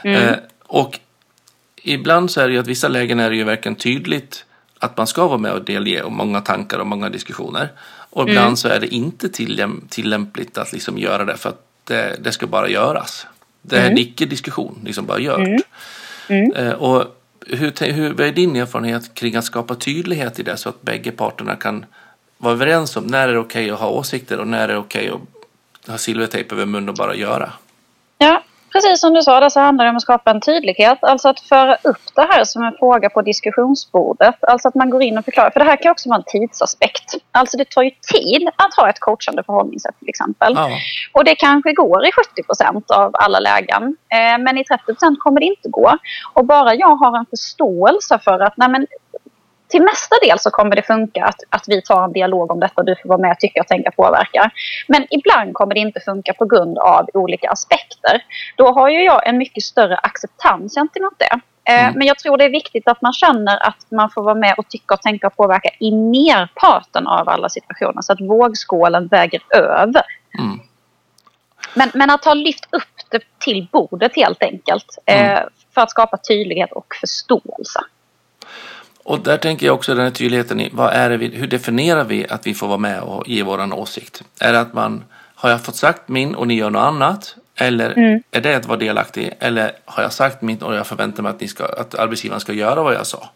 Mm. 0.05 0.35
Och 0.67 1.01
ibland 1.83 2.31
så 2.31 2.41
är 2.41 2.49
det 2.49 2.55
ju 2.55 2.61
att 2.61 2.67
vissa 2.67 2.89
lägen 2.89 3.21
är 3.21 3.31
det 3.31 3.37
ju 3.37 3.45
verkligen 3.45 3.77
tydligt 3.77 4.45
att 4.79 4.97
man 4.97 5.07
ska 5.07 5.27
vara 5.27 5.39
med 5.39 5.53
och 5.53 5.65
delge 5.65 6.03
och 6.03 6.13
många 6.13 6.41
tankar 6.41 6.79
och 6.79 6.87
många 6.87 7.09
diskussioner. 7.09 7.69
Och 8.11 8.29
ibland 8.29 8.47
mm. 8.47 8.57
så 8.57 8.69
är 8.69 8.81
det 8.81 8.95
inte 8.95 9.29
tillämpligt 9.89 10.59
att 10.59 10.73
liksom 10.73 10.99
göra 10.99 11.25
det 11.25 11.37
för 11.37 11.49
att 11.49 11.63
det, 11.85 12.17
det 12.21 12.33
ska 12.33 12.47
bara 12.47 12.69
göras. 12.69 13.27
Det 13.63 13.77
är 13.77 13.81
mm. 13.81 13.93
en 13.93 13.99
icke-diskussion, 13.99 14.79
liksom 14.85 15.07
bara 15.07 15.19
gjort. 15.19 15.39
Mm. 15.39 15.61
mm. 16.29 16.53
Eh, 16.53 16.73
och 16.73 17.23
hur, 17.47 17.93
hur, 17.93 18.13
vad 18.13 18.27
är 18.27 18.33
din 18.33 18.57
erfarenhet 18.57 19.15
kring 19.15 19.37
att 19.37 19.45
skapa 19.45 19.75
tydlighet 19.75 20.39
i 20.39 20.43
det 20.43 20.57
så 20.57 20.69
att 20.69 20.83
bägge 20.83 21.11
parterna 21.11 21.57
kan 21.57 21.85
vara 22.39 22.53
överens 22.53 22.97
om 22.97 23.05
när 23.05 23.29
är 23.29 23.33
det 23.33 23.39
okej 23.39 23.65
okay 23.65 23.71
att 23.75 23.81
ha 23.81 23.89
åsikter 23.89 24.41
och 24.41 24.49
när 24.49 24.69
är 24.69 24.69
det 24.69 24.79
okej 24.79 25.13
okay 25.13 25.27
att 25.83 25.91
ha 25.91 25.99
silvertejp 25.99 26.55
över 26.55 26.67
mun 26.67 26.89
och 26.89 26.95
bara 26.95 27.15
göra? 27.15 27.53
Ja, 28.19 28.43
precis 28.77 29.01
som 29.01 29.15
du 29.15 29.23
sa, 29.23 29.41
det 29.41 29.51
så 29.51 29.61
handlar 29.61 29.85
det 29.85 29.91
om 29.91 29.97
att 29.97 30.03
skapa 30.03 30.31
en 30.31 30.41
tydlighet. 30.41 30.99
Alltså 31.05 31.29
att 31.29 31.41
föra 31.41 31.75
upp 31.75 32.05
det 32.15 32.27
här 32.31 32.45
som 32.45 32.65
en 32.65 32.75
fråga 32.79 33.11
på 33.11 33.23
diskussionsbordet. 33.23 34.45
Alltså 34.45 34.69
att 34.69 34.75
man 34.75 34.91
går 34.91 35.03
in 35.03 35.19
och 35.19 35.25
förklarar. 35.25 35.51
För 35.51 35.61
det 35.61 35.67
här 35.67 35.77
kan 35.77 35.91
också 35.91 36.09
vara 36.09 36.19
en 36.19 36.25
tidsaspekt. 36.27 37.15
Alltså 37.33 37.57
det 37.57 37.71
tar 37.71 37.83
ju 37.83 37.91
tid 37.91 38.49
att 38.57 38.75
ha 38.77 38.91
ett 38.91 39.01
coachande 39.01 39.43
förhållningssätt 39.43 39.99
till 39.99 40.09
exempel. 40.09 40.53
Ja. 40.57 40.71
Och 41.13 41.25
det 41.25 41.35
kanske 41.35 41.73
går 41.73 42.07
i 42.07 42.11
70 42.13 42.43
procent 42.43 42.91
av 42.91 43.11
alla 43.15 43.41
lägen. 43.41 43.83
Eh, 44.09 44.39
men 44.39 44.59
i 44.59 44.65
30 44.65 44.85
procent 44.85 45.21
kommer 45.21 45.41
det 45.41 45.47
inte 45.47 45.69
gå. 45.69 45.99
Och 46.35 46.45
bara 46.45 46.75
jag 46.75 46.97
har 46.97 47.19
en 47.19 47.27
förståelse 47.27 48.19
för 48.25 48.41
att 48.41 48.57
nej 48.57 48.69
men, 48.69 48.87
till 49.69 49.83
nästa 49.83 50.17
del 50.23 50.39
så 50.39 50.51
kommer 50.51 50.77
det 50.77 50.83
funka 50.83 51.25
att, 51.25 51.41
att 51.49 51.65
vi 51.67 51.83
tar 51.83 52.05
en 52.05 52.13
dialog 52.13 52.51
om 52.51 52.61
detta. 52.61 52.83
Du 52.83 52.97
får 53.03 53.09
vara 53.09 53.19
med, 53.19 53.39
tycka, 53.39 53.65
tänka, 53.65 53.91
påverka. 53.91 54.51
Men 54.89 55.07
ibland 55.11 55.55
kommer 55.55 55.75
det 55.75 55.81
inte 55.81 56.01
funka 56.01 56.33
på 56.33 56.45
grund 56.45 56.79
av 56.79 57.09
olika 57.15 57.51
aspekter. 57.51 58.25
Då 58.57 58.73
har 58.73 58.89
ju 58.89 59.05
jag 59.05 59.29
en 59.29 59.39
mycket 59.39 59.63
större 59.63 59.97
acceptans 59.97 60.75
gentemot 60.75 61.15
det. 61.19 61.41
Eh, 61.69 61.85
mm. 61.85 61.99
Men 61.99 62.07
jag 62.07 62.19
tror 62.19 62.37
det 62.37 62.45
är 62.45 62.51
viktigt 62.51 62.89
att 62.89 63.03
man 63.03 63.13
känner 63.13 63.69
att 63.69 63.91
man 63.91 64.11
får 64.11 64.23
vara 64.23 64.35
med 64.35 64.55
och 64.59 64.69
tycka 64.69 64.95
och 64.95 65.03
tänka 65.03 65.27
och 65.27 65.37
påverka 65.37 65.69
i 65.81 65.91
merparten 65.91 67.07
av 67.07 67.29
alla 67.29 67.49
situationer 67.49 68.03
så 68.03 68.13
att 68.13 68.21
vågskålen 68.21 69.07
väger 69.07 69.43
över. 69.51 70.05
Mm. 70.39 70.61
Men, 71.75 71.91
men 71.95 72.11
att 72.11 72.25
ha 72.25 72.35
lyft 72.35 72.69
upp 72.71 73.11
det 73.11 73.23
till 73.39 73.69
bordet 73.73 74.17
helt 74.17 74.43
enkelt 74.43 74.99
mm. 75.07 75.37
eh, 75.37 75.43
för 75.75 75.81
att 75.81 75.91
skapa 75.91 76.17
tydlighet 76.17 76.73
och 76.73 76.95
förståelse. 77.01 77.81
Och 79.07 79.21
där 79.21 79.37
tänker 79.37 79.67
jag 79.67 79.75
också 79.75 79.95
den 79.95 80.05
här 80.05 80.11
tydligheten 80.11 80.61
i 80.61 80.71
vad 80.73 80.93
är 80.93 81.11
vi, 81.11 81.29
hur 81.29 81.47
definierar 81.47 82.05
vi 82.05 82.27
att 82.29 82.47
vi 82.47 82.55
får 82.55 82.67
vara 82.67 82.79
med 82.79 83.01
och 83.01 83.29
ge 83.29 83.43
våran 83.43 83.73
åsikt? 83.73 84.23
Är 84.41 84.53
det 84.53 84.61
att 84.61 84.75
man, 84.75 85.05
har 85.35 85.51
jag 85.51 85.65
fått 85.65 85.77
sagt 85.77 86.09
min 86.09 86.35
och 86.35 86.47
ni 86.47 86.55
gör 86.55 86.71
något 86.71 86.83
annat? 86.83 87.37
Eller 87.57 87.99
mm. 87.99 88.23
är 88.31 88.41
det 88.41 88.55
att 88.55 88.67
vara 88.67 88.79
delaktig? 88.79 89.33
Eller 89.39 89.73
har 89.85 90.03
jag 90.03 90.13
sagt 90.13 90.43
mitt 90.43 90.63
och 90.63 90.75
jag 90.75 90.87
förväntar 90.87 91.23
mig 91.23 91.31
att, 91.31 91.41
ni 91.41 91.49
ska, 91.49 91.65
att 91.65 91.95
arbetsgivaren 91.95 92.41
ska 92.41 92.53
göra 92.53 92.83
vad 92.83 92.95
jag 92.95 93.07
sa? 93.07 93.31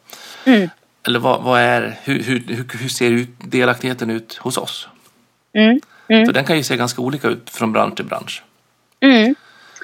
Mm. 0.45 0.69
Eller 1.07 1.19
vad, 1.19 1.43
vad, 1.43 1.61
är, 1.61 1.99
hur, 2.03 2.23
hur, 2.23 2.67
hur, 2.81 2.89
ser 2.89 3.11
ut 3.11 3.29
delaktigheten 3.39 4.11
ut 4.11 4.37
hos 4.37 4.59
oss? 4.59 4.89
Mm. 5.53 5.81
Mm. 6.09 6.27
För 6.27 6.33
den 6.33 6.45
kan 6.45 6.57
ju 6.57 6.63
se 6.63 6.77
ganska 6.77 7.03
olika 7.03 7.29
ut 7.29 7.51
från 7.51 7.73
bransch 7.73 7.97
till 7.97 8.05
bransch. 8.05 8.43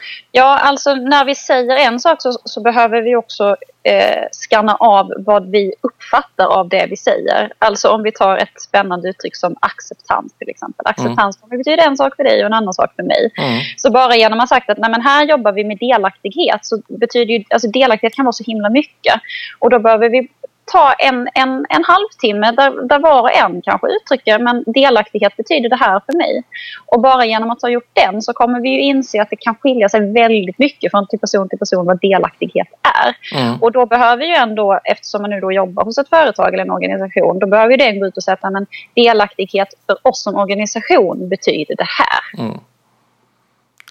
Mm. 0.06 0.28
Ja, 0.32 0.58
alltså 0.58 0.94
när 0.94 1.24
vi 1.24 1.34
säger 1.34 1.76
en 1.76 2.00
sak 2.00 2.22
så, 2.22 2.32
så 2.44 2.60
behöver 2.60 3.02
vi 3.02 3.16
också 3.16 3.56
eh, 3.82 4.24
skanna 4.32 4.74
av 4.74 5.12
vad 5.18 5.50
vi 5.50 5.72
uppfattar 5.80 6.46
av 6.46 6.68
det 6.68 6.86
vi 6.90 6.96
säger. 6.96 7.52
Alltså 7.58 7.88
om 7.88 8.02
vi 8.02 8.12
tar 8.12 8.36
ett 8.36 8.60
spännande 8.60 9.08
uttryck 9.08 9.36
som 9.36 9.56
acceptans 9.60 10.32
till 10.38 10.48
exempel. 10.48 10.86
Acceptans 10.86 11.38
mm. 11.42 11.58
betyder 11.58 11.86
en 11.86 11.96
sak 11.96 12.16
för 12.16 12.24
dig 12.24 12.40
och 12.40 12.46
en 12.46 12.52
annan 12.52 12.74
sak 12.74 12.92
för 12.96 13.02
mig. 13.02 13.30
Mm. 13.38 13.60
Så 13.76 13.90
bara 13.90 14.16
genom 14.16 14.38
att 14.38 14.50
ha 14.50 14.56
sagt 14.56 14.70
att 14.70 14.78
Nej, 14.78 14.90
men 14.90 15.02
här 15.02 15.24
jobbar 15.26 15.52
vi 15.52 15.64
med 15.64 15.78
delaktighet 15.78 16.66
så 16.66 16.82
betyder 16.88 17.34
ju, 17.34 17.44
alltså 17.50 17.68
delaktighet 17.68 18.14
kan 18.14 18.24
vara 18.24 18.32
så 18.32 18.44
himla 18.44 18.70
mycket. 18.70 19.14
Och 19.58 19.70
då 19.70 19.78
behöver 19.78 20.08
vi 20.08 20.28
ta 20.72 20.92
en, 20.92 21.28
en, 21.34 21.66
en 21.68 21.84
halvtimme 21.84 22.52
där, 22.52 22.88
där 22.88 22.98
var 22.98 23.20
och 23.20 23.34
en 23.34 23.62
kanske 23.62 23.86
uttrycker 23.86 24.38
men 24.38 24.64
delaktighet 24.66 25.36
betyder 25.36 25.68
det 25.68 25.76
här 25.76 26.00
för 26.06 26.12
mig. 26.12 26.42
Och 26.86 27.00
bara 27.00 27.26
genom 27.26 27.50
att 27.50 27.62
ha 27.62 27.68
gjort 27.68 27.90
den 27.92 28.22
så 28.22 28.32
kommer 28.32 28.60
vi 28.60 28.68
ju 28.68 28.80
inse 28.80 29.22
att 29.22 29.30
det 29.30 29.36
kan 29.36 29.54
skilja 29.54 29.88
sig 29.88 30.12
väldigt 30.12 30.58
mycket 30.58 30.90
från 30.90 31.06
till 31.06 31.18
person 31.18 31.48
till 31.48 31.58
person 31.58 31.86
vad 31.86 32.00
delaktighet 32.00 32.68
är. 32.82 33.16
Mm. 33.38 33.62
Och 33.62 33.72
då 33.72 33.86
behöver 33.86 34.24
ju 34.24 34.34
ändå, 34.34 34.80
eftersom 34.84 35.22
man 35.22 35.30
nu 35.30 35.40
då 35.40 35.52
jobbar 35.52 35.84
hos 35.84 35.98
ett 35.98 36.08
företag 36.08 36.54
eller 36.54 36.64
en 36.64 36.70
organisation, 36.70 37.38
då 37.38 37.46
behöver 37.46 37.76
den 37.76 38.00
gå 38.00 38.06
ut 38.06 38.16
och 38.16 38.22
säga 38.22 38.38
att 38.40 38.52
men 38.52 38.66
delaktighet 38.94 39.68
för 39.86 39.96
oss 40.02 40.22
som 40.22 40.34
organisation 40.34 41.28
betyder 41.28 41.76
det 41.76 41.88
här. 41.88 42.44
Mm. 42.44 42.60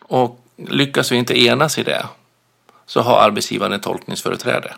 Och 0.08 0.40
lyckas 0.58 1.12
vi 1.12 1.16
inte 1.16 1.46
enas 1.46 1.78
i 1.78 1.84
det 1.84 2.06
så 2.86 3.02
har 3.02 3.20
arbetsgivaren 3.20 3.74
ett 3.74 3.84
tolkningsföreträde. 3.84 4.74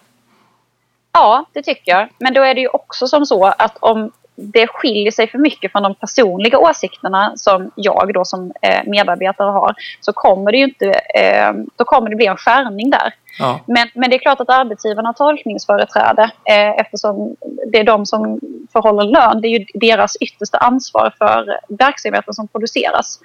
Ja, 1.18 1.46
det 1.54 1.62
tycker 1.62 1.92
jag. 1.92 2.10
Men 2.18 2.34
då 2.34 2.42
är 2.42 2.56
det 2.56 2.62
ju 2.62 2.68
också 2.68 3.08
som 3.08 3.26
så 3.26 3.46
att 3.46 3.78
om 3.80 4.12
det 4.36 4.68
skiljer 4.68 5.12
sig 5.12 5.28
för 5.28 5.38
mycket 5.38 5.72
från 5.72 5.84
de 5.84 5.96
personliga 5.96 6.60
åsikterna 6.60 7.34
som 7.36 7.72
jag 7.76 8.14
då 8.14 8.26
som 8.26 8.52
eh, 8.62 8.82
medarbetare 8.86 9.52
har 9.52 9.76
så 10.00 10.14
kommer 10.14 10.52
det 10.52 10.58
ju 10.58 10.64
inte, 10.64 10.86
eh, 10.92 11.54
då 11.76 11.86
kommer 11.86 12.10
det 12.10 12.16
bli 12.16 12.26
en 12.26 12.38
skärning 12.38 12.90
där. 12.90 13.14
Ja. 13.40 13.60
Men, 13.66 13.88
men 13.94 14.10
det 14.10 14.16
är 14.16 14.20
klart 14.20 14.40
att 14.40 14.50
arbetsgivarna 14.50 15.10
har 15.10 15.14
tolkningsföreträde 15.14 16.24
eh, 16.24 16.70
eftersom 16.70 17.36
det 17.72 17.80
är 17.80 17.84
de 17.84 18.06
som 18.06 18.40
förhåller 18.74 19.04
lön. 19.04 19.42
Det 19.42 19.48
är 19.48 19.60
ju 19.60 19.66
deras 19.74 20.16
yttersta 20.16 20.58
ansvar 20.58 21.14
för 21.18 21.60
verksamheten 21.70 22.34
som 22.34 22.48
produceras. 22.48 23.20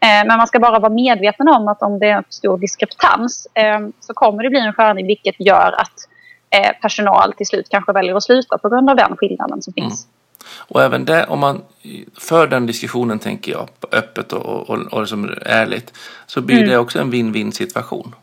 Men 0.00 0.38
man 0.38 0.46
ska 0.46 0.58
bara 0.58 0.78
vara 0.78 0.92
medveten 0.92 1.48
om 1.48 1.68
att 1.68 1.82
om 1.82 1.98
det 1.98 2.06
är 2.06 2.16
en 2.16 2.24
stor 2.28 2.58
diskrepans 2.58 3.46
eh, 3.54 3.80
så 4.00 4.14
kommer 4.14 4.42
det 4.42 4.50
bli 4.50 4.60
en 4.60 4.72
skärning 4.72 5.06
vilket 5.06 5.40
gör 5.40 5.74
att 5.78 6.08
personal 6.82 7.32
till 7.32 7.46
slut 7.46 7.68
kanske 7.70 7.92
väljer 7.92 8.14
att 8.14 8.22
sluta 8.22 8.58
på 8.58 8.68
grund 8.68 8.90
av 8.90 8.96
den 8.96 9.16
skillnaden 9.16 9.62
som 9.62 9.72
finns. 9.72 10.04
Mm. 10.04 10.14
Och 10.56 10.82
även 10.82 11.04
det, 11.04 11.26
om 11.26 11.38
man 11.38 11.62
för 12.18 12.46
den 12.46 12.66
diskussionen, 12.66 13.18
tänker 13.18 13.52
jag, 13.52 13.68
öppet 13.92 14.32
och, 14.32 14.70
och, 14.70 14.78
och, 14.78 15.00
liksom 15.00 15.34
ärligt, 15.42 15.92
så 16.26 16.40
blir 16.40 16.56
mm. 16.56 16.68
det 16.68 16.78
också 16.78 17.00
en 17.00 17.12
win-win 17.12 17.50
situation. 17.50 18.14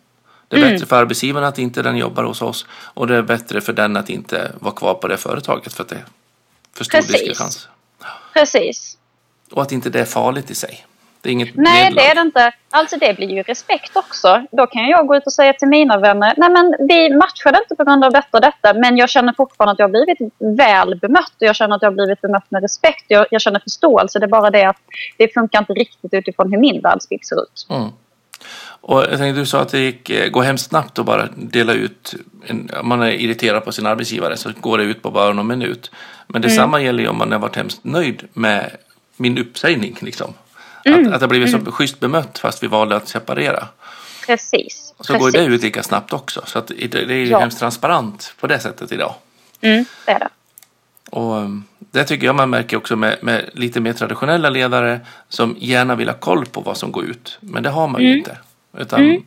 Det 0.47 0.55
är 0.55 0.61
mm. 0.61 0.73
bättre 0.73 0.86
för 0.86 0.95
arbetsgivaren 0.95 1.47
att 1.47 1.59
inte 1.59 1.82
den 1.82 1.97
jobbar 1.97 2.23
hos 2.23 2.41
oss 2.41 2.65
och 2.71 3.07
det 3.07 3.15
är 3.15 3.21
bättre 3.21 3.61
för 3.61 3.73
den 3.73 3.97
att 3.97 4.09
inte 4.09 4.51
vara 4.59 4.73
kvar 4.73 4.93
på 4.93 5.07
det 5.07 5.17
företaget 5.17 5.73
för 5.73 5.84
att 5.84 5.89
det 5.89 5.95
är 5.95 6.05
för 6.73 6.84
stor 6.84 6.97
diskrepans. 6.97 7.67
Precis. 8.34 8.97
Och 9.51 9.61
att 9.61 9.71
inte 9.71 9.89
det 9.89 9.99
är 9.99 10.05
farligt 10.05 10.51
i 10.51 10.55
sig. 10.55 10.86
Det 11.26 11.30
är 11.30 11.32
inget 11.32 11.55
Nej, 11.55 11.84
nederlag. 11.84 12.03
det 12.03 12.11
är 12.11 12.15
det 12.15 12.21
inte. 12.21 12.51
Alltså 12.69 12.97
det 12.97 13.13
blir 13.17 13.30
ju 13.30 13.43
respekt 13.43 13.97
också. 13.97 14.45
Då 14.51 14.67
kan 14.67 14.88
jag 14.88 15.07
gå 15.07 15.15
ut 15.15 15.26
och 15.26 15.34
säga 15.34 15.53
till 15.53 15.67
mina 15.67 15.97
vänner, 15.97 16.34
nej 16.38 16.49
men 16.49 16.76
vi 16.88 17.15
matchade 17.15 17.59
inte 17.63 17.76
på 17.76 17.84
grund 17.84 18.03
av 18.03 18.11
detta 18.11 18.38
och 18.38 18.41
detta, 18.41 18.73
men 18.73 18.97
jag 18.97 19.09
känner 19.09 19.34
fortfarande 19.34 19.71
att 19.71 19.80
jag 19.80 19.86
har 19.86 19.91
blivit 19.91 20.34
väl 20.57 20.99
bemött 20.99 21.34
och 21.41 21.47
jag 21.47 21.55
känner 21.55 21.76
att 21.76 21.82
jag 21.82 21.89
har 21.89 21.95
blivit 21.95 22.21
bemött 22.21 22.51
med 22.51 22.61
respekt. 22.61 23.05
Jag, 23.07 23.26
jag 23.32 23.41
känner 23.41 23.59
förståelse. 23.59 24.19
Det 24.19 24.26
är 24.26 24.28
bara 24.28 24.49
det 24.49 24.63
att 24.63 24.78
det 25.17 25.34
funkar 25.34 25.59
inte 25.59 25.73
riktigt 25.73 26.13
utifrån 26.13 26.51
hur 26.51 26.59
min 26.59 26.82
världsbild 26.82 27.26
ser 27.26 27.43
ut. 27.43 27.67
Mm. 27.69 27.89
Och 28.82 28.99
jag 28.99 29.17
tänkte, 29.17 29.39
du 29.39 29.45
sa 29.45 29.61
att 29.61 29.69
det 29.69 29.80
gick, 29.80 30.09
eh, 30.09 30.30
går 30.30 30.43
hemskt 30.43 30.69
snabbt 30.69 30.99
att 30.99 31.05
bara 31.05 31.28
dela 31.36 31.73
ut, 31.73 32.15
en, 32.47 32.69
om 32.80 32.88
man 32.88 33.01
är 33.01 33.11
irriterad 33.11 33.65
på 33.65 33.71
sin 33.71 33.86
arbetsgivare 33.86 34.38
så 34.38 34.51
går 34.59 34.78
det 34.78 34.84
ut 34.84 35.01
på 35.01 35.11
bara 35.11 35.34
någon 35.34 35.47
minut. 35.47 35.91
Men 36.28 36.41
detsamma 36.41 36.78
mm. 36.78 36.86
gäller 36.86 37.03
ju 37.03 37.09
om 37.09 37.17
man 37.17 37.32
har 37.32 37.39
varit 37.39 37.55
hemskt 37.55 37.84
nöjd 37.84 38.23
med 38.34 38.71
min 39.17 39.38
uppsägning. 39.38 39.97
Liksom. 40.01 40.34
Mm. 40.86 41.07
Att, 41.07 41.13
att 41.13 41.19
det 41.19 41.27
blivit 41.27 41.51
så 41.51 41.57
mm. 41.57 41.71
schysst 41.71 41.99
bemött 41.99 42.39
fast 42.39 42.63
vi 42.63 42.67
valde 42.67 42.95
att 42.95 43.07
separera. 43.07 43.67
Precis. 44.25 44.93
Så 44.99 45.13
Precis. 45.13 45.19
går 45.19 45.31
det 45.31 45.45
ut 45.45 45.61
lika 45.61 45.83
snabbt 45.83 46.13
också. 46.13 46.43
Så 46.45 46.59
att 46.59 46.67
det, 46.67 46.95
är 46.95 47.11
ju 47.11 47.25
ja. 47.25 47.39
hemskt 47.39 47.59
transparent 47.59 48.33
på 48.39 48.47
det 48.47 48.59
sättet 48.59 48.91
idag. 48.91 49.13
Mm, 49.61 49.86
det 50.05 50.11
är 50.11 50.19
det. 50.19 50.29
Och 51.09 51.36
um, 51.36 51.63
det 51.79 52.03
tycker 52.03 52.25
jag 52.25 52.36
man 52.36 52.49
märker 52.49 52.77
också 52.77 52.95
med, 52.95 53.17
med, 53.21 53.49
lite 53.53 53.79
mer 53.79 53.93
traditionella 53.93 54.49
ledare 54.49 54.99
som 55.29 55.55
gärna 55.59 55.95
vill 55.95 56.09
ha 56.09 56.15
koll 56.15 56.45
på 56.45 56.61
vad 56.61 56.77
som 56.77 56.91
går 56.91 57.05
ut. 57.05 57.38
Men 57.39 57.63
det 57.63 57.69
har 57.69 57.88
man 57.88 58.01
ju 58.01 58.07
mm. 58.07 58.17
inte. 58.17 58.38
Utan 58.77 59.03
mm. 59.03 59.23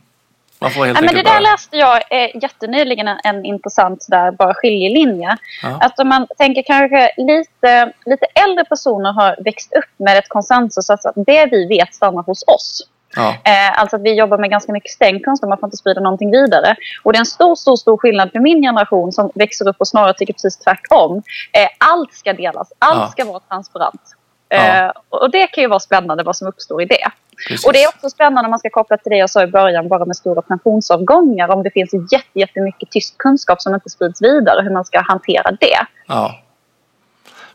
Man 0.60 0.70
får 0.70 0.84
helt 0.84 0.98
ja, 0.98 1.04
men 1.04 1.14
det 1.14 1.22
där 1.22 1.30
bara... 1.30 1.50
läste 1.50 1.76
jag 1.76 1.96
eh, 1.96 2.30
jättenyligen 2.42 3.08
en, 3.08 3.18
en 3.24 3.44
intressant 3.44 4.06
där, 4.08 4.30
bara 4.30 4.54
skiljelinje. 4.54 5.36
Ja. 5.62 5.78
Att 5.80 5.98
om 5.98 6.08
man 6.08 6.26
tänker 6.38 6.62
kanske 6.62 7.10
lite, 7.16 7.92
lite 8.06 8.26
äldre 8.44 8.64
personer 8.64 9.12
har 9.12 9.36
växt 9.44 9.72
upp 9.72 9.90
med 9.96 10.18
ett 10.18 10.28
konsensus 10.28 10.90
att 10.90 11.00
det 11.16 11.46
vi 11.46 11.66
vet 11.66 11.94
stannar 11.94 12.22
hos 12.22 12.44
oss. 12.46 12.88
Ja. 13.16 13.28
Eh, 13.28 13.80
alltså 13.80 13.96
att 13.96 14.02
vi 14.02 14.14
jobbar 14.14 14.38
med 14.38 14.50
ganska 14.50 14.72
mycket 14.72 14.90
stängd 14.90 15.24
kunskap, 15.24 15.48
man 15.48 15.58
får 15.58 15.66
inte 15.66 15.76
sprida 15.76 16.00
någonting 16.00 16.30
vidare. 16.30 16.76
Och 17.02 17.12
det 17.12 17.16
är 17.16 17.20
en 17.20 17.26
stor, 17.26 17.54
stor, 17.54 17.76
stor 17.76 17.96
skillnad 17.96 18.32
för 18.32 18.38
min 18.38 18.62
generation 18.62 19.12
som 19.12 19.30
växer 19.34 19.68
upp 19.68 19.76
och 19.78 19.88
snarare 19.88 20.14
tycker 20.14 20.32
precis 20.32 20.56
tvärtom. 20.56 21.22
Eh, 21.52 21.68
allt 21.78 22.14
ska 22.14 22.32
delas, 22.32 22.72
allt 22.78 23.00
ja. 23.00 23.08
ska 23.08 23.24
vara 23.24 23.40
transparent. 23.40 24.17
Ja. 24.48 24.84
Eh, 24.86 24.92
och 25.08 25.30
det 25.30 25.46
kan 25.46 25.62
ju 25.62 25.68
vara 25.68 25.80
spännande 25.80 26.22
vad 26.24 26.36
som 26.36 26.48
uppstår 26.48 26.82
i 26.82 26.84
det. 26.84 27.10
Precis. 27.48 27.66
Och 27.66 27.72
det 27.72 27.82
är 27.82 27.88
också 27.88 28.10
spännande 28.10 28.46
om 28.46 28.50
man 28.50 28.58
ska 28.58 28.70
koppla 28.70 28.96
till 28.96 29.10
det 29.10 29.16
jag 29.16 29.30
sa 29.30 29.42
i 29.42 29.46
början 29.46 29.88
bara 29.88 30.04
med 30.04 30.16
stora 30.16 30.42
pensionsavgångar. 30.42 31.48
Om 31.48 31.62
det 31.62 31.70
finns 31.70 31.90
jättemycket 32.34 32.90
tyst 32.90 33.18
kunskap 33.18 33.62
som 33.62 33.74
inte 33.74 33.90
sprids 33.90 34.22
vidare, 34.22 34.62
hur 34.62 34.70
man 34.70 34.84
ska 34.84 35.00
hantera 35.00 35.50
det. 35.50 35.86
Ja. 36.06 36.40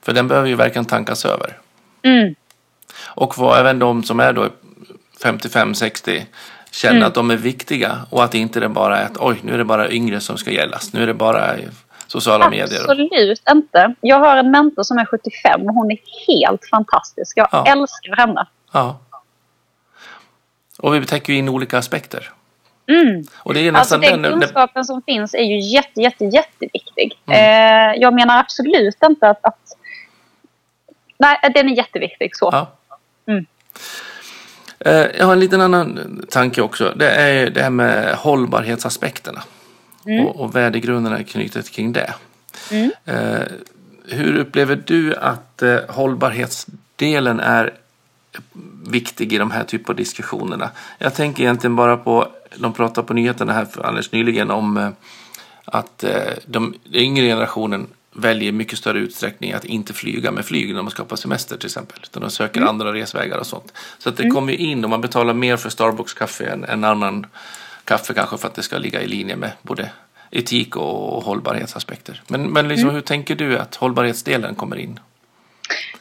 För 0.02 0.14
den 0.14 0.28
behöver 0.28 0.48
ju 0.48 0.56
verkligen 0.56 0.86
tankas 0.86 1.26
över. 1.26 1.58
Mm. 2.04 2.36
Och 3.06 3.38
vad 3.38 3.60
även 3.60 3.80
de 3.80 4.04
som 4.04 4.20
är 4.20 4.34
då 4.34 4.48
55-60 5.24 6.22
känner 6.72 6.96
mm. 6.96 7.08
att 7.08 7.14
de 7.14 7.32
är 7.32 7.38
viktiga 7.38 7.98
och 8.10 8.24
att 8.24 8.32
det 8.32 8.38
inte 8.38 8.70
bara 8.70 8.98
är 8.98 9.06
att 9.06 9.18
oj, 9.18 9.40
nu 9.42 9.54
är 9.54 9.58
det 9.58 9.64
bara 9.64 9.90
yngre 9.90 10.20
som 10.20 10.38
ska 10.38 10.52
gällas. 10.52 10.94
Nu 10.94 11.04
är 11.04 11.08
det 11.08 11.14
bara 11.14 11.56
sociala 12.14 12.46
Absolut 12.46 12.64
medier? 12.64 12.82
Absolut 12.82 13.42
inte. 13.52 13.96
Jag 14.02 14.20
har 14.20 14.38
en 14.38 14.52
mentor 14.52 14.84
som 14.84 14.98
är 14.98 15.06
75 15.06 15.62
och 15.62 15.74
hon 15.74 15.92
är 15.92 15.98
helt 16.28 16.70
fantastisk. 16.70 17.38
Jag 17.38 17.48
ja. 17.52 17.66
älskar 17.68 18.16
henne. 18.16 18.48
Ja. 18.72 19.00
Och 20.80 20.96
vi 20.96 21.06
täcker 21.06 21.34
ju 21.34 21.40
in 21.40 21.50
olika 21.50 21.78
aspekter. 21.78 22.32
Mm. 22.88 23.24
Och 23.38 23.54
det 23.54 23.60
är 23.60 23.72
nästan 23.72 24.00
alltså 24.00 24.12
den, 24.12 24.22
den 24.22 24.40
kunskapen 24.40 24.86
som 24.86 25.02
finns 25.02 25.34
är 25.34 25.44
ju 25.44 25.60
jätte, 25.60 26.02
jätte, 26.02 26.26
jätteviktig. 26.26 27.20
Mm. 27.26 27.40
Eh, 27.40 28.02
jag 28.02 28.14
menar 28.14 28.40
absolut 28.40 28.98
inte 29.04 29.30
att, 29.30 29.46
att... 29.46 29.78
Nej, 31.18 31.38
den 31.54 31.70
är 31.70 31.78
jätteviktig. 31.78 32.36
Så. 32.36 32.50
Ja. 32.52 32.72
Mm. 33.28 33.46
Eh, 34.80 35.18
jag 35.18 35.26
har 35.26 35.34
en 35.34 35.40
liten 35.40 35.62
annan 35.62 36.22
tanke 36.30 36.62
också. 36.62 36.94
Det 36.96 37.10
är 37.10 37.50
det 37.50 37.62
här 37.62 37.70
med 37.70 38.16
hållbarhetsaspekterna. 38.16 39.44
Mm. 40.06 40.26
Och, 40.26 40.40
och 40.40 40.56
värdegrunderna 40.56 41.24
knutet 41.24 41.72
kring 41.72 41.94
det. 41.94 42.14
Mm. 42.72 42.92
Eh, 43.06 43.42
hur 44.08 44.36
upplever 44.36 44.84
du 44.86 45.16
att 45.16 45.62
eh, 45.62 45.80
hållbarhetsdelen 45.90 47.40
är 47.40 47.74
viktig 48.88 49.34
i 49.34 49.38
de 49.38 49.52
här 49.52 49.64
typen 49.64 49.92
av 49.92 49.96
diskussionerna? 49.96 50.70
Jag 50.98 51.16
tänker 51.16 51.44
egentligen 51.44 51.76
bara 51.76 51.98
på, 51.98 52.28
de 52.56 52.74
pratade 52.74 53.08
på 53.08 53.14
nyheterna 53.14 53.54
här 53.54 53.66
för 53.66 53.84
alldeles 53.84 54.12
nyligen 54.12 54.52
om 54.52 54.78
eh, 54.78 54.90
att 55.66 56.04
de, 56.46 56.76
den 56.84 57.02
yngre 57.02 57.26
generationen 57.26 57.88
väljer 58.14 58.52
mycket 58.52 58.78
större 58.78 59.00
utsträckning 59.00 59.54
att 59.54 59.66
inte 59.66 59.94
flyga 59.94 60.32
med 60.32 60.46
flyg 60.46 60.74
när 60.74 60.82
man 60.82 60.92
ska 60.92 61.04
på 61.04 61.18
semester 61.18 61.58
till 61.58 61.68
exempel. 61.68 62.00
Utan 62.04 62.22
de 62.22 62.32
söker 62.32 62.58
mm. 62.58 62.70
andra 62.70 62.94
resvägar 62.94 63.38
och 63.38 63.48
sånt. 63.48 63.74
Så 63.98 64.10
att 64.10 64.18
det 64.18 64.24
mm. 64.24 64.36
kommer 64.36 64.54
in 64.54 64.84
och 64.84 64.90
man 64.90 65.02
betalar 65.02 65.34
mer 65.34 65.58
för 65.58 65.70
Starbucks-kaffe 65.70 66.46
än 66.52 66.64
en 66.64 66.84
annan 66.84 67.26
kaffe 67.86 68.14
kanske 68.14 68.38
för 68.38 68.48
att 68.48 68.56
det 68.56 68.64
ska 68.64 68.78
ligga 68.78 69.02
i 69.02 69.08
linje 69.08 69.36
med 69.36 69.52
både 69.62 69.90
etik 70.32 70.76
och 70.76 71.24
hållbarhetsaspekter. 71.24 72.22
Men, 72.28 72.54
men 72.54 72.68
liksom, 72.68 72.90
mm. 72.90 72.96
hur 72.96 73.02
tänker 73.02 73.36
du 73.36 73.60
att 73.60 73.76
hållbarhetsdelen 73.76 74.56
kommer 74.56 74.76
in? 74.76 75.00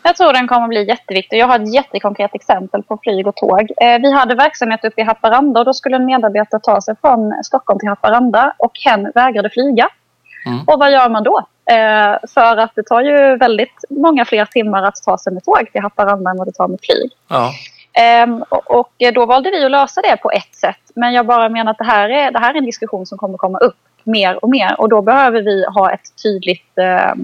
Jag 0.02 0.16
tror 0.16 0.32
den 0.32 0.48
kommer 0.48 0.68
bli 0.68 0.88
jätteviktig. 0.88 1.38
Jag 1.38 1.46
har 1.46 1.58
ett 1.58 1.74
jättekonkret 1.74 2.34
exempel 2.34 2.82
på 2.82 2.98
flyg 3.02 3.26
och 3.26 3.36
tåg. 3.36 3.60
Eh, 3.60 3.98
vi 4.00 4.12
hade 4.12 4.34
verksamhet 4.34 4.84
uppe 4.84 5.00
i 5.00 5.04
Haparanda 5.04 5.60
och 5.60 5.66
då 5.66 5.74
skulle 5.74 5.96
en 5.96 6.04
medarbetare 6.04 6.60
ta 6.60 6.80
sig 6.80 6.94
från 7.00 7.44
Stockholm 7.44 7.78
till 7.78 7.88
Haparanda 7.88 8.54
och 8.58 8.72
hen 8.84 9.12
vägrade 9.14 9.50
flyga. 9.50 9.88
Mm. 10.46 10.60
Och 10.66 10.78
vad 10.78 10.92
gör 10.92 11.08
man 11.08 11.22
då? 11.22 11.38
Eh, 11.70 12.16
för 12.34 12.56
att 12.56 12.72
det 12.74 12.82
tar 12.82 13.00
ju 13.02 13.36
väldigt 13.36 13.84
många 13.90 14.24
fler 14.24 14.44
timmar 14.44 14.82
att 14.82 14.96
ta 15.04 15.18
sig 15.18 15.32
med 15.32 15.44
tåg 15.44 15.72
till 15.72 15.82
Haparanda 15.82 16.30
än 16.30 16.36
vad 16.36 16.48
det 16.48 16.52
tar 16.52 16.68
med 16.68 16.78
flyg. 16.82 17.10
Ja. 17.28 17.50
Um, 18.24 18.44
och 18.50 18.92
då 19.14 19.26
valde 19.26 19.50
vi 19.50 19.64
att 19.64 19.70
lösa 19.70 20.00
det 20.00 20.16
på 20.16 20.30
ett 20.30 20.54
sätt. 20.54 20.90
Men 20.94 21.12
jag 21.12 21.26
bara 21.26 21.48
menar 21.48 21.70
att 21.70 21.78
det 21.78 21.84
här 21.84 22.08
är, 22.08 22.30
det 22.30 22.38
här 22.38 22.54
är 22.54 22.58
en 22.58 22.64
diskussion 22.64 23.06
som 23.06 23.18
kommer 23.18 23.38
komma 23.38 23.58
upp 23.58 23.76
mer 24.04 24.44
och 24.44 24.50
mer. 24.50 24.80
Och 24.80 24.88
då 24.88 25.02
behöver 25.02 25.42
vi 25.42 25.64
ha 25.64 25.92
ett 25.92 26.22
tydligt, 26.22 26.78
eh, 26.78 27.14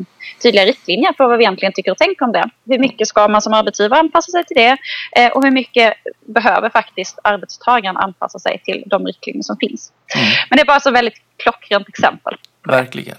tydliga 0.42 0.64
riktlinjer 0.64 1.12
för 1.16 1.28
vad 1.28 1.38
vi 1.38 1.44
egentligen 1.44 1.72
tycker 1.72 1.90
och 1.90 1.98
tänker 1.98 2.24
om 2.24 2.32
det. 2.32 2.50
Hur 2.66 2.78
mycket 2.78 3.08
ska 3.08 3.28
man 3.28 3.42
som 3.42 3.54
arbetsgivare 3.54 4.00
anpassa 4.00 4.30
sig 4.30 4.44
till 4.44 4.56
det? 4.56 4.76
Eh, 5.16 5.32
och 5.32 5.44
hur 5.44 5.50
mycket 5.50 5.94
behöver 6.26 6.70
faktiskt 6.70 7.18
arbetstagaren 7.24 7.96
anpassa 7.96 8.38
sig 8.38 8.60
till 8.64 8.82
de 8.86 9.06
riktlinjer 9.06 9.42
som 9.42 9.56
finns? 9.56 9.92
Mm. 10.14 10.28
Men 10.50 10.56
det 10.56 10.62
är 10.62 10.66
bara 10.66 10.80
så 10.80 10.90
väldigt 10.90 11.22
klockrent 11.36 11.88
exempel. 11.88 12.36
Verkligen. 12.66 13.16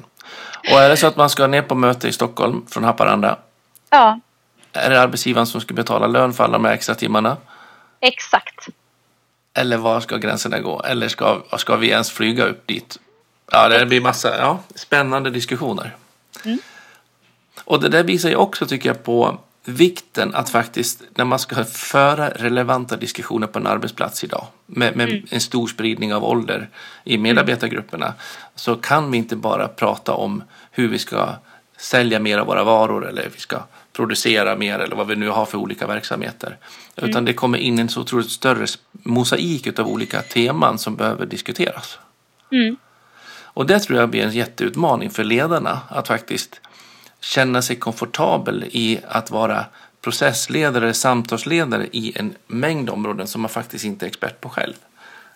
Och 0.72 0.80
är 0.80 0.90
det 0.90 0.98
så 0.98 1.08
att 1.08 1.18
man 1.18 1.30
ska 1.30 1.48
ner 1.48 1.62
på 1.62 1.76
möte 1.76 2.08
i 2.08 2.12
Stockholm 2.12 2.66
från 2.70 2.84
Haparanda? 2.84 3.38
Ja. 3.90 4.20
Är 4.74 4.90
det 4.90 5.02
arbetsgivaren 5.02 5.48
som 5.48 5.62
ska 5.62 5.74
betala 5.74 6.08
lön 6.08 6.34
för 6.34 6.44
alla 6.44 6.54
de 6.54 6.66
här 6.66 6.74
extra 6.74 6.96
timmarna? 6.96 7.38
Exakt. 8.00 8.68
Eller 9.54 9.78
var 9.78 10.00
ska 10.00 10.18
gränserna 10.18 10.60
gå? 10.60 10.82
Eller 10.82 11.08
ska, 11.08 11.42
ska 11.58 11.76
vi 11.76 11.90
ens 11.90 12.12
flyga 12.12 12.46
upp 12.46 12.68
dit? 12.68 13.00
Ja, 13.52 13.70
det 13.70 13.86
blir 13.86 14.02
massa 14.02 14.38
ja, 14.38 14.60
spännande 14.76 15.30
diskussioner. 15.30 15.96
Mm. 16.46 16.60
Och 17.64 17.82
det 17.82 17.90
där 17.90 18.04
visar 18.04 18.30
ju 18.30 18.36
också, 18.36 18.66
tycker 18.66 18.90
jag, 18.90 19.04
på 19.04 19.40
vikten 19.66 20.36
att 20.36 20.50
faktiskt, 20.50 21.04
när 21.16 21.26
man 21.26 21.40
ska 21.40 21.66
föra 21.66 22.30
relevanta 22.30 22.98
diskussioner 22.98 23.48
på 23.48 23.60
en 23.60 23.68
arbetsplats 23.68 24.24
idag, 24.24 24.48
med, 24.66 24.96
med 24.96 25.10
mm. 25.10 25.26
en 25.30 25.42
stor 25.42 25.68
spridning 25.68 26.14
av 26.14 26.26
ålder 26.26 26.70
i 27.04 27.18
medarbetargrupperna, 27.18 28.14
så 28.56 28.76
kan 28.76 29.12
vi 29.12 29.18
inte 29.18 29.36
bara 29.36 29.68
prata 29.68 30.14
om 30.14 30.44
hur 30.72 30.88
vi 30.88 31.00
ska 31.00 31.36
sälja 31.80 32.20
mer 32.20 32.38
av 32.38 32.48
våra 32.48 32.64
varor 32.64 33.08
eller 33.08 33.30
vi 33.34 33.40
ska 33.40 33.64
producera 33.94 34.56
mer 34.56 34.80
eller 34.80 34.96
vad 34.96 35.08
vi 35.08 35.16
nu 35.16 35.30
har 35.30 35.46
för 35.46 35.58
olika 35.58 35.88
verksamheter. 35.88 36.58
Mm. 36.96 37.10
Utan 37.10 37.26
det 37.26 37.34
kommer 37.34 37.58
in 37.58 37.80
en 37.80 37.90
så 37.90 38.02
otroligt 38.02 38.30
större 38.30 38.66
mosaik 38.92 39.80
av 39.80 39.88
olika 39.88 40.22
teman 40.22 40.78
som 40.78 40.96
behöver 40.96 41.26
diskuteras. 41.26 42.00
Mm. 42.52 42.78
Och 43.44 43.66
det 43.66 43.80
tror 43.80 44.00
jag 44.00 44.10
blir 44.10 44.24
en 44.24 44.32
jätteutmaning 44.32 45.10
för 45.10 45.24
ledarna 45.24 45.80
att 45.90 46.08
faktiskt 46.08 46.62
känna 47.22 47.62
sig 47.62 47.76
komfortabel 47.76 48.66
i 48.72 49.00
att 49.08 49.32
vara 49.32 49.66
processledare, 50.02 50.94
samtalsledare 50.94 51.88
i 51.92 52.14
en 52.16 52.34
mängd 52.48 52.90
områden 52.90 53.28
som 53.28 53.42
man 53.42 53.50
faktiskt 53.50 53.86
inte 53.86 54.06
är 54.06 54.08
expert 54.08 54.42
på 54.42 54.50
själv. 54.50 54.74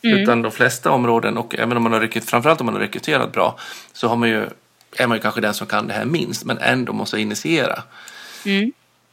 Mm. 0.04 0.18
Utan 0.18 0.42
de 0.42 0.52
flesta 0.52 0.92
områden, 0.92 1.38
och 1.38 1.56
även 1.56 1.78
om 1.78 1.84
man 1.84 1.94
har 1.94 2.00
rekryterat, 2.00 2.30
framförallt 2.30 2.62
om 2.62 2.66
man 2.66 2.76
har 2.76 2.82
rekryterat 2.82 3.32
bra, 3.34 3.60
så 3.94 4.08
har 4.08 4.16
man 4.16 4.30
ju, 4.30 4.50
är 4.98 5.08
man 5.08 5.18
ju 5.18 5.22
kanske 5.22 5.42
den 5.42 5.54
som 5.54 5.68
kan 5.68 5.88
det 5.88 5.94
här 5.94 6.06
minst, 6.06 6.46
men 6.46 6.58
ändå 6.58 6.94
måste 6.94 7.20
initiera. 7.20 7.84
Mm. 8.46 8.72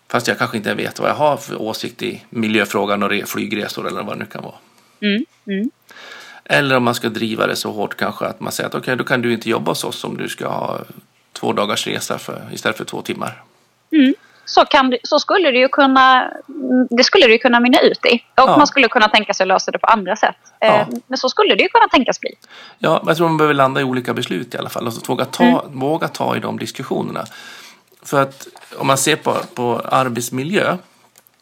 Fast 0.08 0.28
jag 0.28 0.38
kanske 0.38 0.56
inte 0.56 0.74
vet 0.74 0.98
vad 0.98 1.10
jag 1.10 1.14
har 1.14 1.36
för 1.36 1.62
åsikt 1.62 2.02
i 2.02 2.24
miljöfrågan 2.30 3.02
och 3.02 3.28
flygresor 3.28 3.86
eller 3.86 4.02
vad 4.02 4.14
det 4.14 4.18
nu 4.18 4.26
kan 4.26 4.42
vara. 4.42 4.54
Mm. 5.00 5.24
Mm. 5.46 5.70
Eller 6.44 6.76
om 6.76 6.82
man 6.82 6.94
ska 6.94 7.08
driva 7.08 7.46
det 7.46 7.56
så 7.56 7.72
hårt 7.72 7.96
kanske 7.96 8.24
att 8.24 8.40
man 8.40 8.52
säger 8.52 8.68
att 8.68 8.74
okej, 8.74 8.82
okay, 8.82 8.94
då 8.96 9.04
kan 9.04 9.22
du 9.22 9.32
inte 9.32 9.50
jobba 9.50 9.70
hos 9.70 9.84
oss 9.84 10.04
om 10.04 10.16
du 10.16 10.28
ska 10.28 10.48
ha 10.48 10.80
två 11.32 11.52
dagars 11.52 11.86
resa 11.86 12.18
för, 12.18 12.48
istället 12.52 12.76
för 12.76 12.84
två 12.84 13.02
timmar. 13.02 13.42
Mm. 13.92 14.14
Så, 14.44 14.64
kan, 14.64 14.96
så 15.02 15.20
skulle 15.20 15.50
det 15.50 15.58
ju 15.58 15.68
kunna, 15.68 16.30
det 16.90 17.04
skulle 17.04 17.26
det 17.26 17.38
kunna 17.38 17.60
mynna 17.60 17.80
ut 17.80 18.06
i. 18.06 18.14
Och 18.14 18.20
ja. 18.34 18.56
man 18.56 18.66
skulle 18.66 18.88
kunna 18.88 19.08
tänka 19.08 19.34
sig 19.34 19.44
att 19.44 19.48
lösa 19.48 19.70
det 19.70 19.78
på 19.78 19.86
andra 19.86 20.16
sätt. 20.16 20.36
Ja. 20.60 20.66
Eh, 20.66 20.86
men 21.06 21.18
så 21.18 21.28
skulle 21.28 21.54
det 21.54 21.62
ju 21.62 21.68
kunna 21.68 21.88
tänkas 21.88 22.20
bli. 22.20 22.30
Ja, 22.78 23.02
jag 23.06 23.16
tror 23.16 23.28
man 23.28 23.36
behöver 23.36 23.54
landa 23.54 23.80
i 23.80 23.84
olika 23.84 24.14
beslut 24.14 24.54
i 24.54 24.58
alla 24.58 24.68
fall. 24.68 24.86
Alltså, 24.86 25.00
våga, 25.12 25.24
ta, 25.24 25.44
mm. 25.44 25.80
våga 25.80 26.08
ta 26.08 26.36
i 26.36 26.40
de 26.40 26.58
diskussionerna. 26.58 27.24
För 28.02 28.22
att 28.22 28.46
om 28.78 28.86
man 28.86 28.98
ser 28.98 29.16
på, 29.16 29.36
på 29.54 29.80
arbetsmiljö 29.84 30.76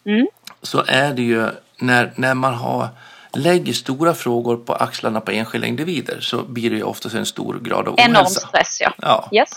mm. 0.06 0.26
så 0.62 0.84
är 0.86 1.12
det 1.12 1.22
ju 1.22 1.48
när, 1.78 2.12
när 2.16 2.34
man 2.34 2.54
har 2.54 2.88
lägger 3.32 3.72
stora 3.72 4.14
frågor 4.14 4.56
på 4.56 4.72
axlarna 4.72 5.20
på 5.20 5.30
enskilda 5.30 5.66
individer 5.66 6.20
så 6.20 6.42
blir 6.42 6.70
det 6.70 6.76
ju 6.76 6.82
oftast 6.82 7.14
en 7.14 7.26
stor 7.26 7.58
grad 7.62 7.88
av 7.88 7.94
ohälsa. 7.94 8.10
Enorm 8.10 8.26
stress, 8.26 8.80
ja. 8.80 8.92
ja. 8.96 9.28
Yes. 9.32 9.50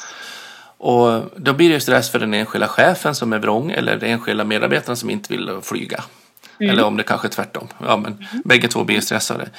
Och 0.84 1.24
då 1.36 1.54
blir 1.54 1.70
det 1.70 1.80
stress 1.80 2.10
för 2.10 2.20
den 2.20 2.34
enskilda 2.34 2.68
chefen 2.68 3.16
som 3.16 3.34
är 3.34 3.40
vrång 3.40 3.72
eller 3.72 3.98
den 3.98 4.10
enskilda 4.10 4.44
medarbetaren 4.44 4.98
som 4.98 5.10
inte 5.10 5.34
vill 5.34 5.60
flyga. 5.62 6.04
Mm. 6.60 6.72
Eller 6.72 6.84
om 6.84 6.98
det 6.98 7.04
kanske 7.04 7.28
är 7.28 7.30
tvärtom. 7.30 7.68
Ja, 7.78 7.98
men 7.98 8.14
mm. 8.14 8.42
Bägge 8.46 8.68
två 8.68 8.84
blir 8.84 9.02
stressade. 9.02 9.50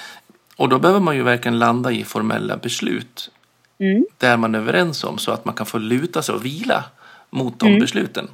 Och 0.57 0.69
då 0.69 0.79
behöver 0.79 1.01
man 1.01 1.17
ju 1.17 1.23
verkligen 1.23 1.59
landa 1.59 1.93
i 1.93 2.05
formella 2.05 2.57
beslut. 2.57 3.31
Mm. 3.79 4.07
Där 4.19 4.37
man 4.37 4.55
är 4.55 4.59
överens 4.59 5.05
om 5.05 5.19
så 5.19 5.33
att 5.33 5.45
man 5.45 5.55
kan 5.55 5.67
få 5.67 5.79
luta 5.79 6.23
sig 6.23 6.35
och 6.35 6.45
vila 6.45 6.85
mot 7.31 7.59
de 7.59 7.69
mm. 7.69 7.81
besluten. 7.81 8.29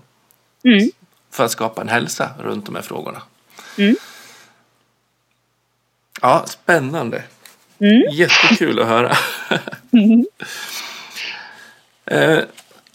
Mm. 0.64 0.90
För 1.30 1.44
att 1.44 1.50
skapa 1.50 1.82
en 1.82 1.88
hälsa 1.88 2.30
runt 2.38 2.66
de 2.66 2.74
här 2.74 2.82
frågorna. 2.82 3.22
Mm. 3.78 3.96
Ja, 6.22 6.44
spännande. 6.46 7.22
Mm. 7.78 8.02
Jättekul 8.12 8.80
att 8.80 8.88
höra. 8.88 9.16
mm. 9.92 10.26
eh, 12.38 12.44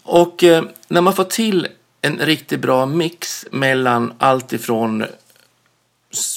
och 0.04 0.44
eh, 0.44 0.64
när 0.88 1.00
man 1.00 1.14
får 1.14 1.24
till 1.24 1.68
en 2.02 2.18
riktigt 2.18 2.60
bra 2.60 2.86
mix 2.86 3.46
mellan 3.50 4.12
allt 4.18 4.52
ifrån 4.52 5.04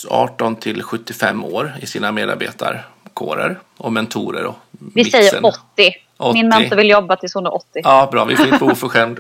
18 0.10 0.56
till 0.56 0.84
75 0.84 1.44
år 1.44 1.74
i 1.82 1.86
sina 1.86 2.12
medarbetarkårer 2.12 3.60
och 3.78 3.94
mentorer. 3.94 4.46
Och 4.46 4.56
Vi 4.72 4.92
mixen. 5.04 5.24
säger 5.24 5.46
80. 5.46 5.96
80. 6.18 6.34
Min 6.34 6.50
mentor 6.50 6.76
vill 6.76 6.90
jobba 6.90 7.16
tills 7.16 7.34
hon 7.34 7.46
är 7.46 7.56
80. 7.56 7.68
Ja, 7.74 8.10
bra. 8.12 8.26
Vi 8.26 8.36
får 8.36 8.46
inte 8.46 8.58
vara 8.58 8.72
oförskämd. 8.74 9.20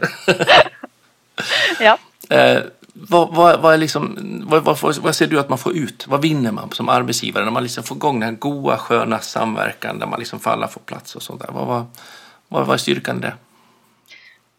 ja. 1.79 1.97
Eh, 2.29 2.61
vad, 2.93 3.35
vad, 3.35 3.61
vad, 3.61 3.73
är 3.73 3.77
liksom, 3.77 4.17
vad, 4.47 4.63
vad, 4.63 4.95
vad, 4.97 5.15
ser 5.15 5.27
du 5.27 5.39
att 5.39 5.49
man 5.49 5.57
får 5.57 5.77
ut? 5.77 6.07
Vad 6.07 6.21
vinner 6.21 6.51
man 6.51 6.71
som 6.71 6.89
arbetsgivare 6.89 7.43
när 7.45 7.51
man 7.51 7.63
liksom 7.63 7.83
får 7.83 7.97
igång 7.97 8.19
den 8.19 8.29
här 8.29 8.35
goa, 8.35 8.77
sköna 8.77 9.19
samverkan 9.19 9.99
där 9.99 10.07
man 10.07 10.19
liksom 10.19 10.39
får 10.39 10.51
alla 10.51 10.67
får 10.67 10.81
plats 10.81 11.15
och 11.15 11.23
sånt 11.23 11.41
där? 11.41 11.49
Vad, 11.51 11.67
vad, 11.67 11.85
vad, 12.47 12.65
vad 12.65 12.73
är 12.73 12.77
styrkan 12.77 13.17
i 13.17 13.21
det? 13.21 13.33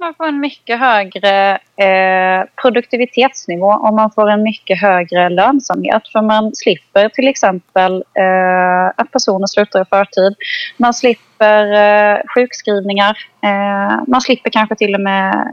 Man 0.01 0.14
får 0.14 0.28
en 0.28 0.40
mycket 0.40 0.78
högre 0.78 1.59
eh, 1.76 2.46
produktivitetsnivå 2.62 3.66
och 3.66 3.94
man 3.94 4.11
får 4.11 4.30
en 4.30 4.42
mycket 4.42 4.80
högre 4.80 5.28
lönsamhet. 5.28 6.09
För 6.12 6.22
man 6.22 6.55
slipper 6.55 7.09
till 7.09 7.28
exempel 7.28 8.05
eh, 8.14 8.86
att 8.96 9.12
personer 9.12 9.46
slutar 9.46 9.82
i 9.82 9.84
förtid. 9.84 10.34
Man 10.76 10.94
slipper 10.94 11.72
eh, 11.72 12.18
sjukskrivningar. 12.34 13.18
Eh, 13.42 14.03
man 14.07 14.20
slipper 14.20 14.51
kanske 14.51 14.76
till 14.76 14.94
och 14.94 15.01
med 15.01 15.49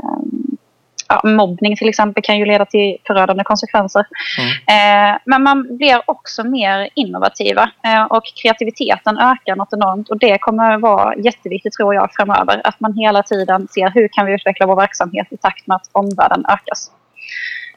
ja, 1.08 1.22
mobbning 1.24 1.76
till 1.76 1.89
exempel 1.89 2.24
kan 2.24 2.38
ju 2.38 2.45
leda 2.45 2.66
till 2.66 2.97
förödande 3.08 3.43
konsekvenser. 3.43 4.06
Mm. 4.39 5.12
Eh, 5.12 5.18
men 5.26 5.43
man 5.43 5.78
blir 5.78 6.01
också 6.06 6.43
mer 6.43 6.89
innovativa 6.93 7.72
eh, 7.84 8.03
och 8.03 8.24
kreativiteten 8.41 9.18
ökar 9.18 9.56
något 9.56 9.74
enormt 9.74 10.10
och 10.10 10.18
det 10.20 10.38
kommer 10.38 10.78
vara 10.78 11.16
jätteviktigt 11.16 11.74
tror 11.74 11.95
jag 11.95 12.10
framöver. 12.14 12.62
Att 12.64 12.80
man 12.80 12.93
hela 12.93 13.24
tiden 13.24 13.68
ser 13.68 13.89
hur 13.89 14.08
kan 14.08 14.26
vi 14.26 14.34
utveckla 14.34 14.66
vår 14.66 14.76
verksamhet 14.76 15.28
i 15.30 15.38
takt 15.38 15.68
med 15.68 15.76
att 15.76 15.89
omvärlden 15.91 16.45
ökas. 16.49 16.91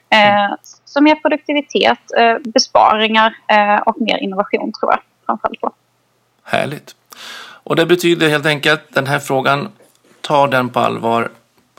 Eh, 0.09 0.45
mm. 0.45 0.57
Så 0.85 1.01
mer 1.01 1.15
produktivitet, 1.15 1.99
eh, 2.17 2.51
besparingar 2.53 3.35
eh, 3.47 3.77
och 3.77 4.01
mer 4.01 4.17
innovation 4.17 4.71
tror 4.79 4.91
jag 4.91 4.99
framförallt 5.25 5.61
på. 5.61 5.71
Härligt. 6.43 6.95
Och 7.63 7.75
det 7.75 7.85
betyder 7.85 8.29
helt 8.29 8.45
enkelt 8.45 8.81
den 8.89 9.07
här 9.07 9.19
frågan, 9.19 9.69
ta 10.21 10.47
den 10.47 10.69
på 10.69 10.79
allvar, 10.79 11.29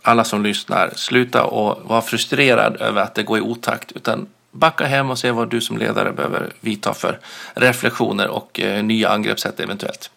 alla 0.03 0.25
som 0.25 0.43
lyssnar, 0.43 0.93
sluta 0.97 1.45
och 1.45 1.89
vara 1.89 2.03
frustrerad 2.03 2.77
över 2.81 3.03
att 3.03 3.15
det 3.15 3.23
går 3.23 3.39
i 3.39 3.41
otakt 3.41 3.93
utan 3.93 4.27
backa 4.51 4.87
hem 4.87 5.11
och 5.11 5.19
se 5.19 5.31
vad 5.31 5.51
du 5.51 5.61
som 5.61 5.79
ledare 5.79 6.13
behöver 6.13 6.53
vidta 6.61 6.95
för 6.95 7.19
reflektioner 7.55 8.29
och 8.29 8.61
eh, 8.61 8.85
nya 8.85 9.09
angreppssätt 9.09 9.61
eventuellt. 9.61 10.11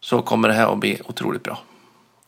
Så 0.00 0.22
kommer 0.22 0.48
det 0.48 0.54
här 0.54 0.72
att 0.72 0.78
bli 0.78 1.00
otroligt 1.04 1.42
bra. 1.42 1.58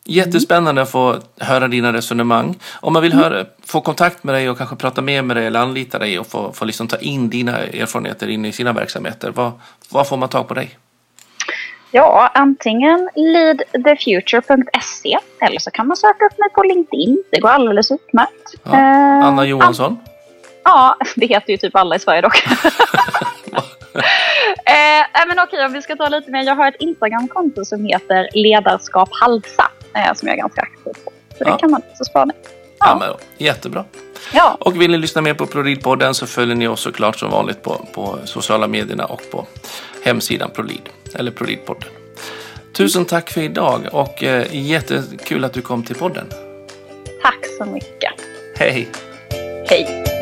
Jättespännande 0.07 0.81
att 0.81 0.91
få 0.91 1.19
höra 1.39 1.67
dina 1.67 1.93
resonemang. 1.93 2.55
Om 2.73 2.93
man 2.93 3.01
vill 3.01 3.11
mm. 3.11 3.23
höra, 3.23 3.45
få 3.65 3.81
kontakt 3.81 4.23
med 4.23 4.35
dig 4.35 4.49
och 4.49 4.57
kanske 4.57 4.75
prata 4.75 5.01
mer 5.01 5.21
med 5.21 5.37
dig 5.37 5.45
eller 5.45 5.59
anlita 5.59 5.99
dig 5.99 6.19
och 6.19 6.27
få, 6.27 6.53
få 6.53 6.65
liksom 6.65 6.87
ta 6.87 6.97
in 6.97 7.29
dina 7.29 7.57
erfarenheter 7.57 8.27
in 8.27 8.45
i 8.45 8.51
sina 8.51 8.73
verksamheter, 8.73 9.31
vad, 9.31 9.51
vad 9.89 10.07
får 10.07 10.17
man 10.17 10.29
tag 10.29 10.47
på 10.47 10.53
dig? 10.53 10.77
Ja, 11.91 12.31
antingen 12.33 13.09
leadthefuture.se 13.15 15.17
eller 15.41 15.59
så 15.59 15.71
kan 15.71 15.87
man 15.87 15.97
söka 15.97 16.25
upp 16.25 16.37
mig 16.37 16.49
på 16.49 16.63
LinkedIn. 16.63 17.23
Det 17.31 17.39
går 17.39 17.49
alldeles 17.49 17.91
utmärkt. 17.91 18.55
Ja. 18.63 18.71
Eh, 18.71 19.27
Anna 19.27 19.45
Johansson? 19.45 19.99
Ja, 20.63 20.97
det 21.15 21.25
heter 21.25 21.51
ju 21.51 21.57
typ 21.57 21.75
alla 21.75 21.95
i 21.95 21.99
Sverige 21.99 22.21
dock. 22.21 22.47
eh, 24.65 25.25
men 25.27 25.39
okej, 25.39 25.65
om 25.65 25.73
vi 25.73 25.81
ska 25.81 25.95
ta 25.95 26.09
lite 26.09 26.31
mer. 26.31 26.43
Jag 26.43 26.55
har 26.55 26.67
ett 26.67 26.75
Instagramkonto 26.79 27.65
som 27.65 27.85
heter 27.85 28.29
Ledarskap 28.33 29.09
Halsa 29.11 29.71
eh, 29.95 30.13
som 30.13 30.27
jag 30.27 30.37
är 30.37 30.41
ganska 30.41 30.61
aktiv 30.61 30.93
på. 31.03 31.11
Så 31.37 31.43
ja. 31.45 31.51
det 31.51 31.59
kan 31.59 31.71
man 31.71 31.81
också 31.91 32.03
spana. 32.03 32.33
Ja. 32.79 32.79
ja, 32.79 32.97
men, 32.99 33.13
jättebra. 33.37 33.85
Ja. 34.33 34.57
Och 34.59 34.81
vill 34.81 34.91
ni 34.91 34.97
lyssna 34.97 35.21
mer 35.21 35.33
på 35.33 35.45
ProLead-podden 35.45 36.13
så 36.13 36.27
följer 36.27 36.55
ni 36.55 36.67
oss 36.67 36.81
såklart 36.81 37.19
som 37.19 37.31
vanligt 37.31 37.63
på, 37.63 37.87
på 37.93 38.19
sociala 38.25 38.67
medierna 38.67 39.05
och 39.05 39.21
på 39.31 39.47
hemsidan 40.03 40.49
ProLead, 40.55 40.89
eller 41.15 41.31
ProLead-podden. 41.31 41.89
Tusen 42.73 43.05
tack 43.05 43.29
för 43.29 43.41
idag 43.41 43.81
och 43.91 44.23
eh, 44.23 44.47
jättekul 44.51 45.43
att 45.43 45.53
du 45.53 45.61
kom 45.61 45.83
till 45.83 45.95
podden. 45.95 46.27
Tack 47.21 47.45
så 47.57 47.65
mycket. 47.65 48.13
Hej. 48.55 48.87
Hej. 49.67 50.14